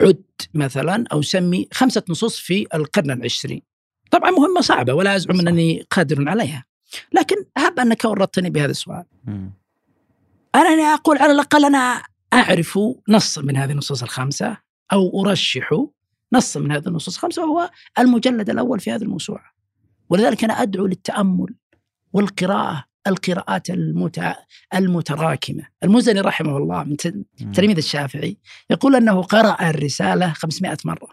عد 0.00 0.24
مثلا 0.54 1.04
أو 1.12 1.22
سمي 1.22 1.68
خمسة 1.72 2.02
نصوص 2.08 2.38
في 2.38 2.66
القرن 2.74 3.10
العشرين. 3.10 3.62
طبعا 4.10 4.30
مهمة 4.30 4.60
صعبة 4.60 4.94
ولا 4.94 5.16
أزعم 5.16 5.36
صح. 5.36 5.40
أنني 5.48 5.86
قادر 5.90 6.28
عليها. 6.28 6.64
لكن 7.12 7.36
هب 7.56 7.80
أنك 7.80 8.04
ورطتني 8.04 8.50
بهذا 8.50 8.70
السؤال. 8.70 9.04
مم. 9.24 9.52
أنا 10.54 10.94
أقول 10.94 11.18
على 11.18 11.32
الأقل 11.32 11.64
أنا 11.64 12.02
أعرف 12.32 12.78
نصا 13.08 13.42
من 13.42 13.56
هذه 13.56 13.72
النصوص 13.72 14.02
الخمسة 14.02 14.56
أو 14.92 15.24
أرشح 15.24 15.74
نصا 16.32 16.60
من 16.60 16.72
هذه 16.72 16.88
النصوص. 16.88 17.16
الخمسة 17.16 17.42
وهو 17.42 17.70
المجلد 17.98 18.50
الأول 18.50 18.80
في 18.80 18.90
هذه 18.90 19.02
الموسوعة. 19.02 19.52
ولذلك 20.08 20.44
أنا 20.44 20.62
أدعو 20.62 20.86
للتأمل 20.86 21.54
والقراءة 22.12 22.84
القراءات 23.06 23.70
المتع... 23.70 24.34
المتراكمة. 24.74 25.66
المزني 25.84 26.20
رحمه 26.20 26.56
الله 26.56 26.84
من. 26.84 26.96
تلميذ 27.52 27.76
الشافعي 27.76 28.36
يقول 28.70 28.96
أنه 28.96 29.22
قرأ 29.22 29.70
الرسالة 29.70 30.32
500 30.32 30.76
مرة. 30.84 31.08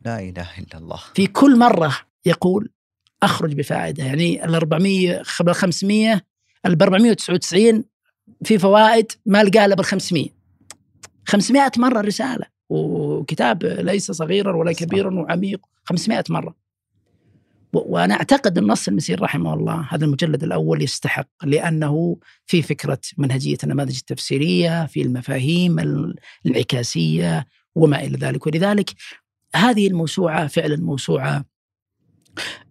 لا 0.00 0.20
إله 0.20 0.48
إلا 0.58 0.78
الله. 0.78 1.00
في 1.14 1.26
كل 1.26 1.58
مرة 1.58 1.96
يقول 2.26 2.70
أخرج 3.22 3.54
بفائدة. 3.54 4.04
يعني 4.04 4.44
ال 4.44 4.54
400 4.54 5.22
قبل 5.38 5.54
500 5.54 6.20
ال 6.66 6.82
499 6.82 7.84
في 8.44 8.58
فوائد 8.58 9.12
ما 9.26 9.44
لقاها 9.44 9.66
إلا 9.66 9.74
بال 9.74 9.84
500 9.84 10.28
500 11.26 11.70
مرة 11.76 12.00
الرسالة 12.00 12.53
وكتاب 12.74 13.64
ليس 13.64 14.10
صغيرا 14.10 14.56
ولا. 14.56 14.70
كبيرا 14.72 15.14
وعميق 15.14 15.60
500 15.84 16.24
مرة 16.30 16.54
وأنا 17.72 18.14
أعتقد 18.14 18.58
النص 18.58 18.88
المسير 18.88 19.22
رحمه 19.22 19.54
الله 19.54 19.86
هذا 19.90 20.04
المجلد 20.04 20.42
الأول 20.44 20.82
يستحق 20.82 21.28
لأنه 21.44 22.16
في 22.46 22.62
فكرة 22.62 23.00
منهجية 23.18 23.56
النماذج 23.64 23.96
التفسيرية 23.96 24.86
في 24.86 25.02
المفاهيم 25.02 25.78
ال- 25.78 26.14
الانعكاسية 26.46 27.46
وما 27.74 28.00
إلى 28.04 28.18
ذلك 28.18 28.46
ولذلك 28.46 28.90
هذه 29.54 29.86
الموسوعة 29.86 30.46
فعلا 30.46 30.76
موسوعة 30.76 31.44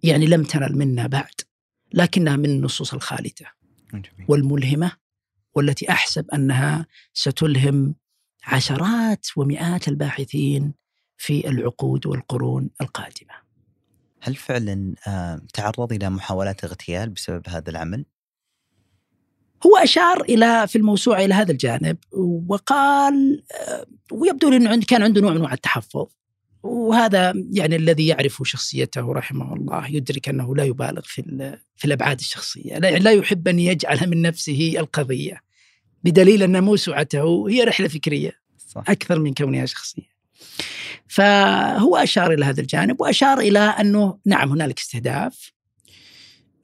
يعني 0.03 0.25
لم 0.25 0.43
تنل 0.43 0.77
منا 0.77 1.07
بعد 1.07 1.33
لكنها 1.93 2.35
من 2.35 2.45
النصوص 2.45 2.93
الخالدة. 2.93 3.45
والملهمة 4.27 4.91
والتي 5.55 5.89
أحسب 5.89 6.25
أنها 6.31 6.85
ستلهم 7.13 7.95
عشرات 8.43 9.25
ومئات 9.35 9.87
الباحثين 9.87 10.73
في 11.17 11.47
العقود 11.49 12.05
والقرون 12.05 12.69
القادمة. 12.81 13.33
هل 14.21 14.35
فعلا 14.35 14.93
آه، 15.07 15.41
تعرض 15.53 15.93
إلى 15.93 16.09
محاولات 16.09 16.63
اغتيال 16.63 17.09
بسبب 17.09 17.41
هذا 17.49 17.69
العمل؟ 17.69 18.05
هو 19.65 19.77
أشار 19.77 20.21
إلى 20.21 20.67
في 20.67 20.75
الموسوعة 20.77 21.25
إلى 21.25 21.33
هذا 21.33 21.51
الجانب 21.51 21.97
وقال 22.47 23.43
آه، 23.67 23.85
ويبدو 24.11 24.49
لي 24.49 24.57
أنه 24.57 24.69
عند- 24.69 24.83
كان 24.83 25.03
عنده 25.03 25.21
نوع 25.21 25.31
من 25.31 25.37
أنواع 25.37 25.53
التحفظ. 25.53 26.05
وهذا 26.63 27.33
يعني 27.51 27.75
الذي 27.75 28.07
يعرف 28.07 28.41
شخصيته 28.45 29.13
رحمه 29.13 29.53
الله 29.53 29.87
يدرك 29.87 30.29
أنه 30.29 30.55
لا 30.55 30.63
يبالغ 30.63 31.01
في 31.03 31.21
في 31.75 31.85
الأبعاد 31.85 32.19
الشخصية 32.19 32.77
لا 32.77 32.97
لا 32.97 33.11
يحب 33.11 33.47
أن 33.47 33.59
يجعل 33.59 34.09
من 34.09 34.21
نفسه 34.21 34.73
القضية. 34.77 35.41
بدليل 36.03 36.43
أن 36.43 36.63
موسوعته 36.63 37.49
هي 37.49 37.63
رحلة 37.63 37.87
فكرية 37.87 38.31
صح 38.57 38.83
أكثر 38.87 39.19
من 39.19 39.33
كونها 39.33 39.65
شخصية. 39.65 40.13
فهو 41.07 41.95
أشار 41.95 42.33
إلى 42.33 42.45
هذا 42.45 42.61
الجانب 42.61 43.01
وأشار 43.01 43.39
إلى 43.39 43.59
أنه 43.59 44.19
نعم 44.25 44.49
هنالك 44.49 44.79
استهداف 44.79 45.51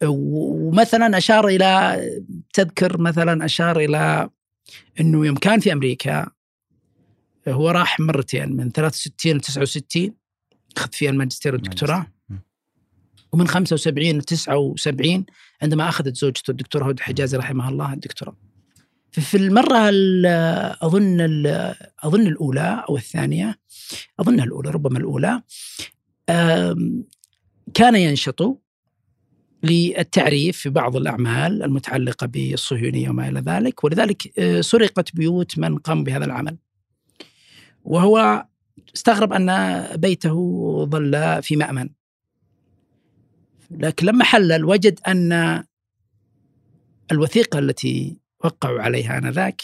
ومثلا 0.04 1.18
أشار 1.18 1.48
إلى 1.48 2.02
تذكر 2.54 3.02
مثلا 3.02 3.46
أشار 3.46 3.80
إلى 3.80 4.30
أنه 5.00 5.26
يوم 5.26 5.36
كان 5.36 5.60
في 5.60 5.74
أمريكا 5.74 6.28
هو 7.48 7.70
راح 7.70 8.00
مرتين 8.00 8.56
من 8.56 8.72
63 8.72 9.32
ل 9.32 9.42
69 9.42 10.14
أخذ 10.78 10.92
فيها 10.92 11.12
الماجستير 11.12 11.54
والدكتوراه. 11.54 12.08
ومن 13.32 13.48
75 13.48 14.18
ل 14.18 14.22
79 14.22 15.26
عندما 15.62 15.90
أخذت 15.90 16.16
زوجته 16.16 16.52
الدكتوره 16.52 16.90
هدى 16.90 17.04
حجازي 17.04 17.38
رحمها 17.38 17.70
الله 17.70 17.94
الدكتوراه. 17.94 18.36
في 19.12 19.38
المرة 19.38 19.90
ال- 19.90 20.26
أظن 20.82 21.22
ال- 21.22 21.76
أظن 22.04 22.28
الأولى 22.28 22.84
أو 22.90 22.98
الثانية 22.98 23.60
اظنها 24.20 24.46
الأولى 24.46 24.70
ربما 24.70 24.98
الأولى 25.00 25.42
آم، 26.30 27.04
كان 27.74 27.96
ينشط 27.96 28.62
للتعريف 29.64 30.58
في 30.58 30.70
بعض 30.70 30.96
الأعمال 30.96 31.64
المتعلقة 31.64 32.28
بالصهيونية 32.28 33.10
وما 33.10 33.30
إلى 33.30 33.40
ذلك 33.40 33.84
ولذلك 33.84 34.40
آه، 34.40 34.62
سرقت 34.62 35.16
بيوت 35.16 35.58
من 35.60 35.78
قام 35.78 36.04
بهذا 36.04 36.26
العمل. 36.26 36.58
وهو 37.84 38.46
استغرب 38.96 39.34
أن 39.34 39.80
بيته 39.98 40.36
ظل 40.90 41.44
في 41.44 41.56
مأمن. 41.56 41.90
لكن 43.72 44.06
لما 44.06 44.24
حلل 44.24 44.66
وجد 44.66 45.00
أن 45.08 45.64
الوثيقة 47.12 47.60
التي 47.60 48.18
وقعوا 48.44 48.82
عليها 48.82 49.18
آنذاك. 49.18 49.62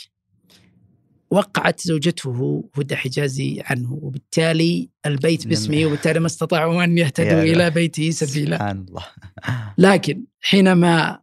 وقعت 1.31 1.81
زوجته 1.81 2.63
هدى 2.77 2.95
حجازي 2.95 3.61
عنه 3.65 3.99
وبالتالي 4.01 4.89
البيت 5.05 5.47
باسمه 5.47 5.85
وبالتالي 5.85 6.19
ما 6.19 6.25
استطاعوا 6.25 6.83
أن 6.83 6.97
يهتدوا 6.97 7.41
إلى 7.41 7.69
بيته 7.69 8.11
سبيلا. 8.11 8.57
سبحان 8.57 8.85
الله. 8.89 9.03
لكن 9.77 10.23
حينما 10.41 11.19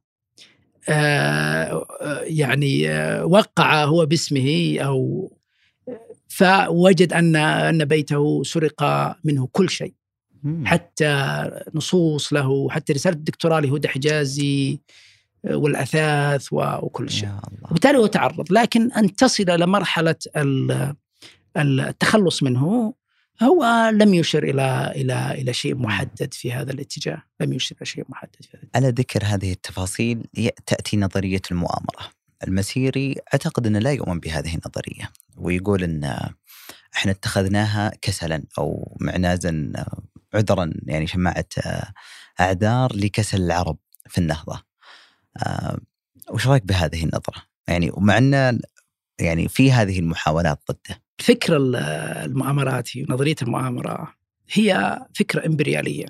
آه، 0.89 1.87
آه، 2.01 2.21
يعني 2.21 2.91
آه، 2.91 3.25
وقع 3.25 3.85
هو 3.85 4.07
باسمه 4.07 4.77
أو 4.81 5.33
فوجد 6.29 7.13
أن 7.13 7.37
أن 7.37 7.85
بيته 7.85 8.43
سرق 8.43 8.83
منه 9.25 9.49
كل 9.53 9.71
شيء. 9.71 9.95
حتى 10.65 11.51
نصوص 11.75 12.33
له 12.33 12.71
حتى 12.71 12.93
رسالة 12.93 13.17
الدكتوراه 13.17 13.61
لهدى 13.61 13.89
حجازي 13.89 14.81
والأثاث 15.45 16.49
وكل 16.53 17.11
شيء. 17.11 17.29
وبالتالي 17.71 17.99
هو 17.99 18.07
تعرض. 18.07 18.53
لكن 18.53 18.93
أن 18.93 19.15
تصل 19.17 19.51
إلى 19.51 19.67
مرحلة 19.67 20.17
ال- 20.37 20.95
التخلص 21.57 22.43
منه 22.43 22.95
هو 23.43 23.91
لم 23.95 24.15
يشر 24.15 24.43
إلى 24.43 24.93
إلى 24.97 25.31
إلى 25.35 25.53
شيء 25.53 25.75
محدد 25.75 26.35
في 26.35 26.53
هذا 26.53 26.73
الاتجاه، 26.73 27.23
لم 27.41 27.53
يشر 27.53 27.77
إلى 27.77 27.87
شيء 27.87 28.05
محدد 28.09 28.37
في 28.41 28.57
هذا 28.57 28.69
على 28.75 28.89
ذكر 28.89 29.25
هذه 29.25 29.53
التفاصيل 29.53 30.25
تأتي 30.67 30.97
نظرية 30.97 31.43
المؤامرة. 31.51 32.13
المسيري 32.47 33.17
أعتقد 33.35 33.67
إنه 33.67 33.79
لا 33.79 33.93
يؤمن 33.93 34.21
بهذه 34.21 34.55
النظرية 34.55 35.11
ويقول 35.37 35.83
إن 35.83 36.05
إحنا 36.97 37.13
اتخذناها 37.13 37.93
كسلا 38.03 38.43
أو 38.59 38.97
معنازا 39.01 39.73
عذرا 40.35 40.73
يعني 40.87 41.07
شماعة 41.07 41.47
أعذار 42.41 42.97
لكسل 42.97 43.43
العرب 43.43 43.77
في 44.09 44.19
النهضة. 44.19 44.72
آه، 45.37 45.79
وش 46.31 46.47
رأيك 46.47 46.65
بهذه 46.65 47.03
النظرة؟ 47.05 47.43
يعني 47.69 47.91
ومع 47.91 48.19
أن 48.19 48.61
يعني 49.21 49.49
في 49.49 49.73
هذه 49.73 49.99
المحاولات 49.99 50.61
ضده. 50.71 51.03
فكر 51.19 51.57
المؤامراتي 52.27 53.03
ونظريه 53.03 53.37
المؤامرة 53.43 54.15
هي 54.51 54.99
فكرة 55.15 55.47
إمبريالية 55.47 56.07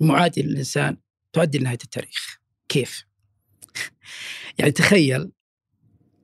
معاديه 0.00 0.42
للإنسان 0.42 0.96
تؤدي 1.32 1.58
لنهاية 1.58 1.78
التاريخ. 1.84 2.40
كيف؟ 2.68 3.04
يعني 4.58 4.70
تخيل 4.70 5.32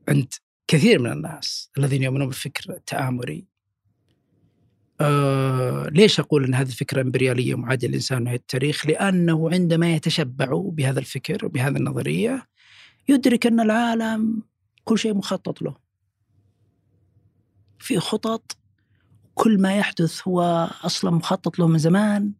عند 0.08 0.34
كثير 0.68 0.98
من 0.98 1.12
الناس 1.12 1.70
الذين 1.78 2.02
يؤمنون 2.02 2.26
بالفكر 2.26 2.72
التآمري 2.74 3.46
آه 5.00 5.88
ليش 5.88 6.20
أقول 6.20 6.44
أن 6.44 6.54
هذه 6.54 6.68
الفكرة 6.68 7.02
إمبريالية 7.02 7.54
معادية 7.54 7.88
للإنسان 7.88 8.24
نهاية 8.24 8.36
التاريخ؟ 8.36 8.86
لأنه 8.86 9.50
عندما 9.50 9.94
يتشبع 9.94 10.46
بهذا 10.52 10.98
الفكر 10.98 11.46
وبهذه 11.46 11.76
النظرية 11.76 12.46
يدرك 13.08 13.46
أن 13.46 13.60
العالم 13.60 14.42
كل 14.84 14.98
شيء 14.98 15.14
مخطط 15.14 15.62
له. 15.62 15.76
في 17.78 18.00
خطط 18.00 18.56
كل 19.34 19.60
ما 19.60 19.76
يحدث 19.76 20.28
هو 20.28 20.70
أصلا 20.84 21.10
مخطط 21.10 21.58
له 21.58 21.66
من 21.66 21.78
زمان 21.78 22.32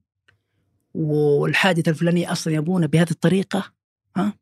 والحادثة 0.95 1.91
الفلانية 1.91 2.33
أصلا 2.33 2.55
يبونه 2.55 2.87
بهذه 2.87 3.11
الطريقة 3.11 3.73
ها؟ 4.16 4.33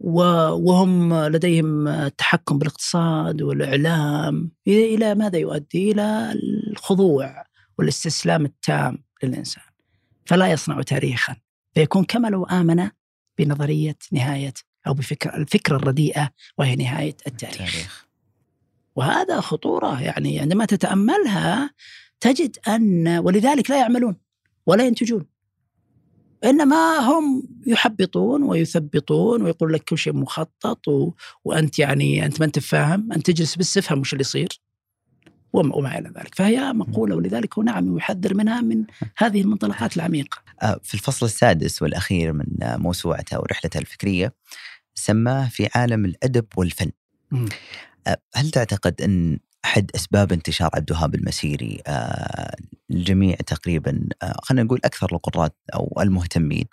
وهم 0.00 1.14
لديهم 1.14 1.88
التحكم 1.88 2.58
بالاقتصاد 2.58 3.42
والإعلام. 3.42 4.50
إلى 4.68 5.14
ماذا 5.14 5.38
يؤدي؟ 5.38 5.92
إلى 5.92 6.32
الخضوع 6.70 7.44
والاستسلام 7.78 8.44
التام 8.44 8.98
للإنسان. 9.22 9.64
فلا 10.26 10.52
يصنع 10.52 10.82
تاريخا. 10.82 11.36
فيكون 11.74 12.04
كما 12.04 12.28
لو 12.28 12.44
آمن 12.44 12.88
بنظرية 13.38 13.96
نهاية 14.12 14.54
أو 14.86 14.94
بفكرة 14.94 15.36
الفكرة 15.36 15.76
الرديئة 15.76 16.30
وهي 16.58 16.76
نهاية 16.76 17.16
التاريخ. 17.26 17.60
التاريخ. 17.60 18.06
وهذا 18.96 19.40
خطورة 19.40 20.02
يعني 20.02 20.40
عندما 20.40 20.64
تتأملها 20.64 21.70
تجد 22.20 22.56
أن 22.68 23.08
ولذلك 23.18 23.70
لا 23.70 23.80
يعملون 23.80 24.16
ولا 24.66 24.86
ينتجون. 24.86 25.26
إنما 26.44 26.98
هم 26.98 27.42
يحبطون 27.66 28.42
ويثبطون 28.42 29.42
ويقول 29.42 29.72
لك 29.72 29.84
كل 29.84 29.98
شيء 29.98 30.12
مخطط 30.12 30.88
و... 30.88 31.12
وأنت 31.44 31.78
يعني 31.78 32.26
أنت 32.26 32.40
ما 32.40 32.46
أنت 32.46 32.58
فاهم 32.58 33.12
أنت 33.12 33.26
تجلس 33.26 33.56
بس 33.56 33.74
تفهم 33.74 34.00
وش 34.00 34.12
اللي 34.12 34.20
يصير 34.20 34.60
وما, 35.52 35.76
وما 35.76 35.98
إلى 35.98 36.08
ذلك 36.08 36.34
فهي 36.34 36.72
مقولة 36.72 37.16
ولذلك 37.16 37.58
هو 37.58 37.62
نعم 37.62 37.96
يحذر 37.96 38.34
منها 38.34 38.60
من 38.60 38.84
هذه 39.16 39.40
المنطلقات 39.40 39.96
العميقة. 39.96 40.38
آه، 40.62 40.80
في 40.82 40.94
الفصل 40.94 41.26
السادس 41.26 41.82
والأخير 41.82 42.32
من 42.32 42.46
موسوعته 42.60 43.40
ورحلته 43.40 43.78
الفكرية 43.78 44.34
سماه 44.94 45.48
في 45.48 45.68
عالم 45.74 46.04
الأدب 46.04 46.46
والفن. 46.56 46.90
م. 47.30 47.46
آه، 48.06 48.16
هل 48.34 48.50
تعتقد 48.50 49.02
أن 49.02 49.38
أحد 49.64 49.90
أسباب 49.94 50.32
انتشار 50.32 50.70
عبد 50.74 50.90
الوهاب 50.90 51.14
المسيري 51.14 51.82
آه، 51.86 52.56
الجميع 52.90 53.36
تقريبا 53.46 54.08
آه، 54.22 54.36
خلينا 54.42 54.62
نقول 54.62 54.80
أكثر 54.84 55.08
القراء 55.12 55.52
أو 55.74 55.98
المهتمين 56.00 56.64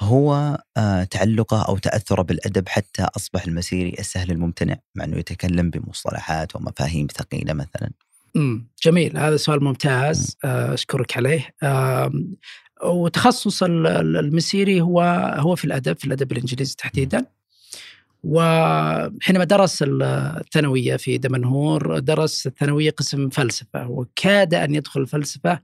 هو 0.00 0.58
آه، 0.76 1.04
تعلقه 1.04 1.62
أو 1.62 1.78
تأثره 1.78 2.22
بالأدب 2.22 2.68
حتى 2.68 3.06
أصبح 3.16 3.44
المسيري 3.44 3.96
السهل 3.98 4.30
الممتنع 4.30 4.76
مع 4.94 5.04
إنه 5.04 5.16
يتكلم 5.16 5.70
بمصطلحات 5.70 6.56
ومفاهيم 6.56 7.06
ثقيلة 7.16 7.52
مثلا. 7.52 7.90
امم 8.36 8.68
جميل 8.84 9.18
هذا 9.18 9.36
سؤال 9.36 9.64
ممتاز 9.64 10.36
أشكرك 10.44 11.16
عليه. 11.16 11.54
وتخصص 12.84 13.62
المسيري 13.62 14.80
هو 14.80 15.00
هو 15.38 15.56
في 15.56 15.64
الأدب 15.64 15.98
في 15.98 16.04
الأدب 16.04 16.32
الإنجليزي 16.32 16.74
تحديدا. 16.78 17.26
وحينما 18.24 19.44
درس 19.44 19.84
الثانوية 19.86 20.96
في 20.96 21.18
دمنهور 21.18 21.98
درس 21.98 22.46
الثانوية 22.46 22.90
قسم 22.90 23.28
فلسفة 23.28 23.88
وكاد 23.88 24.54
أن 24.54 24.74
يدخل 24.74 25.00
الفلسفة 25.00 25.60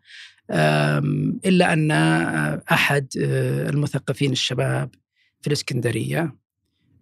إلا 1.47 1.73
أن 1.73 1.91
أحد 2.73 3.07
آه، 3.23 3.71
المثقفين 3.71 4.33
الشباب 4.33 4.95
في 5.41 5.47
الإسكندرية 5.47 6.35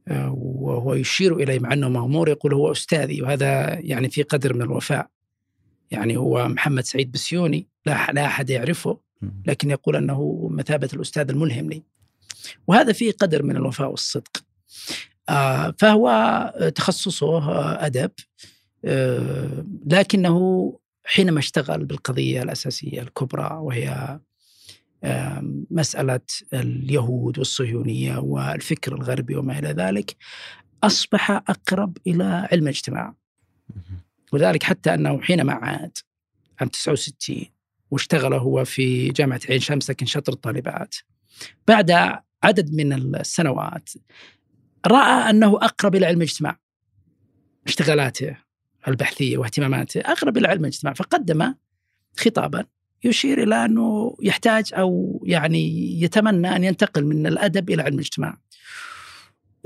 آه، 0.08 0.32
وهو 0.38 0.94
يشير 0.94 1.36
إليه 1.36 1.58
مع 1.58 1.72
أنه 1.72 1.88
مغمور 1.88 2.28
يقول 2.28 2.54
هو 2.54 2.72
أستاذي 2.72 3.22
وهذا 3.22 3.78
يعني 3.78 4.10
في 4.10 4.22
قدر 4.22 4.54
من 4.54 4.62
الوفاء. 4.62 5.08
يعني 5.90 6.16
هو 6.16 6.48
محمد 6.48 6.84
سعيد 6.84 7.12
بسيوني 7.12 7.66
لا, 7.86 8.12
لا 8.12 8.26
أحد 8.26 8.50
يعرفه 8.50 9.00
لكن 9.46 9.70
يقول 9.70 9.96
أنه 9.96 10.48
مثابة 10.50 10.88
الأستاذ 10.94 11.30
الملهم 11.30 11.70
لي. 11.70 11.82
وهذا 12.66 12.92
فيه 12.92 13.12
قدر 13.12 13.42
من 13.42 13.56
الوفاء 13.56 13.90
والصدق. 13.90 14.44
فهو 15.78 16.72
تخصصه 16.74 17.38
آه، 17.38 17.86
أدب 17.86 18.10
آه، 18.84 19.64
لكنه 19.86 20.78
حينما 21.04 21.38
اشتغل 21.38 21.84
بالقضية 21.84 22.42
الأساسية 22.42 23.02
الكبرى 23.02 23.58
وهي 23.62 24.18
مسألة 25.70 26.20
اليهود 26.54 27.38
والصهيونية 27.38 28.18
والفكر 28.18 28.94
الغربي 28.94 29.36
وما 29.36 29.58
إلى 29.58 29.68
ذلك 29.68 30.16
أصبح 30.84 31.30
أقرب 31.30 31.98
إلى 32.06 32.48
علم 32.52 32.62
الاجتماع. 32.62 33.14
ولذلك 34.32 34.62
حتى 34.62 34.94
أنه 34.94 35.20
حينما 35.20 35.52
عاد 35.52 35.98
عام 36.60 36.68
69 36.68 37.44
واشتغل 37.90 38.34
هو 38.34 38.64
في 38.64 39.08
جامعة 39.08 39.40
عين 39.50 39.60
شمس 39.60 39.90
لكن 39.90 40.06
شطر 40.06 40.32
الطالبات 40.32 40.94
بعد 41.68 41.90
عدد 42.42 42.74
من 42.74 42.92
السنوات 43.16 43.90
رأى 44.86 45.30
أنه 45.30 45.56
أقرب 45.56 45.94
إلى 45.94 46.06
علم 46.06 46.16
الاجتماع 46.16 46.58
اشتغالاته 47.66 48.36
البحثية 48.88 49.38
واهتماماته 49.38 50.00
أقرب 50.00 50.36
إلى 50.36 50.48
علم 50.48 50.60
الاجتماع 50.60 50.94
فقدم 50.94 51.54
خطابا 52.16 52.64
يشير 53.04 53.42
إلى 53.42 53.64
أنه 53.64 54.16
يحتاج 54.22 54.74
أو 54.74 55.22
يعني 55.26 55.92
يتمنى 56.02 56.56
أن 56.56 56.64
ينتقل 56.64 57.04
من 57.04 57.26
الأدب 57.26 57.70
إلى 57.70 57.82
علم 57.82 57.94
الاجتماع. 57.94 58.38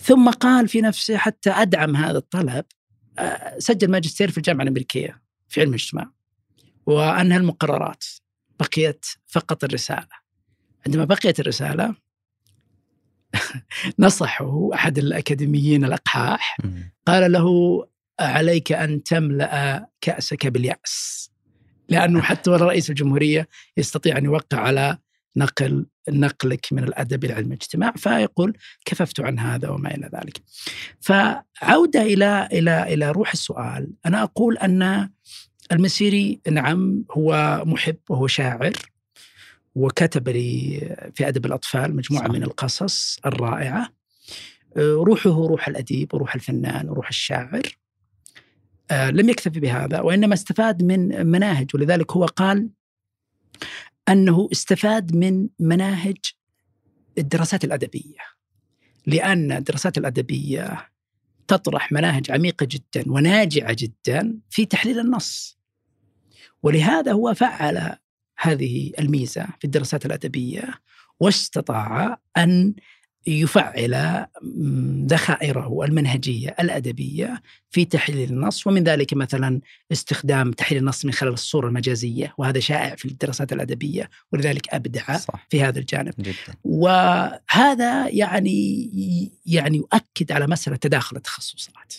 ثم 0.02 0.30
قال 0.30 0.68
في 0.68 0.80
نفسه 0.80 1.16
حتى 1.16 1.50
أدعم 1.50 1.96
هذا 1.96 2.18
الطلب 2.18 2.64
آه، 3.18 3.58
سجل 3.58 3.90
ماجستير 3.90 4.30
في 4.30 4.38
الجامعة 4.38 4.62
الأمريكية 4.62 5.22
في 5.48 5.60
علم 5.60 5.70
الاجتماع 5.70 6.10
وأنهى 6.86 7.38
المقررات 7.38 8.04
بقيت 8.60 9.06
فقط 9.26 9.64
الرسالة. 9.64 10.26
عندما 10.86 11.04
بقيت 11.04 11.40
الرسالة 11.40 11.94
نصحه 13.98 14.70
أحد 14.74 14.98
الأكاديميين 14.98 15.84
الأقحاح 15.84 16.58
قال 17.06 17.32
له 17.32 17.46
عليك 18.20 18.72
أن 18.72 19.02
تملأ 19.02 19.88
كأسك 20.00 20.46
باليأس 20.46 21.30
لأنه 21.88 22.20
حتى 22.20 22.50
ولا 22.50 22.64
رئيس 22.64 22.90
الجمهورية 22.90 23.48
يستطيع 23.76 24.18
أن 24.18 24.24
يوقع 24.24 24.58
على 24.58 24.98
نقل 25.36 25.86
نقلك 26.08 26.66
من 26.72 26.84
الأدب 26.84 27.24
إلى 27.24 27.32
علم 27.32 27.46
الاجتماع 27.46 27.92
فيقول 27.96 28.56
كففت 28.84 29.20
عن 29.20 29.38
هذا 29.38 29.68
وما 29.68 29.94
إلى 29.94 30.10
ذلك. 30.14 30.42
فعودة 31.00 32.02
إلى 32.02 32.48
إلى 32.52 32.94
إلى 32.94 33.10
روح 33.10 33.32
السؤال 33.32 33.92
أنا 34.06 34.22
أقول 34.22 34.58
أن 34.58 35.10
المسيري 35.72 36.40
نعم 36.50 37.04
هو 37.10 37.62
محب 37.66 37.96
وهو 38.10 38.26
شاعر 38.26 38.72
وكتب 39.76 40.28
لي 40.28 40.80
في 41.14 41.28
أدب 41.28 41.46
الأطفال 41.46 41.96
مجموعة 41.96 42.26
صح. 42.28 42.34
من 42.34 42.42
القصص 42.42 43.18
الرائعة. 43.26 43.92
آه، 44.76 44.94
روحه 44.94 45.30
روح 45.30 45.68
الأديب 45.68 46.14
وروح 46.14 46.34
الفنان 46.34 46.88
وروح 46.88 47.08
الشاعر. 47.08 47.62
آه، 48.90 49.10
لم 49.10 49.28
يكتفي 49.28 49.60
بهذا 49.60 50.00
وإنما 50.00 50.34
استفاد 50.34 50.82
من 50.82 51.26
مناهج 51.26 51.70
ولذلك 51.74 52.12
هو 52.12 52.24
قال 52.24 52.70
أنه 54.08 54.48
استفاد 54.52 55.16
من 55.16 55.48
مناهج 55.58 56.16
الدراسات 57.18 57.64
الأدبية. 57.64 58.18
لأن 59.06 59.52
الدراسات 59.52 59.98
الأدبية 59.98 60.88
تطرح 61.48 61.92
مناهج 61.92 62.30
عميقة 62.30 62.66
جدا 62.70 63.12
وناجعة 63.12 63.76
جدا 63.78 64.38
في 64.50 64.66
تحليل 64.66 64.98
النص. 64.98 65.58
ولهذا 66.62 67.12
هو 67.12 67.34
فعل 67.34 67.96
هذه 68.38 68.92
الميزة 68.98 69.46
في 69.58 69.64
الدراسات 69.64 70.06
الأدبية 70.06 70.74
واستطاع 71.20 72.18
أن 72.36 72.74
يفعل 73.26 74.26
ذخائره 75.06 75.84
المنهجية 75.84 76.56
الأدبية 76.60 77.42
في 77.70 77.84
تحليل 77.84 78.30
النص 78.30 78.66
ومن 78.66 78.84
ذلك 78.84 79.14
مثلا 79.14 79.60
استخدام 79.92 80.52
تحليل 80.52 80.80
النص 80.80 81.04
من 81.04 81.12
خلال 81.12 81.32
الصورة 81.32 81.68
المجازية 81.68 82.34
وهذا 82.38 82.60
شائع 82.60 82.94
في 82.94 83.04
الدراسات 83.04 83.52
الأدبية 83.52 84.10
ولذلك 84.32 84.74
أبدع 84.74 85.16
صح. 85.16 85.46
في 85.50 85.62
هذا 85.62 85.78
الجانب 85.78 86.14
جدا. 86.18 86.34
وهذا 86.64 88.08
يعني 88.08 88.90
يعني 89.46 89.76
يؤكد 89.76 90.32
على 90.32 90.46
مسألة 90.46 90.76
تداخل 90.76 91.16
التخصصات 91.16 91.94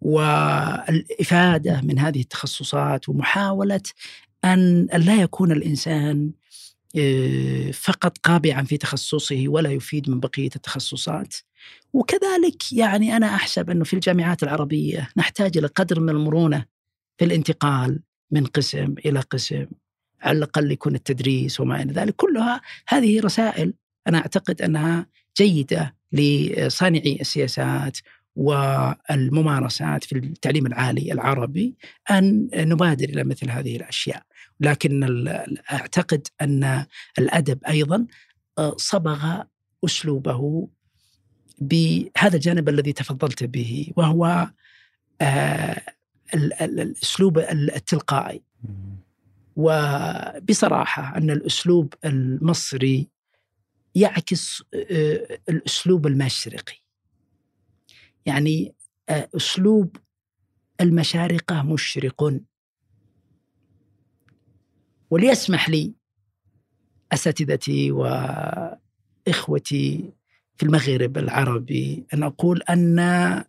والإفادة 0.00 1.80
من 1.80 1.98
هذه 1.98 2.20
التخصصات 2.20 3.08
ومحاولة 3.08 3.80
أن 4.44 4.88
لا 4.94 5.22
يكون 5.22 5.52
الإنسان 5.52 6.30
آه، 6.96 7.70
فقط 7.70 8.18
قابعا 8.18 8.62
في 8.62 8.76
تخصصه 8.76 9.44
ولا 9.46 9.70
يفيد 9.70 10.10
من 10.10 10.20
بقية 10.20 10.50
التخصصات 10.56 11.34
وكذلك 11.92 12.72
يعني 12.72 13.16
أنا 13.16 13.34
أحسب 13.34 13.70
أنه 13.70 13.84
في 13.84 13.94
الجامعات 13.94 14.42
العربية 14.42 15.08
نحتاج 15.16 15.58
إلى 15.58 15.66
قدر 15.66 16.00
من 16.00 16.08
المرونة 16.08 16.64
في 17.18 17.24
الانتقال 17.24 18.00
من 18.30 18.46
قسم 18.46 18.94
إلى 19.06 19.20
قسم 19.20 19.66
على 20.22 20.38
الأقل 20.38 20.72
يكون 20.72 20.94
التدريس 20.94 21.60
وما 21.60 21.82
إلى 21.82 21.92
ذلك 21.92 22.16
كلها 22.16 22.60
هذه 22.88 23.20
رسائل 23.20 23.74
أنا 24.08 24.18
أعتقد 24.18 24.62
أنها 24.62 25.06
جيدة 25.38 25.94
لصانعي 26.12 27.18
السياسات 27.20 27.98
والممارسات 28.36 30.04
في 30.04 30.12
التعليم 30.12 30.66
العالي 30.66 31.12
العربي 31.12 31.74
أن 32.10 32.48
نبادر 32.54 33.08
إلى 33.08 33.24
مثل 33.24 33.50
هذه 33.50 33.76
الأشياء. 33.76 34.22
لكن 34.64 35.28
أعتقد 35.72 36.28
أن 36.40 36.86
الأدب 37.18 37.64
أيضا 37.64 38.06
آه، 38.58 38.74
صبغ 38.76 39.42
أسلوبه 39.84 40.68
بهذا 41.58 42.36
الجانب 42.36 42.68
الذي 42.68 42.92
تفضلت 42.92 43.44
به 43.44 43.92
وهو 43.96 44.50
آه، 45.20 45.82
الأسلوب 46.34 47.38
التلقائي. 47.38 48.42
وبصراحة 49.56 51.16
أن 51.16 51.30
الأسلوب 51.30 51.94
المصري 52.04 53.08
يعكس 53.94 54.62
آه، 54.74 55.38
الأسلوب 55.48 56.06
المشرقي. 56.06 56.76
يعني 58.26 58.74
أسلوب 59.08 59.96
المشارقة 60.80 61.62
مشرق. 61.62 62.40
وليسمح 65.14 65.68
لي 65.68 65.92
أساتذتي 67.12 67.92
وإخوتي 67.92 70.12
في 70.56 70.62
المغرب 70.62 71.18
العربي 71.18 72.06
أن 72.14 72.22
أقول 72.22 72.62
أن 72.62 73.44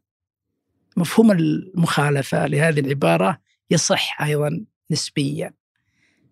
مفهوم 0.97 1.31
المخالفة 1.31 2.47
لهذه 2.47 2.79
العبارة 2.79 3.41
يصح 3.71 4.21
أيضا 4.21 4.65
نسبيا 4.91 5.53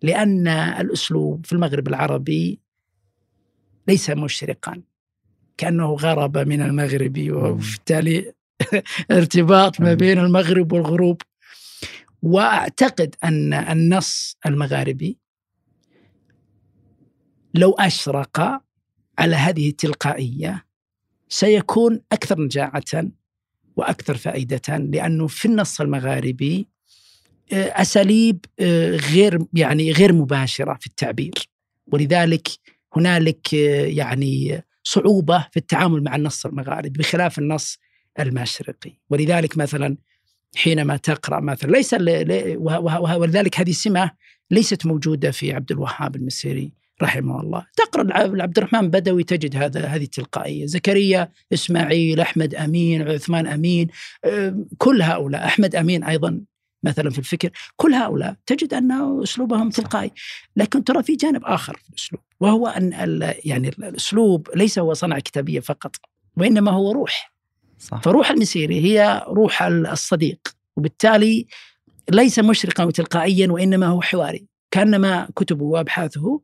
لأن 0.02 0.48
الأسلوب 0.48 1.46
في 1.46 1.54
المغرب 1.54 1.88
العربي 1.88 2.60
ليس 3.88 4.10
مشرقا 4.10 4.82
كأنه 5.58 5.94
غرب 5.94 6.38
من 6.38 6.62
المغرب 6.62 7.32
وبالتالي 7.32 8.34
ارتباط 9.12 9.82
ما 9.82 9.94
بين 9.94 10.20
المغرب 10.20 10.72
والغروب. 10.72 11.22
وأعتقد 12.22 13.16
أن 13.24 13.54
النص 13.54 14.38
المغاربي 14.46 15.23
لو 17.54 17.72
أشرق 17.72 18.62
على 19.20 19.36
هذه 19.36 19.70
التلقائية 19.70 20.66
سيكون 21.30 22.02
أكثر 22.12 22.42
نجاعة 22.42 23.04
وأكثر 23.76 24.18
فائدة 24.18 24.78
لأنه 24.78 25.28
في 25.28 25.46
النص 25.46 25.82
المغاربي 25.82 26.68
آه، 27.54 27.82
أساليب 27.82 28.46
آه، 28.60 28.96
غير 28.96 29.40
يعني 29.54 29.92
غير 29.92 30.14
مباشرة 30.14 30.78
في 30.80 30.88
التعبير. 30.88 31.34
ولذلك 31.88 32.48
هنالك 32.96 33.54
آه، 33.54 33.86
يعني 33.86 34.64
صعوبة 34.84 35.48
في 35.52 35.58
التعامل 35.58 36.04
مع 36.04 36.16
النص 36.16 36.46
المغاربي 36.46 36.90
بخلاف 36.90 37.40
النص 37.40 37.78
المشرقي. 38.20 38.92
ولذلك 39.10 39.58
مثلا 39.58 39.98
حينما 40.56 40.98
تقرأ 40.98 41.40
مثلا 41.40 41.72
ليس 41.72 41.94
ولذلك 43.18 43.60
هذه 43.60 43.72
سمه 43.72 44.12
ليست 44.52 44.86
موجودة 44.86 45.32
في 45.32 45.54
عبد 45.54 45.72
الوهاب 45.72 46.16
المسيري 46.16 46.74
رحمه 47.02 47.42
الله. 47.42 47.66
تقرأ 47.76 48.08
عبد 48.42 48.58
الرحمن 48.58 48.90
بدوي 48.90 49.24
تجد 49.24 49.56
هذا 49.56 49.86
هذه 49.86 50.04
التلقائيه 50.04 50.66
زكريا 50.66 51.30
إسماعيل 51.54 52.20
أحمد 52.20 52.56
أمين 52.56 53.10
عثمان 53.10 53.48
أمين 53.48 53.88
كل 54.78 55.02
هؤلاء 55.02 55.46
أحمد 55.46 55.76
أمين 55.76 56.04
أيضا 56.04 56.42
مثلا 56.84 57.10
في 57.10 57.20
الفكر 57.20 57.50
كل 57.76 57.94
هؤلاء 57.94 58.36
تجد 58.46 58.74
أن 58.74 59.22
أسلوبهم 59.24 59.70
تلقائي. 59.70 60.12
لكن 60.56 60.84
ترى 60.84 61.04
في 61.04 61.16
جانب 61.16 61.42
آخر 61.46 61.78
في 61.78 61.90
الأسلوب 61.90 62.22
وهو 62.40 62.68
أن 62.68 63.34
يعني 63.46 63.70
الأسلوب 63.70 64.50
ليس 64.56 64.80
هو 64.80 64.94
صنعة 64.94 65.20
كتابية 65.20 65.60
فقط 65.60 65.96
وإنما 66.38 66.72
هو 66.72 66.92
روح. 66.92 67.34
صح. 67.80 68.02
فروح 68.02 68.32
المسيري 68.32 68.82
هي 68.82 69.26
روح 69.28 69.64
الصديق 69.64 70.40
وبالتالي 70.76 71.48
ليس 72.10 72.40
مشرقا 72.40 72.84
وتلقائيا 72.84 73.52
وإنما 73.52 73.88
هو 73.88 74.02
حواري 74.02 74.48
كأنما 74.72 75.30
كتبه 75.36 75.66
وأبحاثه 75.66 76.42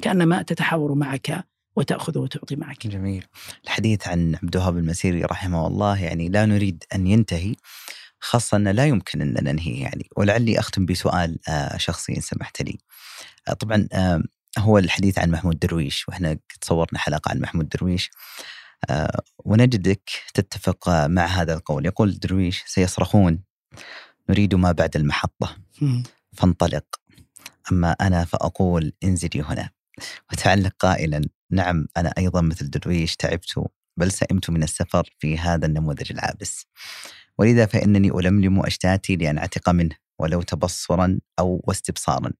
كأنما 0.00 0.42
تتحاور 0.42 0.94
معك 0.94 1.44
وتأخذ 1.76 2.18
وتعطي 2.18 2.56
معك. 2.56 2.86
جميل. 2.86 3.26
الحديث 3.64 4.08
عن 4.08 4.34
عبد 4.42 4.56
الوهاب 4.56 4.76
المسيري 4.78 5.22
رحمه 5.24 5.66
الله 5.66 6.02
يعني 6.02 6.28
لا 6.28 6.46
نريد 6.46 6.84
أن 6.94 7.06
ينتهي 7.06 7.54
خاصة 8.20 8.56
انه 8.56 8.70
لا 8.70 8.86
يمكن 8.86 9.20
أن 9.20 9.44
ننهي 9.44 9.80
يعني. 9.80 10.08
ولعلي 10.16 10.58
أختم 10.58 10.86
بسؤال 10.86 11.38
آه، 11.48 11.76
شخصي 11.76 12.16
إن 12.16 12.20
سمحت 12.20 12.62
لي. 12.62 12.78
آه، 13.48 13.52
طبعا 13.52 13.88
آه، 13.92 14.22
هو 14.58 14.78
الحديث 14.78 15.18
عن 15.18 15.30
محمود 15.30 15.58
درويش 15.58 16.08
وإحنا 16.08 16.38
صورنا 16.62 16.98
حلقة 16.98 17.30
عن 17.30 17.40
محمود 17.40 17.68
درويش. 17.68 18.10
ونجدك 19.44 20.10
تتفق 20.34 20.88
مع 21.06 21.26
هذا 21.26 21.54
القول. 21.54 21.86
يقول 21.86 22.18
درويش 22.18 22.62
سيصرخون 22.66 23.42
نريد 24.30 24.54
ما 24.54 24.72
بعد 24.72 24.96
المحطة. 24.96 25.56
فانطلق. 26.32 26.84
أما 27.72 27.92
أنا 27.92 28.24
فأقول 28.24 28.92
انزلي 29.04 29.42
هنا. 29.42 29.70
وتعلق 30.32 30.72
قائلا 30.78 31.20
نعم 31.50 31.86
أنا 31.96 32.12
أيضا 32.18 32.40
مثل 32.40 32.70
درويش 32.70 33.16
تعبت 33.16 33.64
بل 33.96 34.12
سئمت 34.12 34.50
من 34.50 34.62
السفر 34.62 35.14
في 35.18 35.38
هذا 35.38 35.66
النموذج 35.66 36.12
العابس. 36.12 36.66
ولذا 37.38 37.66
فإنني 37.66 38.08
ألملم 38.08 38.60
أشتاتي 38.66 39.16
لأن 39.16 39.38
أعتق 39.38 39.68
منه 39.70 39.96
ولو 40.18 40.42
تبصرا 40.42 41.18
أو 41.38 41.64
واستبصارا 41.64 42.32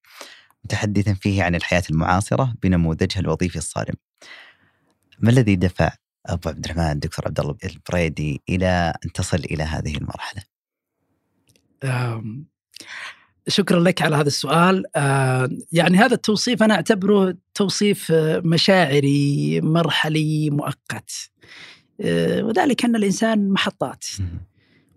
متحدثا 0.65 1.15
فيه 1.15 1.43
عن 1.43 1.55
الحياة 1.55 1.83
المعاصرة 1.91 2.55
بنموذجها 2.63 3.21
الوظيفي 3.21 3.57
الصارم. 3.57 3.95
ما 5.19 5.31
الذي 5.31 5.57
دفع 5.57 5.91
أبو 6.27 6.49
عبد 6.49 6.65
الرحمن 6.65 6.91
الدكتور 6.91 7.27
عبد 7.27 7.41
الله 7.41 7.57
البريدي 7.65 8.43
إلى 8.49 8.95
أن 9.05 9.13
تصل 9.13 9.37
إلى 9.39 9.63
هذه 9.63 9.97
المرحلة؟ 9.97 10.43
شكرا 13.49 13.81
لك 13.81 14.03
على 14.03 14.17
هذا 14.17 14.27
السؤال. 14.27 14.85
يعني 15.73 15.97
هذا 15.97 16.15
التوصيف 16.15 16.63
أنا 16.63 16.75
أعتبره 16.75 17.35
توصيف 17.55 18.13
آه، 18.13 18.43
مشاعري 18.45 19.61
مرحلي 19.61 20.51
مؤقت. 20.51 21.11
آه، 22.01 22.43
وذلك 22.43 22.85
أن 22.85 22.97
الإنسان 22.97 23.51
محطات. 23.51 24.05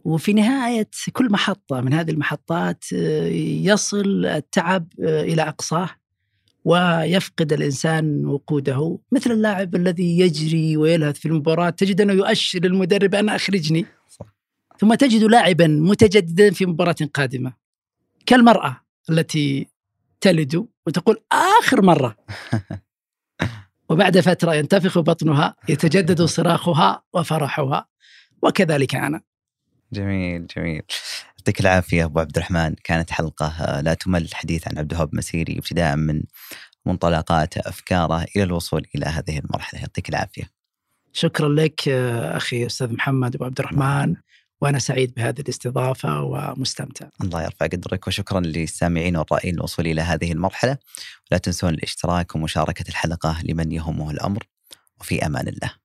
وفي 0.06 0.34
نهاية 0.34 0.90
كل 1.14 1.32
محطة 1.32 1.82
من 1.82 1.94
هذه 1.94 2.12
المحطات 2.12 2.84
آه، 2.94 3.28
يصل 3.64 4.26
التعب 4.26 4.88
إلى 5.00 5.42
أقصاه 5.42 5.90
ويفقد 6.66 7.54
الإنسان 7.54 8.26
وقوده. 8.26 9.00
مثل 9.12 9.32
اللاعب 9.32 9.76
الذي 9.76 10.20
يجري 10.20 10.78
ويلهث 10.78 11.20
في 11.20 11.28
المباراة 11.28 11.70
تجد 11.70 12.02
أنه 12.02 12.14
يؤشر 12.14 12.60
للمدرب 12.60 13.16
أن 13.16 13.30
أخرجني. 13.30 13.86
صح. 14.10 14.26
ثم 14.80 14.94
تجد 14.94 15.24
لاعبا 15.24 15.68
متجددا 15.68 16.52
في 16.52 16.66
مباراة 16.66 16.96
قادمة. 17.14 17.63
كالمرأة 18.26 18.82
التي 19.10 19.68
تلد 20.22 20.68
وتقول 20.88 21.24
آخر 21.32 21.82
مرة. 21.82 22.16
وبعد 23.90 24.20
فترة 24.20 24.56
ينتفخ 24.56 25.00
بطنها 25.00 25.56
يتجدد 25.70 26.22
صراخها 26.36 27.04
وفرحها. 27.14 27.88
وكذلك 28.42 28.96
أنا. 28.96 29.22
جميل 29.94 30.48
جميل. 30.48 30.82
يعطيك 31.38 31.60
العافية 31.60 32.06
أبو 32.06 32.20
عبد 32.20 32.38
الرحمن. 32.38 32.76
كانت 32.84 33.12
حلقة 33.12 33.82
لا 33.82 33.94
تمل 33.94 34.22
الحديث 34.22 34.68
عن 34.68 34.78
عبد 34.78 34.92
الوهاب 34.92 35.16
مسيري 35.16 35.58
ابتداء 35.58 35.96
من 35.96 36.24
منطلقاته 36.86 37.62
أفكاره 37.66 38.26
إلى 38.36 38.44
الوصول 38.44 38.88
إلى 38.96 39.06
هذه 39.06 39.40
المرحلة. 39.40 39.80
يعطيك 39.80 40.10
العافية. 40.10 40.44
شكرا 41.14 41.50
لك 41.50 41.90
أخي 41.90 42.66
أستاذ 42.66 42.94
محمد 42.94 43.36
أبو 43.36 43.46
عبد 43.46 43.60
الرحمن. 43.60 44.16
وأنا 44.64 44.80
سعيد 44.80 45.14
بهذه 45.14 45.40
الاستضافة 45.40 46.22
ومستمتع. 46.22 47.08
الله 47.22 47.44
يرفع 47.44 47.66
قدرك 47.66 48.08
وشكرا 48.08 48.40
للسامعين 48.40 49.16
والرائين 49.18 49.56
الوصول 49.56 49.88
إلى 49.88 50.02
هذه 50.02 50.32
المرحلة. 50.32 50.78
لا 51.32 51.38
تنسون 51.38 51.74
الاشتراك 51.74 52.36
ومشاركة 52.36 52.90
الحلقة 52.90 53.42
لمن 53.44 53.72
يهمه 53.72 54.12
الأمر. 54.12 54.44
وفي 55.02 55.26
أمان 55.26 55.48
الله. 55.48 55.83